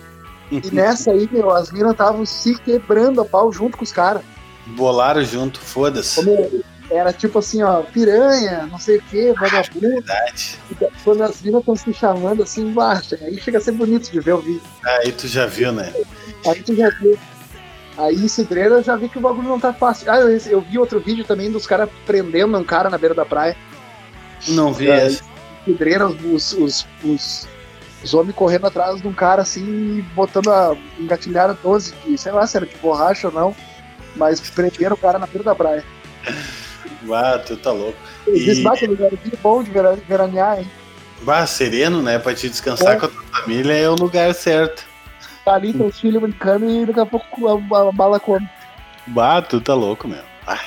E 0.51 0.71
nessa 0.71 1.11
aí, 1.11 1.29
meu, 1.33 1.51
as 1.51 1.73
minas 1.73 1.93
estavam 1.93 2.25
se 2.25 2.55
quebrando 2.61 3.21
a 3.21 3.25
pau 3.25 3.53
junto 3.53 3.77
com 3.77 3.85
os 3.85 3.93
caras. 3.93 4.23
Bolaram 4.69 5.25
junto, 5.25 5.59
foda-se 5.59 6.21
era 6.91 7.13
tipo 7.13 7.39
assim, 7.39 7.63
ó, 7.63 7.83
piranha, 7.83 8.67
não 8.71 8.79
sei 8.79 8.97
o 8.97 9.03
que, 9.03 9.33
vagabundo. 9.33 9.81
Verdade. 9.81 10.59
Quando 11.05 11.23
as 11.23 11.43
minas 11.43 11.61
estão 11.61 11.77
se 11.77 11.93
chamando 11.93 12.43
assim 12.43 12.63
embaixo, 12.63 13.17
aí 13.21 13.39
chega 13.39 13.59
a 13.59 13.61
ser 13.61 13.73
bonito 13.73 14.11
de 14.11 14.21
ver 14.21 14.33
o 14.33 14.39
vídeo. 14.39 14.63
Aí 14.85 15.13
tu 15.13 15.29
já 15.29 15.47
viu, 15.47 15.73
né? 15.73 15.93
Aí 16.47 16.63
tu 16.63 16.75
já 16.75 16.89
viu. 16.91 17.19
Aí 17.99 18.29
Cidreira 18.29 18.77
eu 18.77 18.83
já 18.83 18.97
vi 18.97 19.09
que 19.09 19.19
o 19.19 19.21
bagulho 19.21 19.49
não 19.49 19.61
tá 19.61 19.73
fácil. 19.73 20.11
Ah, 20.11 20.19
eu, 20.19 20.31
eu 20.31 20.61
vi 20.61 20.79
outro 20.79 21.01
vídeo 21.01 21.25
também 21.25 21.51
dos 21.51 21.67
caras 21.67 21.91
prendendo 22.07 22.57
um 22.57 22.65
cara 22.65 22.89
na 22.89 22.97
beira 22.97 23.15
da 23.15 23.27
praia. 23.27 23.57
Não 24.49 24.73
vi 24.73 24.89
é, 24.89 25.07
esse. 25.09 25.23
Cidreira, 25.65 26.07
os, 26.07 26.53
os, 26.53 26.87
os, 27.03 27.49
os, 28.03 28.15
homens 28.15 28.37
correndo 28.37 28.69
atrás 28.69 29.03
de 29.03 29.09
um 29.09 29.13
cara 29.13 29.43
assim, 29.43 30.07
botando 30.15 30.51
a. 30.51 30.77
engatilharam 30.99 31.59
12 31.61 31.93
de, 32.07 32.17
sei 32.17 32.33
lá 32.33 32.47
se 32.47 32.57
era 32.57 32.65
de 32.65 32.77
borracha 32.77 33.27
ou 33.29 33.35
não, 33.35 33.57
mas 34.15 34.41
prenderam 34.41 34.95
o 34.95 34.99
cara 34.99 35.19
na 35.19 35.27
beira 35.27 35.43
da 35.43 35.55
praia. 35.55 35.85
Ah, 37.13 37.39
tu 37.39 37.57
tá 37.57 37.71
louco. 37.71 37.99
Diz 38.27 38.59
e... 38.59 38.71
que 38.77 38.87
lugar 38.87 39.11
bom 39.43 39.63
de 39.63 39.71
veranear, 39.71 40.61
hein? 40.61 40.71
Bah, 41.23 41.47
sereno, 41.47 42.03
né? 42.03 42.19
Pra 42.19 42.35
te 42.35 42.49
descansar 42.49 42.95
é. 42.95 42.97
com 42.97 43.07
a 43.07 43.09
tua 43.09 43.23
família 43.23 43.73
é 43.73 43.89
o 43.89 43.95
lugar 43.95 44.35
certo. 44.35 44.85
Tá 45.45 45.55
ali, 45.55 45.73
teus 45.73 45.99
filhos 45.99 46.21
brincando 46.21 46.69
e 46.69 46.87
daqui 46.87 47.01
a 47.01 47.07
pouco 47.07 47.49
a, 47.49 47.93
bala 47.93 48.21
come. 48.21 48.49
Bah, 49.07 49.43
tu 49.43 49.61
tá 49.61 49.75
louco, 49.75 50.07
meu. 50.07 50.23
Ah, 50.47 50.61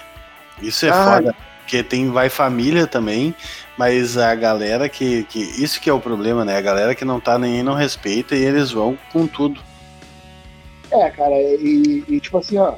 isso 0.61 0.85
é 0.85 0.89
ah, 0.89 1.05
foda. 1.05 1.35
Porque 1.59 1.83
tem, 1.83 2.09
vai 2.09 2.29
família 2.29 2.87
também, 2.87 3.35
mas 3.77 4.17
a 4.17 4.33
galera 4.35 4.89
que, 4.89 5.23
que. 5.25 5.39
Isso 5.39 5.79
que 5.79 5.89
é 5.89 5.93
o 5.93 5.99
problema, 5.99 6.43
né? 6.43 6.57
A 6.57 6.61
galera 6.61 6.95
que 6.95 7.05
não 7.05 7.19
tá 7.19 7.37
nem 7.37 7.63
não 7.63 7.73
respeita 7.73 8.35
e 8.35 8.43
eles 8.43 8.71
vão 8.71 8.97
com 9.11 9.27
tudo. 9.27 9.61
É, 10.91 11.09
cara, 11.11 11.35
e, 11.35 12.03
e 12.07 12.19
tipo 12.19 12.37
assim, 12.37 12.57
ó 12.57 12.75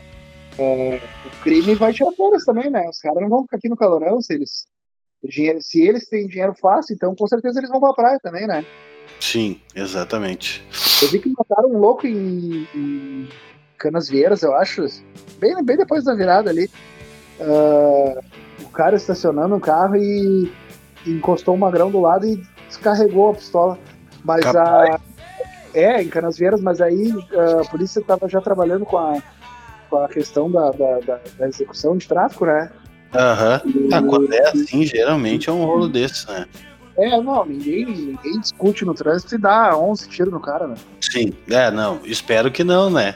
é, 0.57 1.01
o 1.25 1.43
crime 1.43 1.75
vai 1.75 1.93
tirar 1.93 2.11
férias 2.11 2.45
também, 2.45 2.69
né? 2.69 2.87
Os 2.89 2.99
caras 2.99 3.21
não 3.21 3.29
vão 3.29 3.43
ficar 3.43 3.57
aqui 3.57 3.69
no 3.69 3.77
calorão 3.77 4.21
se 4.21 4.33
eles. 4.33 4.65
Dinheiro, 5.23 5.59
se 5.61 5.81
eles 5.81 6.09
têm 6.09 6.27
dinheiro 6.27 6.53
fácil, 6.53 6.93
então 6.93 7.15
com 7.15 7.25
certeza 7.27 7.59
eles 7.59 7.69
vão 7.69 7.79
pra 7.79 7.93
praia 7.93 8.19
também, 8.21 8.45
né? 8.45 8.65
Sim, 9.21 9.61
exatamente. 9.73 10.61
Eu 11.01 11.07
vi 11.07 11.19
que 11.19 11.29
mataram 11.29 11.69
um 11.69 11.77
louco 11.77 12.05
em, 12.05 12.67
em 12.75 13.29
Canas 13.77 14.09
Vieiras, 14.09 14.43
eu 14.43 14.53
acho, 14.53 14.85
bem, 15.39 15.63
bem 15.63 15.77
depois 15.77 16.03
da 16.03 16.13
virada 16.13 16.49
ali. 16.49 16.69
Uh, 17.39 18.19
o 18.63 18.69
cara 18.69 18.97
estacionando 18.97 19.55
um 19.55 19.61
carro 19.61 19.95
e, 19.95 20.51
e 21.05 21.11
encostou 21.11 21.55
um 21.55 21.57
magrão 21.57 21.89
do 21.89 22.01
lado 22.01 22.27
e 22.27 22.43
descarregou 22.67 23.31
a 23.31 23.35
pistola. 23.35 23.79
Mas 24.25 24.45
a. 24.45 24.99
É, 25.73 26.03
em 26.03 26.09
Canas 26.09 26.37
Vieiras, 26.37 26.61
mas 26.61 26.81
aí 26.81 27.11
uh, 27.11 27.61
a 27.61 27.65
polícia 27.65 27.99
estava 27.99 28.29
já 28.29 28.39
trabalhando 28.39 28.85
com 28.85 28.97
a 28.97 29.23
com 29.93 30.03
a 30.03 30.07
questão 30.07 30.49
da, 30.49 30.71
da, 30.71 30.99
da, 31.01 31.19
da 31.37 31.47
execução 31.47 31.95
de 31.95 32.07
tráfico, 32.07 32.47
né? 32.47 32.71
Aham. 33.13 33.61
Uhum. 33.63 33.89
Ah, 33.93 34.01
quando 34.01 34.33
é 34.33 34.49
assim, 34.49 34.83
geralmente 34.83 35.47
é 35.49 35.53
um 35.53 35.63
rolo 35.63 35.87
desse, 35.87 36.27
né? 36.27 36.47
É, 36.97 37.21
não, 37.21 37.45
ninguém, 37.45 37.85
ninguém 37.85 38.39
discute 38.39 38.83
no 38.85 38.93
trânsito 38.95 39.35
e 39.35 39.37
dá 39.37 39.77
11 39.77 40.09
tiros 40.09 40.33
no 40.33 40.39
cara, 40.39 40.67
né? 40.67 40.75
Sim, 40.99 41.31
é, 41.47 41.69
não, 41.69 41.99
espero 42.05 42.51
que 42.51 42.63
não, 42.63 42.89
né? 42.89 43.15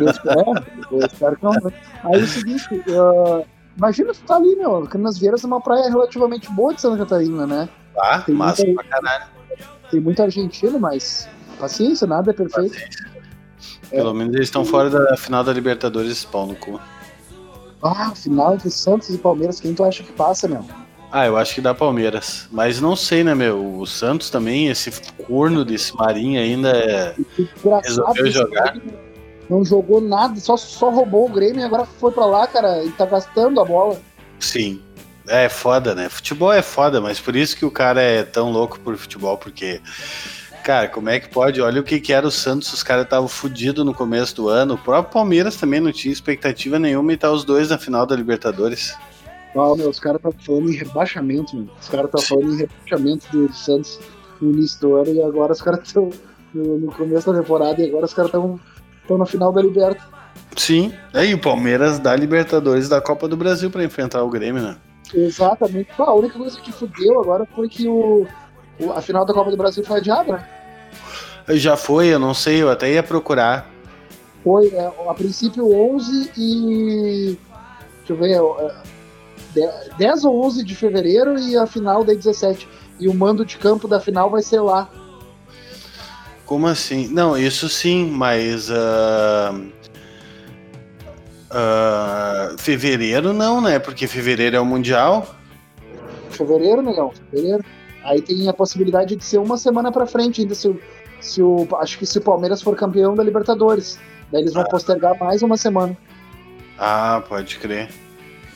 Eu 0.00 0.10
espero, 0.10 0.54
eu 0.92 1.06
espero 1.06 1.36
que 1.36 1.44
não. 1.44 1.52
Né? 1.52 1.72
Aí 2.04 2.20
é 2.20 2.24
o 2.24 2.26
seguinte, 2.26 2.66
uh, 2.74 3.44
imagina 3.76 4.12
tu 4.14 4.20
tá 4.26 4.36
ali, 4.36 4.56
meu, 4.56 4.82
Canas 4.86 5.18
Vieiras 5.18 5.44
é 5.44 5.46
uma 5.46 5.60
praia 5.60 5.88
relativamente 5.90 6.50
boa 6.50 6.72
de 6.74 6.80
Santa 6.80 6.98
Catarina, 6.98 7.46
né? 7.46 7.68
Ah, 7.98 8.20
Tem 8.20 8.34
massa 8.34 8.64
muita- 8.64 8.82
pra 8.82 9.00
caralho. 9.00 9.24
Tem 9.90 10.00
muito 10.00 10.22
argentino, 10.22 10.78
mas 10.78 11.28
paciência, 11.58 12.06
nada 12.06 12.30
é 12.30 12.34
perfeito. 12.34 12.76
Pelo 13.90 14.14
menos 14.14 14.34
eles 14.34 14.48
estão 14.48 14.64
fora 14.64 14.90
da 14.90 15.16
final 15.16 15.42
da 15.42 15.52
Libertadores, 15.52 16.24
pau 16.24 16.46
no 16.46 16.54
cu. 16.54 16.80
Ah, 17.82 18.12
final 18.14 18.54
entre 18.54 18.70
Santos 18.70 19.08
e 19.10 19.18
Palmeiras, 19.18 19.60
quem 19.60 19.74
tu 19.74 19.84
acha 19.84 20.02
que 20.02 20.12
passa, 20.12 20.48
meu? 20.48 20.64
Ah, 21.10 21.26
eu 21.26 21.36
acho 21.36 21.54
que 21.54 21.60
dá 21.60 21.74
Palmeiras. 21.74 22.46
Mas 22.50 22.80
não 22.80 22.94
sei, 22.94 23.24
né, 23.24 23.34
meu? 23.34 23.78
O 23.78 23.86
Santos 23.86 24.28
também, 24.28 24.68
esse 24.68 24.90
corno 25.26 25.64
desse 25.64 25.96
Marinho 25.96 26.40
ainda 26.40 26.70
é. 26.70 27.14
Resolveu 27.82 28.30
jogar. 28.30 28.72
Grêmio 28.72 28.98
Não 29.48 29.64
jogou 29.64 30.00
nada, 30.00 30.38
só, 30.38 30.56
só 30.56 30.90
roubou 30.90 31.26
o 31.26 31.32
Grêmio 31.32 31.60
e 31.60 31.64
agora 31.64 31.86
foi 31.86 32.12
pra 32.12 32.26
lá, 32.26 32.46
cara, 32.46 32.84
e 32.84 32.90
tá 32.90 33.06
gastando 33.06 33.60
a 33.60 33.64
bola. 33.64 33.98
Sim. 34.38 34.82
É 35.26 35.48
foda, 35.48 35.94
né? 35.94 36.08
Futebol 36.08 36.52
é 36.52 36.62
foda, 36.62 37.00
mas 37.00 37.20
por 37.20 37.36
isso 37.36 37.56
que 37.56 37.64
o 37.64 37.70
cara 37.70 38.00
é 38.00 38.22
tão 38.22 38.50
louco 38.50 38.78
por 38.80 38.96
futebol, 38.96 39.36
porque. 39.36 39.80
Cara, 40.64 40.88
como 40.88 41.08
é 41.08 41.18
que 41.18 41.28
pode? 41.28 41.60
Olha 41.62 41.80
o 41.80 41.84
que, 41.84 41.98
que 41.98 42.12
era 42.12 42.26
o 42.26 42.30
Santos, 42.30 42.72
os 42.72 42.82
caras 42.82 43.04
estavam 43.04 43.26
fodidos 43.28 43.84
no 43.84 43.94
começo 43.94 44.36
do 44.36 44.48
ano. 44.48 44.74
O 44.74 44.78
próprio 44.78 45.12
Palmeiras 45.12 45.56
também 45.56 45.80
não 45.80 45.90
tinha 45.90 46.12
expectativa 46.12 46.78
nenhuma 46.78 47.12
e 47.12 47.16
tá 47.16 47.30
os 47.32 47.44
dois 47.44 47.70
na 47.70 47.78
final 47.78 48.04
da 48.04 48.14
Libertadores. 48.14 48.94
Ah, 49.56 49.74
meu, 49.74 49.88
os 49.88 49.98
caras 49.98 50.18
estão 50.18 50.32
falando 50.44 50.70
em 50.70 50.76
rebaixamento, 50.76 51.56
meu. 51.56 51.68
Os 51.80 51.88
caras 51.88 52.06
estão 52.06 52.20
Sim. 52.20 52.28
falando 52.28 52.54
em 52.54 52.56
rebaixamento 52.58 53.26
do, 53.32 53.52
Santos 53.52 53.98
no 54.40 54.50
início 54.52 54.80
do 54.80 54.96
ano 54.96 55.14
e 55.14 55.22
agora 55.22 55.52
os 55.52 55.62
caras 55.62 55.80
estão 55.86 56.10
no, 56.52 56.78
no 56.78 56.92
começo 56.92 57.32
da 57.32 57.40
temporada 57.40 57.80
e 57.80 57.88
agora 57.88 58.04
os 58.04 58.14
caras 58.14 58.30
estão 58.32 59.18
na 59.18 59.26
final 59.26 59.52
da 59.52 59.62
Liberta. 59.62 60.02
Sim. 60.56 60.92
Aí 61.14 61.32
o 61.34 61.38
Palmeiras 61.38 61.98
dá 61.98 62.14
Libertadores 62.14 62.88
da 62.88 63.00
Copa 63.00 63.26
do 63.26 63.36
Brasil 63.36 63.70
pra 63.70 63.82
enfrentar 63.82 64.22
o 64.22 64.28
Grêmio, 64.28 64.62
né? 64.62 64.76
Exatamente. 65.14 65.88
Pá, 65.96 66.04
a 66.04 66.14
única 66.14 66.38
coisa 66.38 66.60
que 66.60 66.70
fudeu 66.70 67.18
agora 67.20 67.46
foi 67.54 67.68
que 67.68 67.88
o- 67.88 68.26
a 68.94 69.00
final 69.02 69.24
da 69.24 69.34
Copa 69.34 69.50
do 69.50 69.56
Brasil 69.56 69.84
foi 69.84 69.98
adiada, 69.98 70.32
né? 70.34 70.48
Já 71.56 71.76
foi, 71.76 72.08
eu 72.08 72.18
não 72.18 72.34
sei, 72.34 72.62
eu 72.62 72.70
até 72.70 72.92
ia 72.92 73.02
procurar. 73.02 73.68
Foi 74.44 74.68
é, 74.68 74.92
a 75.08 75.14
princípio 75.14 75.72
11 75.72 76.32
e. 76.36 77.38
Deixa 78.06 78.12
eu 78.12 78.16
ver. 78.16 78.32
é, 78.36 78.74
de- 79.54 79.96
10 79.96 80.24
ou 80.24 80.44
11 80.44 80.64
de 80.64 80.74
fevereiro 80.74 81.38
e 81.38 81.56
a 81.56 81.66
final 81.66 82.04
daí 82.04 82.16
17. 82.16 82.68
E 83.00 83.08
o 83.08 83.14
mando 83.14 83.44
de 83.44 83.56
campo 83.56 83.88
da 83.88 83.98
final 83.98 84.30
vai 84.30 84.42
ser 84.42 84.60
lá. 84.60 84.88
Como 86.44 86.66
assim? 86.66 87.08
Não, 87.08 87.36
isso 87.36 87.68
sim, 87.68 88.10
mas. 88.10 88.70
ah, 88.70 89.54
ah, 91.50 92.54
fevereiro 92.58 93.32
não, 93.32 93.60
né? 93.60 93.78
Porque 93.78 94.06
fevereiro 94.06 94.56
é 94.56 94.60
o 94.60 94.64
Mundial. 94.66 95.34
Fevereiro, 96.30 96.82
negão, 96.82 97.10
fevereiro. 97.30 97.64
Aí 98.04 98.22
tem 98.22 98.48
a 98.48 98.52
possibilidade 98.52 99.16
de 99.16 99.24
ser 99.24 99.38
uma 99.38 99.56
semana 99.58 99.90
pra 99.92 100.06
frente, 100.06 100.40
ainda 100.40 100.54
se, 100.54 100.68
o- 100.68 100.80
se 101.20 101.42
o. 101.42 101.66
Acho 101.80 101.98
que 101.98 102.06
se 102.06 102.18
o 102.18 102.20
Palmeiras 102.22 102.62
for 102.62 102.74
campeão 102.76 103.14
da 103.14 103.22
Libertadores. 103.22 103.98
Daí 104.30 104.42
eles 104.42 104.52
vão 104.54 104.64
postergar 104.64 105.18
mais 105.18 105.42
uma 105.42 105.56
semana. 105.56 105.96
Ah, 106.78 107.22
pode 107.28 107.58
crer. 107.58 107.88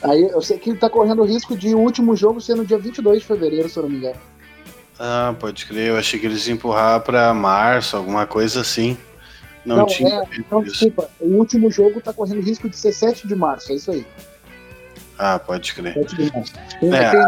Aí 0.03 0.21
eu 0.21 0.41
sei 0.41 0.57
que 0.59 0.69
ele 0.69 0.77
tá 0.77 0.89
correndo 0.89 1.21
o 1.21 1.25
risco 1.25 1.57
de 1.57 1.73
o 1.73 1.79
último 1.79 2.15
jogo 2.15 2.39
ser 2.41 2.55
no 2.55 2.65
dia 2.65 2.77
22 2.77 3.21
de 3.21 3.25
fevereiro, 3.27 3.67
se 3.69 3.77
eu 3.77 3.83
não 3.83 3.89
me 3.89 3.97
engano. 3.97 4.15
Ah, 4.99 5.33
pode 5.39 5.65
crer. 5.65 5.89
Eu 5.89 5.97
achei 5.97 6.19
que 6.19 6.25
eles 6.25 6.45
iam 6.47 6.55
empurrar 6.55 7.01
pra 7.01 7.33
março, 7.33 7.97
alguma 7.97 8.25
coisa 8.27 8.61
assim. 8.61 8.97
Não, 9.65 9.77
Não, 9.77 9.85
tinha 9.85 10.09
é, 10.19 10.23
Então, 10.37 10.61
isso. 10.61 10.71
desculpa, 10.73 11.09
o 11.19 11.35
último 11.37 11.71
jogo 11.71 11.99
tá 12.01 12.11
correndo 12.13 12.41
risco 12.41 12.69
de 12.69 12.77
ser 12.77 12.91
7 12.91 13.27
de 13.27 13.33
março, 13.35 13.71
é 13.71 13.75
isso 13.75 13.91
aí. 13.91 14.05
Ah, 15.17 15.39
pode 15.39 15.73
crer. 15.73 15.93
7 15.93 16.15
de 16.17 16.33
março. 16.33 16.53
Tem, 16.79 16.93
É, 16.93 17.11
tem- 17.11 17.25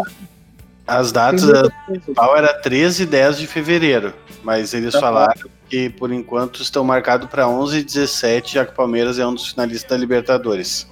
As 0.87 1.11
datas 1.11 1.43
muita 1.43 1.59
a 1.59 1.61
coisa. 1.63 1.75
principal 1.87 2.37
era 2.37 2.53
13 2.61 3.03
e 3.03 3.05
10 3.07 3.37
de 3.39 3.47
fevereiro, 3.47 4.13
mas 4.43 4.73
eles 4.73 4.93
Aham. 4.93 5.01
falaram 5.01 5.49
que 5.67 5.89
por 5.89 6.11
enquanto 6.11 6.61
estão 6.61 6.83
marcados 6.83 7.27
para 7.29 7.47
11 7.47 7.79
e 7.79 7.83
17, 7.83 8.53
já 8.53 8.65
que 8.65 8.71
o 8.71 8.75
Palmeiras 8.75 9.17
é 9.17 9.25
um 9.25 9.33
dos 9.33 9.47
finalistas 9.49 9.89
da 9.89 9.97
Libertadores. 9.97 10.87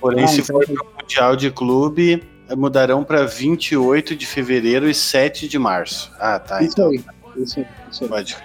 Porém, 0.00 0.24
Ah, 0.24 0.28
se 0.28 0.40
então 0.40 0.56
for 0.56 0.64
para 0.66 0.82
o 0.82 0.86
Mundial 1.02 1.36
de 1.36 1.50
Clube, 1.50 2.22
mudarão 2.56 3.04
para 3.04 3.24
28 3.26 4.16
de 4.16 4.26
fevereiro 4.26 4.88
e 4.88 4.94
7 4.94 5.46
de 5.46 5.58
março. 5.58 6.10
Ah, 6.18 6.38
tá, 6.38 6.62
Isso 6.62 6.72
então 6.72 6.88
aí. 6.90 7.04
Isso 7.36 7.60
aí. 7.60 7.66
Isso 7.90 8.04
aí. 8.04 8.08
pode. 8.10 8.36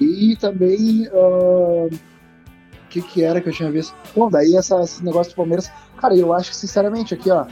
E 0.00 0.36
também. 0.36 1.08
O 1.12 1.88
que, 2.90 3.00
que 3.02 3.22
era 3.22 3.40
que 3.40 3.48
eu 3.48 3.52
tinha 3.52 3.70
visto? 3.70 3.94
Bom, 4.14 4.28
daí 4.30 4.56
essa, 4.56 4.80
esse 4.82 5.04
negócio 5.04 5.32
do 5.32 5.36
Palmeiras. 5.36 5.70
Cara, 5.98 6.14
eu 6.16 6.32
acho 6.32 6.50
que, 6.50 6.56
sinceramente, 6.56 7.14
aqui, 7.14 7.30
ó. 7.30 7.46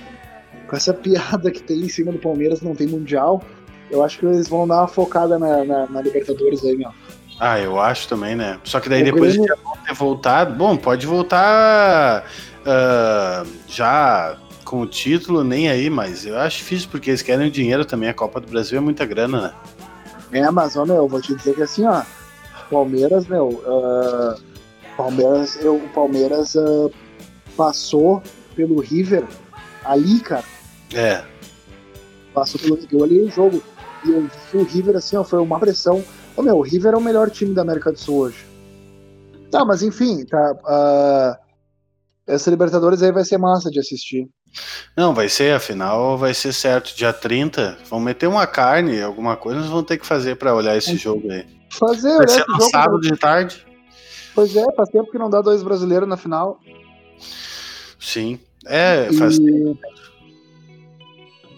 Com 0.74 0.76
essa 0.76 0.92
piada 0.94 1.50
que 1.50 1.62
tem 1.62 1.78
em 1.80 1.88
cima 1.88 2.10
do 2.12 2.18
Palmeiras, 2.18 2.60
não 2.60 2.74
tem 2.74 2.86
Mundial. 2.88 3.42
Eu 3.90 4.02
acho 4.02 4.18
que 4.18 4.26
eles 4.26 4.48
vão 4.48 4.66
dar 4.66 4.78
uma 4.80 4.88
focada 4.88 5.38
na, 5.38 5.64
na- 5.64 5.86
na 5.86 6.00
Libertadores 6.02 6.64
aí, 6.64 6.76
meu. 6.76 6.90
Ah, 7.38 7.58
eu 7.60 7.78
acho 7.80 8.08
também, 8.08 8.34
né? 8.34 8.58
Só 8.64 8.80
que 8.80 8.88
daí 8.88 9.02
O 9.02 9.04
depois 9.04 9.34
Grêmio- 9.36 9.56
vão 9.62 9.76
ter 9.84 9.94
voltado. 9.94 10.54
Bom, 10.54 10.76
pode 10.76 11.06
voltar 11.06 12.24
ah, 12.64 13.44
já 13.68 14.36
com 14.64 14.80
o 14.80 14.86
título, 14.86 15.44
nem 15.44 15.68
aí, 15.68 15.90
mas 15.90 16.24
eu 16.24 16.38
acho 16.38 16.58
difícil 16.58 16.88
porque 16.90 17.10
eles 17.10 17.22
querem 17.22 17.46
o 17.48 17.50
dinheiro 17.50 17.84
também. 17.84 18.08
A 18.08 18.14
Copa 18.14 18.40
do 18.40 18.48
Brasil 18.48 18.78
é 18.78 18.80
muita 18.80 19.04
grana, 19.04 19.40
né? 19.42 19.54
É, 20.40 20.50
mas, 20.50 20.76
ó, 20.76 20.84
meu, 20.86 20.96
eu 20.96 21.08
vou 21.08 21.20
te 21.20 21.34
dizer 21.34 21.54
que 21.54 21.62
assim, 21.62 21.84
ó. 21.86 22.02
Palmeiras, 22.70 23.26
meu. 23.26 23.62
ah, 23.66 24.36
Palmeiras, 24.96 25.56
eu, 25.62 25.76
o 25.76 25.88
Palmeiras 25.90 26.56
ah, 26.56 26.88
passou 27.56 28.22
pelo 28.56 28.80
River 28.80 29.24
ali, 29.84 30.20
cara. 30.20 30.44
É, 30.94 31.24
Passou 32.34 32.60
pelo 32.60 32.78
Eu 32.90 32.98
olhei 32.98 33.22
o 33.22 33.30
jogo 33.30 33.62
e 34.04 34.10
eu 34.10 34.28
vi 34.52 34.58
o 34.58 34.64
River, 34.64 34.96
assim, 34.96 35.16
ó, 35.16 35.22
foi 35.22 35.38
uma 35.38 35.58
pressão. 35.58 36.04
Ô, 36.36 36.42
meu, 36.42 36.56
o 36.56 36.62
River 36.62 36.94
é 36.94 36.96
o 36.96 37.00
melhor 37.00 37.30
time 37.30 37.54
da 37.54 37.62
América 37.62 37.92
do 37.92 37.98
Sul 37.98 38.18
hoje. 38.18 38.44
Tá, 39.50 39.64
mas 39.64 39.82
enfim, 39.82 40.24
tá. 40.26 40.56
ah, 40.66 41.38
essa 42.26 42.50
Libertadores 42.50 43.02
aí 43.02 43.12
vai 43.12 43.24
ser 43.24 43.38
massa 43.38 43.70
de 43.70 43.78
assistir. 43.78 44.28
Não, 44.96 45.14
vai 45.14 45.28
ser, 45.28 45.54
afinal, 45.54 46.18
vai 46.18 46.34
ser 46.34 46.52
certo. 46.52 46.94
Dia 46.96 47.12
30, 47.12 47.78
vão 47.88 48.00
meter 48.00 48.26
uma 48.26 48.46
carne, 48.46 49.00
alguma 49.00 49.36
coisa, 49.36 49.60
nós 49.60 49.68
vamos 49.68 49.86
ter 49.86 49.98
que 49.98 50.06
fazer 50.06 50.36
pra 50.36 50.54
olhar 50.54 50.76
esse 50.76 50.96
jogo 50.96 51.30
aí. 51.30 51.46
Fazer, 51.70 52.16
Vai 52.16 52.26
né? 52.26 52.32
ser 52.32 52.44
no 52.48 52.58
jogo, 52.58 52.70
sábado 52.70 53.00
de 53.00 53.16
tarde? 53.16 53.66
Pois 54.34 54.54
é, 54.56 54.64
faz 54.74 54.88
tempo 54.88 55.10
que 55.10 55.18
não 55.18 55.30
dá 55.30 55.40
dois 55.40 55.62
brasileiros 55.62 56.08
na 56.08 56.16
final. 56.16 56.58
Sim. 58.00 58.40
É, 58.66 59.08
E, 59.10 59.16
faz 59.16 59.38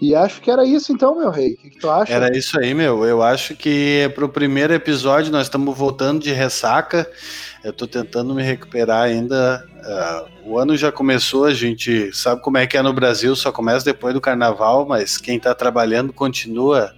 e 0.01 0.15
acho 0.15 0.41
que 0.41 0.51
era 0.51 0.65
isso 0.65 0.93
então, 0.93 1.19
meu 1.19 1.31
rei. 1.31 1.55
O 1.55 1.57
que, 1.57 1.71
que 1.71 1.79
tu 1.79 1.89
acha? 1.89 2.13
Era 2.13 2.37
isso 2.37 2.59
aí, 2.59 2.75
meu. 2.75 3.05
Eu 3.05 3.23
acho 3.23 3.55
que 3.57 4.11
pro 4.15 4.29
primeiro 4.29 4.75
episódio 4.75 5.33
nós 5.33 5.47
estamos 5.47 5.77
voltando 5.77 6.23
de 6.23 6.33
ressaca. 6.33 7.11
Eu 7.65 7.73
tô 7.73 7.87
tentando 7.87 8.35
me 8.35 8.43
recuperar 8.43 9.05
ainda. 9.05 9.67
Ah, 9.85 10.25
o 10.45 10.59
ano 10.59 10.77
já 10.77 10.93
começou, 10.93 11.47
a 11.47 11.55
gente 11.55 12.15
sabe 12.15 12.43
como 12.43 12.59
é 12.59 12.67
que 12.67 12.77
é 12.77 12.83
no 12.83 12.93
Brasil, 12.93 13.35
só 13.35 13.51
começa 13.51 13.85
depois 13.85 14.13
do 14.13 14.21
carnaval, 14.21 14.87
mas 14.87 15.17
quem 15.17 15.41
tá 15.41 15.55
trabalhando 15.55 16.13
continua 16.13 16.95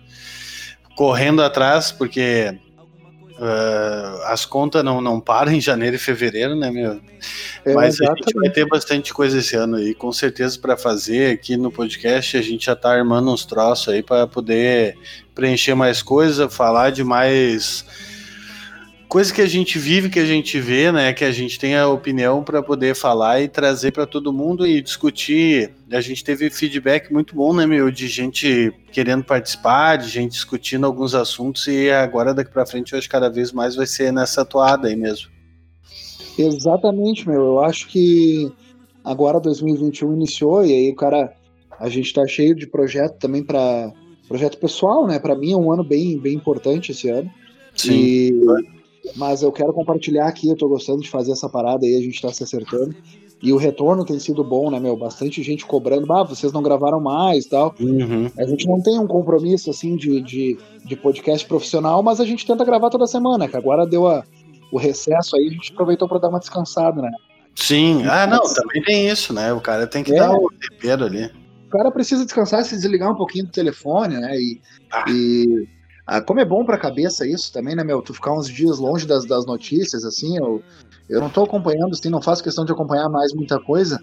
correndo 0.97 1.43
atrás, 1.43 1.93
porque 1.93 2.59
ah, 3.41 4.33
as 4.33 4.45
contas 4.45 4.83
não, 4.85 5.01
não 5.01 5.21
param 5.21 5.53
em 5.53 5.61
janeiro 5.61 5.97
e 5.97 5.99
fevereiro, 5.99 6.57
né, 6.57 6.71
meu? 6.71 7.01
É, 7.65 7.73
Mas 7.73 8.01
a 8.01 8.05
gente 8.05 8.09
vai 8.09 8.21
exatamente. 8.21 8.55
ter 8.55 8.67
bastante 8.67 9.15
coisa 9.15 9.39
esse 9.39 9.55
ano 9.55 9.77
aí, 9.77 9.95
com 9.95 10.13
certeza 10.13 10.59
para 10.59 10.77
fazer 10.77 11.35
aqui 11.35 11.57
no 11.57 11.71
podcast. 11.71 12.37
A 12.37 12.43
gente 12.43 12.67
já 12.67 12.75
tá 12.75 12.91
armando 12.91 13.33
uns 13.33 13.45
troços 13.45 13.89
aí 13.89 14.03
para 14.03 14.27
poder 14.27 14.97
preencher 15.35 15.75
mais 15.75 16.03
coisa, 16.03 16.49
falar 16.49 16.91
de 16.91 17.05
mais 17.05 17.85
coisa 19.09 19.33
que 19.33 19.41
a 19.41 19.47
gente 19.47 19.79
vive, 19.79 20.11
que 20.11 20.19
a 20.19 20.27
gente 20.27 20.61
vê, 20.61 20.93
né? 20.93 21.13
Que 21.13 21.25
a 21.25 21.33
gente 21.33 21.59
tem 21.59 21.75
a 21.75 21.89
opinião 21.89 22.45
para 22.45 22.63
poder 22.63 22.95
falar 22.95 23.41
e 23.41 23.49
trazer 23.49 23.91
para 23.93 24.07
todo 24.07 24.33
mundo 24.33 24.67
e 24.67 24.83
discutir. 24.83 25.73
A 25.91 26.01
gente 26.01 26.23
teve 26.23 26.51
feedback 26.51 27.11
muito 27.13 27.35
bom, 27.35 27.55
né, 27.55 27.67
meu, 27.67 27.91
de 27.91 28.07
gente 28.07 28.73
querendo 28.93 29.25
participar, 29.25 29.97
de 29.97 30.09
gente 30.09 30.33
discutindo 30.33 30.87
alguns 30.87 31.15
assuntos 31.15 31.67
e 31.67 31.91
agora 31.91 32.35
daqui 32.35 32.53
para 32.53 32.67
frente 32.67 32.93
eu 32.93 32.99
acho 32.99 33.09
que 33.09 33.13
cada 33.13 33.31
vez 33.31 33.51
mais 33.51 33.75
vai 33.75 33.87
ser 33.87 34.13
nessa 34.13 34.45
toada 34.45 34.89
aí 34.89 34.97
mesmo. 34.97 35.29
Exatamente, 36.39 37.27
meu. 37.27 37.41
Eu 37.41 37.61
acho 37.61 37.89
que 37.89 38.53
agora 39.03 39.41
2021 39.41 40.13
iniciou 40.13 40.65
e 40.65 40.73
aí 40.73 40.91
o 40.91 40.95
cara, 40.95 41.33
a 41.81 41.89
gente 41.89 42.13
tá 42.13 42.27
cheio 42.27 42.55
de 42.55 42.67
projeto 42.67 43.19
também 43.19 43.43
para 43.43 43.91
projeto 44.29 44.59
pessoal, 44.59 45.07
né? 45.07 45.19
Para 45.19 45.35
mim 45.35 45.53
é 45.53 45.57
um 45.57 45.73
ano 45.73 45.83
bem, 45.83 46.19
bem 46.19 46.35
importante 46.35 46.93
esse 46.93 47.09
ano. 47.09 47.31
E, 47.89 48.33
mas 49.17 49.43
eu 49.43 49.53
quero 49.53 49.73
compartilhar 49.73 50.27
aqui, 50.27 50.49
eu 50.49 50.57
tô 50.57 50.69
gostando 50.69 51.01
de 51.01 51.11
fazer 51.11 51.33
essa 51.33 51.49
parada 51.49 51.85
aí, 51.85 51.97
a 51.97 52.01
gente 52.01 52.21
tá 52.21 52.33
se 52.33 52.43
acertando. 52.43 52.95
E 53.41 53.53
o 53.53 53.57
retorno 53.57 54.05
tem 54.05 54.19
sido 54.19 54.43
bom, 54.43 54.69
né, 54.69 54.81
meu? 54.81 54.97
Bastante 54.97 55.43
gente 55.45 55.65
cobrando, 55.65 56.13
ah, 56.13 56.25
vocês 56.25 56.53
não 56.53 56.61
gravaram 56.63 57.01
mais 57.01 57.45
e 57.45 57.49
tal. 57.49 57.73
Uhum. 57.79 58.29
A 58.37 58.45
gente 58.45 58.67
não 58.67 58.83
tem 58.83 58.99
um 58.99 59.07
compromisso, 59.07 59.71
assim, 59.71 59.95
de, 59.95 60.21
de, 60.21 60.59
de 60.85 60.97
podcast 60.97 61.47
profissional, 61.47 62.03
mas 62.03 62.21
a 62.21 62.25
gente 62.25 62.45
tenta 62.45 62.65
gravar 62.65 62.91
toda 62.91 63.07
semana, 63.07 63.47
que 63.47 63.57
agora 63.57 63.87
deu 63.87 64.09
a, 64.09 64.25
o 64.73 64.77
recesso 64.79 65.37
aí, 65.37 65.47
a 65.47 65.51
gente 65.53 65.73
aproveitou 65.73 66.09
para 66.09 66.19
dar 66.19 66.29
uma 66.31 66.41
descansada, 66.41 67.01
né? 67.01 67.11
Sim, 67.55 68.05
ah, 68.07 68.27
não, 68.27 68.41
também 68.43 68.83
tem 68.83 69.09
isso, 69.09 69.33
né? 69.33 69.53
O 69.53 69.61
cara 69.61 69.87
tem 69.87 70.03
que 70.03 70.13
É. 70.13 70.19
dar 70.19 70.33
o 70.33 70.51
tempero 70.71 71.05
ali. 71.05 71.31
o 71.67 71.71
cara 71.71 71.91
precisa 71.93 72.25
descansar, 72.25 72.65
se 72.65 72.75
desligar 72.75 73.13
um 73.13 73.17
pouquinho 73.17 73.47
do 73.47 73.53
telefone, 73.53 74.17
né? 74.17 74.37
E, 74.37 74.61
ah. 74.91 75.05
e 75.09 75.69
ah, 76.11 76.23
como 76.23 76.41
é 76.41 76.45
bom 76.45 76.65
pra 76.65 76.79
cabeça 76.79 77.27
isso 77.27 77.53
também, 77.53 77.77
né, 77.77 77.85
meu? 77.85 78.01
Tu 78.01 78.15
ficar 78.15 78.33
uns 78.33 78.49
dias 78.49 78.79
longe 78.79 79.07
das, 79.07 79.27
das 79.27 79.45
notícias, 79.45 80.05
assim, 80.05 80.39
eu, 80.39 80.63
eu 81.07 81.21
não 81.21 81.29
tô 81.29 81.43
acompanhando, 81.43 81.93
assim, 81.93 82.09
não 82.09 82.23
faço 82.23 82.43
questão 82.43 82.65
de 82.65 82.73
acompanhar 82.73 83.11
mais 83.11 83.35
muita 83.35 83.61
coisa, 83.61 84.01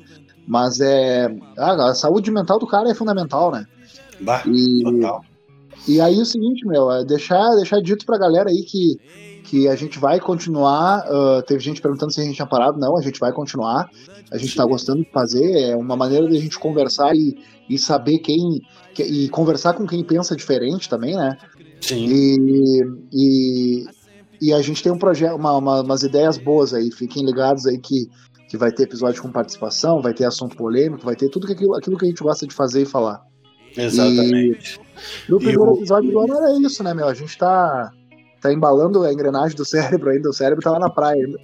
mas 0.47 0.79
é. 0.79 1.35
Ah, 1.57 1.89
a 1.89 1.95
saúde 1.95 2.29
mental 2.29 2.59
do 2.59 2.67
cara 2.67 2.91
é 2.91 2.93
fundamental, 2.93 3.51
né? 3.51 3.65
Bah, 4.21 4.43
e, 4.45 4.83
total. 4.83 5.23
E 5.87 5.99
aí 5.99 6.21
o 6.21 6.25
seguinte, 6.25 6.63
meu, 6.67 6.91
é 6.91 7.03
deixar, 7.03 7.55
deixar 7.55 7.81
dito 7.81 8.05
pra 8.05 8.19
galera 8.19 8.51
aí 8.51 8.63
que, 8.63 8.99
que 9.43 9.67
a 9.67 9.75
gente 9.75 9.97
vai 9.97 10.19
continuar. 10.19 11.03
Uh, 11.09 11.41
teve 11.41 11.59
gente 11.59 11.81
perguntando 11.81 12.13
se 12.13 12.21
a 12.21 12.23
gente 12.23 12.35
tinha 12.35 12.47
parado. 12.47 12.79
Não, 12.79 12.95
a 12.95 13.01
gente 13.01 13.19
vai 13.19 13.33
continuar. 13.33 13.89
A 14.31 14.37
gente 14.37 14.55
tá 14.55 14.63
gostando 14.63 15.03
de 15.03 15.11
fazer. 15.11 15.71
É 15.71 15.75
uma 15.75 15.95
maneira 15.95 16.27
de 16.27 16.37
a 16.37 16.39
gente 16.39 16.59
conversar 16.59 17.15
e, 17.15 17.35
e 17.69 17.77
saber 17.77 18.19
quem. 18.19 18.61
Que, 18.93 19.03
e 19.03 19.29
conversar 19.29 19.73
com 19.73 19.85
quem 19.85 20.03
pensa 20.03 20.35
diferente 20.35 20.87
também, 20.87 21.15
né? 21.15 21.37
Sim. 21.81 22.07
E, 22.07 22.79
e, 23.11 23.85
e 24.41 24.53
a 24.53 24.61
gente 24.61 24.81
tem 24.81 24.91
um 24.91 24.97
projeto, 24.97 25.35
uma, 25.35 25.57
uma, 25.57 25.81
umas 25.81 26.03
ideias 26.03 26.37
boas 26.37 26.73
aí. 26.73 26.91
Fiquem 26.91 27.25
ligados 27.25 27.65
aí 27.65 27.77
que, 27.77 28.09
que 28.49 28.57
vai 28.57 28.71
ter 28.71 28.83
episódio 28.83 29.21
com 29.21 29.31
participação, 29.31 30.01
vai 30.01 30.13
ter 30.13 30.25
assunto 30.25 30.55
polêmico, 30.55 31.05
vai 31.05 31.15
ter 31.15 31.29
tudo 31.29 31.51
aquilo, 31.51 31.75
aquilo 31.75 31.97
que 31.97 32.05
a 32.05 32.09
gente 32.09 32.23
gosta 32.23 32.47
de 32.47 32.53
fazer 32.53 32.83
e 32.83 32.85
falar. 32.85 33.21
Exatamente. 33.75 34.79
E 35.27 35.31
no 35.31 35.37
primeiro 35.37 35.75
e 35.75 35.77
episódio 35.77 36.11
do 36.11 36.19
ano 36.19 36.33
era 36.33 36.59
isso, 36.59 36.83
né, 36.83 36.93
meu? 36.93 37.07
A 37.07 37.13
gente 37.13 37.37
tá, 37.37 37.91
tá 38.47 38.53
embalando 38.53 39.03
a 39.03 39.11
engrenagem 39.11 39.55
do 39.55 39.65
cérebro 39.65 40.09
ainda, 40.09 40.29
o 40.29 40.33
cérebro 40.33 40.63
tá 40.63 40.71
lá 40.71 40.79
na 40.79 40.89
praia 40.89 41.25
ainda. 41.25 41.39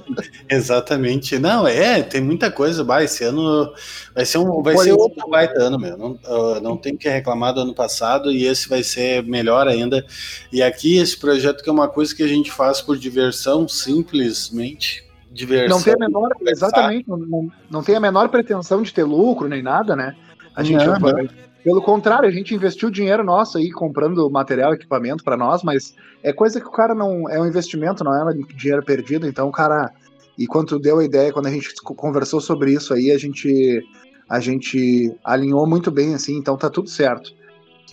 Exatamente. 0.48 1.38
Não, 1.38 1.66
é, 1.66 2.02
tem 2.02 2.20
muita 2.20 2.50
coisa, 2.50 2.82
vai, 2.82 3.04
esse 3.04 3.24
ano 3.24 3.72
vai 4.14 4.24
ser 4.24 4.38
um 4.38 4.62
vai 4.62 4.76
ser 4.78 4.92
outro 4.92 5.28
baita 5.28 5.60
ano, 5.60 5.78
meu. 5.78 5.96
Não, 5.96 6.12
uh, 6.12 6.60
não 6.60 6.76
tem 6.76 6.96
que 6.96 7.08
reclamar 7.08 7.54
do 7.54 7.60
ano 7.60 7.74
passado 7.74 8.32
e 8.32 8.46
esse 8.46 8.68
vai 8.68 8.82
ser 8.82 9.22
melhor 9.24 9.68
ainda. 9.68 10.04
E 10.52 10.62
aqui 10.62 10.96
esse 10.98 11.16
projeto 11.18 11.62
que 11.62 11.68
é 11.68 11.72
uma 11.72 11.88
coisa 11.88 12.14
que 12.14 12.22
a 12.22 12.28
gente 12.28 12.50
faz 12.50 12.80
por 12.80 12.96
diversão, 12.96 13.68
simplesmente 13.68 15.04
diversão. 15.30 15.76
Não 15.76 15.84
tem 15.84 15.92
a 15.92 15.98
menor, 15.98 16.30
exatamente, 16.46 17.08
não, 17.08 17.50
não 17.70 17.82
tem 17.82 17.94
a 17.94 18.00
menor 18.00 18.28
pretensão 18.28 18.82
de 18.82 18.92
ter 18.92 19.04
lucro 19.04 19.48
nem 19.48 19.62
nada, 19.62 19.94
né? 19.94 20.16
A 20.56 20.62
gente 20.62 20.84
não, 20.84 20.98
não. 20.98 21.28
Pelo 21.62 21.82
contrário, 21.82 22.28
a 22.28 22.32
gente 22.32 22.54
investiu 22.54 22.90
dinheiro 22.90 23.22
nosso 23.22 23.58
aí 23.58 23.70
comprando 23.70 24.30
material, 24.30 24.72
equipamento 24.72 25.22
para 25.22 25.36
nós, 25.36 25.62
mas 25.62 25.94
é 26.22 26.32
coisa 26.32 26.60
que 26.60 26.66
o 26.66 26.70
cara 26.70 26.94
não. 26.94 27.28
É 27.28 27.40
um 27.40 27.46
investimento, 27.46 28.02
não 28.02 28.30
é 28.30 28.34
dinheiro 28.54 28.84
perdido, 28.84 29.26
então 29.26 29.48
o 29.48 29.52
cara. 29.52 29.92
E 30.38 30.46
quando 30.46 30.78
deu 30.78 30.98
a 30.98 31.04
ideia, 31.04 31.32
quando 31.32 31.46
a 31.46 31.50
gente 31.50 31.74
conversou 31.82 32.40
sobre 32.40 32.72
isso 32.72 32.94
aí, 32.94 33.10
a 33.10 33.18
gente, 33.18 33.82
a 34.28 34.38
gente 34.38 35.12
alinhou 35.24 35.66
muito 35.66 35.90
bem, 35.90 36.14
assim, 36.14 36.36
então 36.36 36.56
tá 36.56 36.70
tudo 36.70 36.88
certo. 36.88 37.34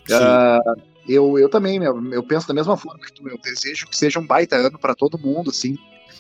Uh, 0.10 0.82
eu, 1.08 1.40
eu 1.40 1.50
também, 1.50 1.82
eu 1.84 2.24
penso 2.24 2.48
da 2.48 2.54
mesma 2.54 2.78
forma 2.78 3.00
que 3.00 3.14
tu, 3.14 3.28
eu 3.28 3.40
desejo 3.42 3.88
que 3.88 3.98
seja 3.98 4.20
um 4.20 4.28
baita 4.28 4.56
ano 4.56 4.78
para 4.78 4.94
todo 4.94 5.18
mundo, 5.18 5.50
assim. 5.50 5.78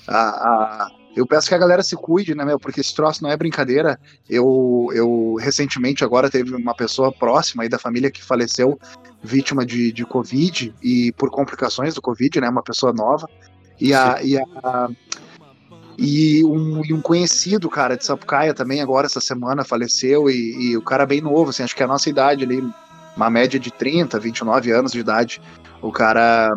A, 0.07 0.17
a, 0.17 0.91
eu 1.15 1.27
peço 1.27 1.47
que 1.47 1.55
a 1.55 1.59
galera 1.59 1.83
se 1.83 1.95
cuide, 1.95 2.33
né, 2.33 2.43
meu? 2.43 2.59
Porque 2.59 2.81
esse 2.81 2.93
troço 2.93 3.21
não 3.21 3.29
é 3.29 3.37
brincadeira. 3.37 3.99
Eu, 4.29 4.89
eu 4.93 5.35
recentemente 5.39 6.03
agora 6.03 6.29
teve 6.29 6.55
uma 6.55 6.73
pessoa 6.73 7.11
próxima 7.11 7.63
aí 7.63 7.69
da 7.69 7.77
família 7.77 8.09
que 8.09 8.23
faleceu 8.23 8.79
vítima 9.21 9.65
de, 9.65 9.91
de 9.91 10.05
Covid 10.05 10.73
e 10.81 11.11
por 11.13 11.29
complicações 11.29 11.93
do 11.93 12.01
Covid, 12.01 12.41
né? 12.41 12.49
Uma 12.49 12.63
pessoa 12.63 12.91
nova. 12.91 13.29
E 13.79 13.93
a, 13.93 14.21
e 14.23 14.37
a 14.37 14.89
e 15.97 16.43
um, 16.43 16.83
e 16.83 16.91
um, 16.91 17.01
conhecido, 17.01 17.69
cara, 17.69 17.95
de 17.95 18.03
Sapucaia 18.03 18.53
também, 18.53 18.81
agora 18.81 19.05
essa 19.05 19.21
semana 19.21 19.63
faleceu, 19.63 20.27
e, 20.27 20.71
e, 20.71 20.77
o 20.77 20.81
cara 20.81 21.05
bem 21.05 21.21
novo, 21.21 21.51
assim, 21.51 21.61
acho 21.61 21.75
que 21.75 21.83
é 21.83 21.85
a 21.85 21.89
nossa 21.89 22.09
idade 22.09 22.43
ali, 22.43 22.67
uma 23.15 23.29
média 23.29 23.59
de 23.59 23.71
30, 23.71 24.19
29 24.19 24.71
anos 24.71 24.91
de 24.91 24.99
idade. 24.99 25.39
O 25.81 25.91
cara 25.91 26.51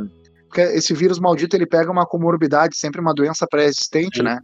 porque 0.57 0.63
esse 0.63 0.95
vírus 0.95 1.19
maldito 1.19 1.55
ele 1.55 1.67
pega 1.67 1.93
uma 1.93 2.07
comorbidade, 2.07 2.79
sempre 2.79 2.99
uma 2.99 3.13
doença 3.13 3.47
pré-existente, 3.47 4.23
né? 4.23 4.41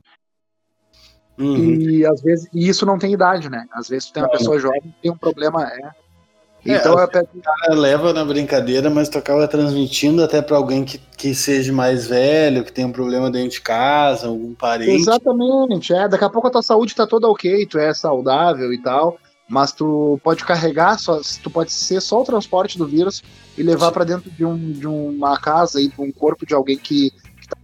Uhum. 1.39 1.81
E 1.81 2.05
às 2.05 2.21
vezes 2.21 2.47
e 2.53 2.69
isso 2.69 2.85
não 2.85 2.99
tem 2.99 3.15
idade, 3.15 3.49
né? 3.49 3.65
Às 3.73 3.89
vezes 3.89 4.09
tu 4.09 4.13
tem 4.13 4.23
uma 4.23 4.31
pessoa 4.31 4.59
jovem 4.59 4.95
tem 5.01 5.11
um 5.11 5.17
problema, 5.17 5.67
é. 5.67 5.81
é 5.81 6.77
então 6.77 6.99
é, 7.01 7.05
o 7.05 7.09
cara 7.09 7.75
leva 7.75 8.13
na 8.13 8.23
brincadeira, 8.23 8.91
mas 8.91 9.09
tu 9.09 9.17
acaba 9.17 9.49
transmitindo 9.49 10.23
até 10.23 10.43
para 10.43 10.59
alguém 10.59 10.85
que, 10.85 10.99
que 10.99 11.35
seja 11.35 11.73
mais 11.73 12.07
velho, 12.07 12.63
que 12.63 12.73
tem 12.73 12.85
um 12.85 12.93
problema 12.93 13.31
dentro 13.31 13.53
de 13.53 13.63
casa, 13.63 14.27
algum 14.27 14.53
parente. 14.55 14.91
Exatamente, 14.91 15.95
é. 15.95 16.07
Daqui 16.07 16.25
a 16.25 16.31
pouco 16.31 16.49
a 16.49 16.51
tua 16.51 16.63
saúde 16.63 16.95
tá 16.95 17.07
toda 17.07 17.27
ok, 17.27 17.65
tu 17.65 17.79
é 17.79 17.95
saudável 17.95 18.71
e 18.71 18.83
tal 18.83 19.17
mas 19.53 19.71
tu 19.71 20.19
pode 20.25 20.47
carregar, 20.47 20.99
só, 20.99 21.21
tu 21.43 21.51
pode 21.51 21.71
ser 21.71 22.01
só 22.01 22.23
o 22.23 22.25
transporte 22.25 22.79
do 22.79 22.87
vírus 22.87 23.23
e 23.55 23.63
levar 23.63 23.93
para 23.93 24.03
dentro 24.03 24.31
de, 24.31 24.47
um, 24.47 24.73
de 24.73 24.87
uma 24.87 25.39
casa 25.39 25.79
e 25.79 25.93
um 25.99 26.11
corpo 26.11 26.47
de 26.47 26.55
alguém 26.55 26.79
que, 26.79 27.11
que 27.11 27.49
tá... 27.49 27.59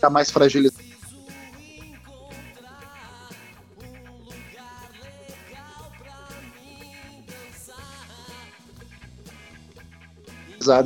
tá 0.00 0.10
mais 0.10 0.28
fragilizado. 0.28 0.82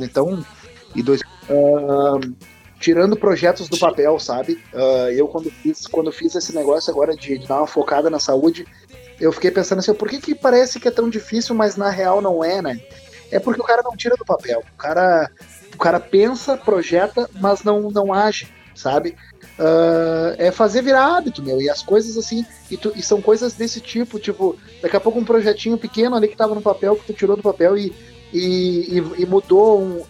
Então, 0.03 0.45
e 0.93 1.01
dois. 1.01 1.21
Uh, 1.49 2.19
tirando 2.87 3.17
projetos 3.17 3.67
do 3.67 3.77
papel, 3.77 4.17
sabe? 4.17 4.63
Uh, 4.73 5.11
eu 5.11 5.27
quando 5.27 5.51
fiz, 5.51 5.85
quando 5.87 6.09
fiz 6.09 6.33
esse 6.35 6.55
negócio 6.55 6.89
agora 6.89 7.13
de, 7.13 7.37
de, 7.37 7.45
dar 7.45 7.57
uma 7.57 7.67
focada 7.67 8.09
na 8.09 8.17
saúde, 8.17 8.65
eu 9.19 9.29
fiquei 9.33 9.51
pensando 9.51 9.79
assim, 9.79 9.93
por 9.93 10.07
que, 10.07 10.21
que 10.21 10.33
parece 10.33 10.79
que 10.79 10.87
é 10.87 10.91
tão 10.91 11.09
difícil, 11.09 11.53
mas 11.53 11.75
na 11.75 11.89
real 11.89 12.21
não 12.21 12.41
é, 12.41 12.61
né? 12.61 12.79
É 13.29 13.39
porque 13.39 13.59
o 13.59 13.63
cara 13.65 13.81
não 13.83 13.97
tira 13.97 14.15
do 14.15 14.23
papel. 14.23 14.63
O 14.73 14.77
cara, 14.77 15.29
o 15.73 15.77
cara 15.77 15.99
pensa, 15.99 16.55
projeta, 16.55 17.29
mas 17.41 17.61
não, 17.61 17.91
não 17.91 18.13
age, 18.13 18.47
sabe? 18.73 19.17
Uh, 19.59 20.31
é 20.37 20.49
fazer 20.49 20.81
virar 20.81 21.17
hábito, 21.17 21.43
meu. 21.43 21.61
E 21.61 21.69
as 21.69 21.83
coisas 21.83 22.15
assim, 22.15 22.45
e, 22.71 22.77
tu, 22.77 22.93
e, 22.95 23.03
são 23.03 23.21
coisas 23.21 23.53
desse 23.53 23.81
tipo, 23.81 24.17
tipo, 24.17 24.55
daqui 24.81 24.95
a 24.95 25.01
pouco 25.01 25.19
um 25.19 25.25
projetinho 25.25 25.77
pequeno 25.77 26.15
ali 26.15 26.29
que 26.29 26.37
tava 26.37 26.55
no 26.55 26.61
papel, 26.61 26.95
que 26.95 27.07
tu 27.07 27.11
tirou 27.11 27.35
do 27.35 27.43
papel 27.43 27.77
e, 27.77 27.93
e, 28.31 28.97
e, 28.97 29.23
e 29.23 29.25
mudou 29.25 29.81
um 29.81 30.05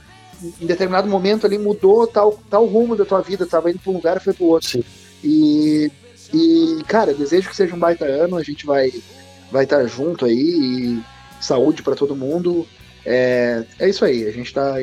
em 0.61 0.65
determinado 0.65 1.07
momento 1.07 1.45
ali 1.45 1.57
mudou 1.57 2.05
tal, 2.07 2.39
tal 2.49 2.65
rumo 2.65 2.95
da 2.95 3.05
tua 3.05 3.21
vida, 3.21 3.45
tava 3.45 3.69
indo 3.69 3.79
para 3.79 3.91
um 3.91 3.95
lugar 3.95 4.17
e 4.17 4.19
foi 4.19 4.33
para 4.33 4.43
o 4.43 4.49
outro. 4.49 4.69
Sim. 4.69 4.83
E, 5.23 5.91
e, 6.33 6.83
cara, 6.88 7.13
desejo 7.13 7.49
que 7.49 7.55
seja 7.55 7.75
um 7.75 7.79
baita 7.79 8.05
ano, 8.05 8.38
a 8.38 8.43
gente 8.43 8.65
vai 8.65 8.91
vai 9.51 9.63
estar 9.63 9.77
tá 9.77 9.88
junto 9.88 10.25
aí 10.25 10.33
e 10.33 11.03
saúde 11.39 11.81
para 11.81 11.95
todo 11.95 12.15
mundo. 12.15 12.67
É, 13.05 13.63
é 13.79 13.89
isso 13.89 14.03
aí, 14.03 14.25
a 14.25 14.31
gente 14.31 14.47
está 14.47 14.75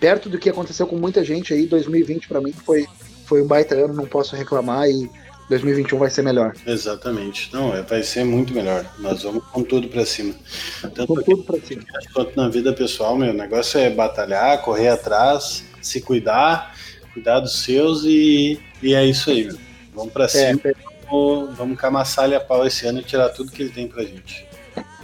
perto 0.00 0.28
do 0.28 0.38
que 0.38 0.50
aconteceu 0.50 0.86
com 0.86 0.96
muita 0.96 1.22
gente 1.22 1.52
aí, 1.52 1.66
2020 1.66 2.26
para 2.26 2.40
mim 2.40 2.52
foi, 2.52 2.88
foi 3.26 3.42
um 3.42 3.46
baita 3.46 3.74
ano, 3.76 3.94
não 3.94 4.06
posso 4.06 4.34
reclamar 4.34 4.88
e 4.88 5.08
2021 5.50 5.98
vai 5.98 6.10
ser 6.10 6.22
melhor. 6.22 6.54
Exatamente. 6.64 7.52
Não, 7.52 7.74
é, 7.74 7.82
vai 7.82 8.04
ser 8.04 8.24
muito 8.24 8.54
melhor. 8.54 8.86
Nós 9.00 9.24
vamos 9.24 9.44
com 9.46 9.64
tudo 9.64 9.88
para 9.88 10.06
cima. 10.06 10.32
Tanto 10.80 11.08
com 11.08 11.22
tudo 11.22 11.42
para 11.42 11.60
cima. 11.60 11.82
Quanto 12.14 12.36
na 12.36 12.48
vida 12.48 12.72
pessoal, 12.72 13.18
meu 13.18 13.34
negócio 13.34 13.78
é 13.78 13.90
batalhar, 13.90 14.62
correr 14.62 14.88
atrás, 14.88 15.64
se 15.82 16.00
cuidar, 16.00 16.76
cuidar 17.12 17.40
dos 17.40 17.64
seus 17.64 18.04
e, 18.04 18.60
e 18.80 18.94
é 18.94 19.04
isso 19.04 19.28
aí, 19.28 19.44
meu. 19.44 19.58
Vamos 19.92 20.12
para 20.12 20.24
é, 20.26 20.28
cima. 20.28 20.60
É, 20.64 20.74
vamos, 21.10 21.56
vamos 21.56 21.80
camaçar 21.80 22.32
a 22.32 22.38
pau 22.38 22.64
esse 22.64 22.86
ano 22.86 23.00
e 23.00 23.04
tirar 23.04 23.28
tudo 23.30 23.50
que 23.50 23.62
ele 23.62 23.72
tem 23.72 23.88
pra 23.88 24.04
gente. 24.04 24.46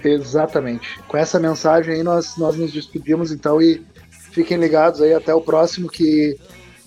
Exatamente. 0.04 1.00
Com 1.08 1.16
essa 1.16 1.40
mensagem 1.40 1.94
aí 1.94 2.02
nós, 2.04 2.36
nós 2.36 2.56
nos 2.56 2.72
despedimos 2.72 3.32
então 3.32 3.60
e 3.60 3.84
fiquem 4.30 4.58
ligados 4.58 5.02
aí 5.02 5.12
até 5.12 5.34
o 5.34 5.40
próximo 5.40 5.88
que, 5.88 6.38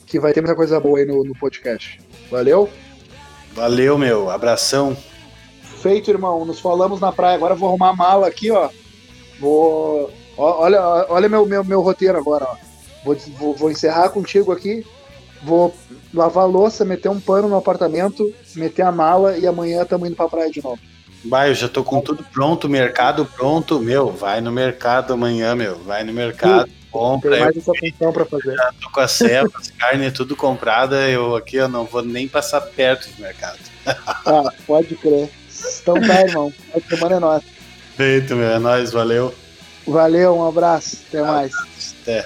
que 0.06 0.18
vai 0.18 0.32
ter 0.32 0.40
muita 0.40 0.56
coisa 0.56 0.80
boa 0.80 1.00
aí 1.00 1.06
no, 1.06 1.26
no 1.26 1.36
podcast. 1.36 2.00
Valeu? 2.32 2.70
Valeu, 3.54 3.98
meu. 3.98 4.30
Abração. 4.30 4.96
Feito, 5.82 6.10
irmão. 6.10 6.46
Nos 6.46 6.60
falamos 6.60 7.00
na 7.00 7.12
praia. 7.12 7.36
Agora 7.36 7.54
eu 7.54 7.58
vou 7.58 7.70
arrumar 7.70 7.90
a 7.90 7.96
mala 7.96 8.28
aqui, 8.28 8.52
ó. 8.52 8.70
Vou. 9.40 10.12
Olha, 10.38 10.82
olha 11.10 11.28
meu, 11.28 11.46
meu, 11.46 11.64
meu 11.64 11.82
roteiro 11.82 12.18
agora, 12.18 12.46
ó. 12.46 12.56
Vou, 13.04 13.16
vou, 13.38 13.56
vou 13.56 13.72
encerrar 13.72 14.10
contigo 14.10 14.52
aqui. 14.52 14.86
Vou 15.44 15.74
lavar 16.14 16.44
a 16.44 16.48
louça, 16.48 16.84
meter 16.84 17.10
um 17.10 17.20
pano 17.20 17.48
no 17.48 17.56
apartamento, 17.56 18.34
meter 18.56 18.82
a 18.82 18.92
mala 18.92 19.38
e 19.38 19.48
amanhã 19.48 19.84
estamos 19.84 20.08
indo 20.08 20.16
pra 20.16 20.28
praia 20.28 20.52
de 20.52 20.62
novo. 20.62 20.80
Vai, 21.26 21.50
eu 21.50 21.54
já 21.54 21.68
tô 21.68 21.84
com 21.84 22.02
tudo 22.02 22.24
pronto, 22.24 22.68
mercado 22.70 23.26
pronto. 23.26 23.80
Meu, 23.80 24.10
vai 24.10 24.42
no 24.42 24.52
mercado 24.52 25.14
amanhã, 25.14 25.56
meu. 25.56 25.78
Vai 25.80 26.04
no 26.04 26.14
mercado 26.14 26.70
compra. 26.92 27.32
Tem 27.32 27.40
mais 27.40 27.58
essa 27.58 27.72
função 27.74 28.12
para 28.12 28.26
fazer. 28.26 28.56
Já 28.56 28.74
tô 28.82 28.90
com 28.90 29.00
as 29.00 29.12
células, 29.12 29.72
carne 29.78 30.12
tudo 30.12 30.36
comprada, 30.36 31.10
eu 31.10 31.36
aqui 31.36 31.58
eu 31.58 31.68
não 31.68 31.86
vou 31.86 32.04
nem 32.04 32.28
passar 32.28 32.62
perto 32.62 33.10
do 33.12 33.22
mercado. 33.22 33.60
Ah, 33.86 34.52
pode 34.68 34.96
crer. 34.96 35.30
Então 35.82 35.96
tá, 36.02 36.22
irmão. 36.22 36.54
A 36.74 36.80
semana 36.80 37.16
é 37.16 37.20
nossa. 37.20 37.46
Feito, 37.96 38.36
meu. 38.36 38.50
É 38.50 38.60
nóis, 38.60 38.92
valeu. 38.92 39.34
Valeu, 39.86 40.36
um 40.36 40.48
abraço. 40.48 41.00
Até 41.08 41.22
mais. 41.22 41.52
Até. 42.02 42.26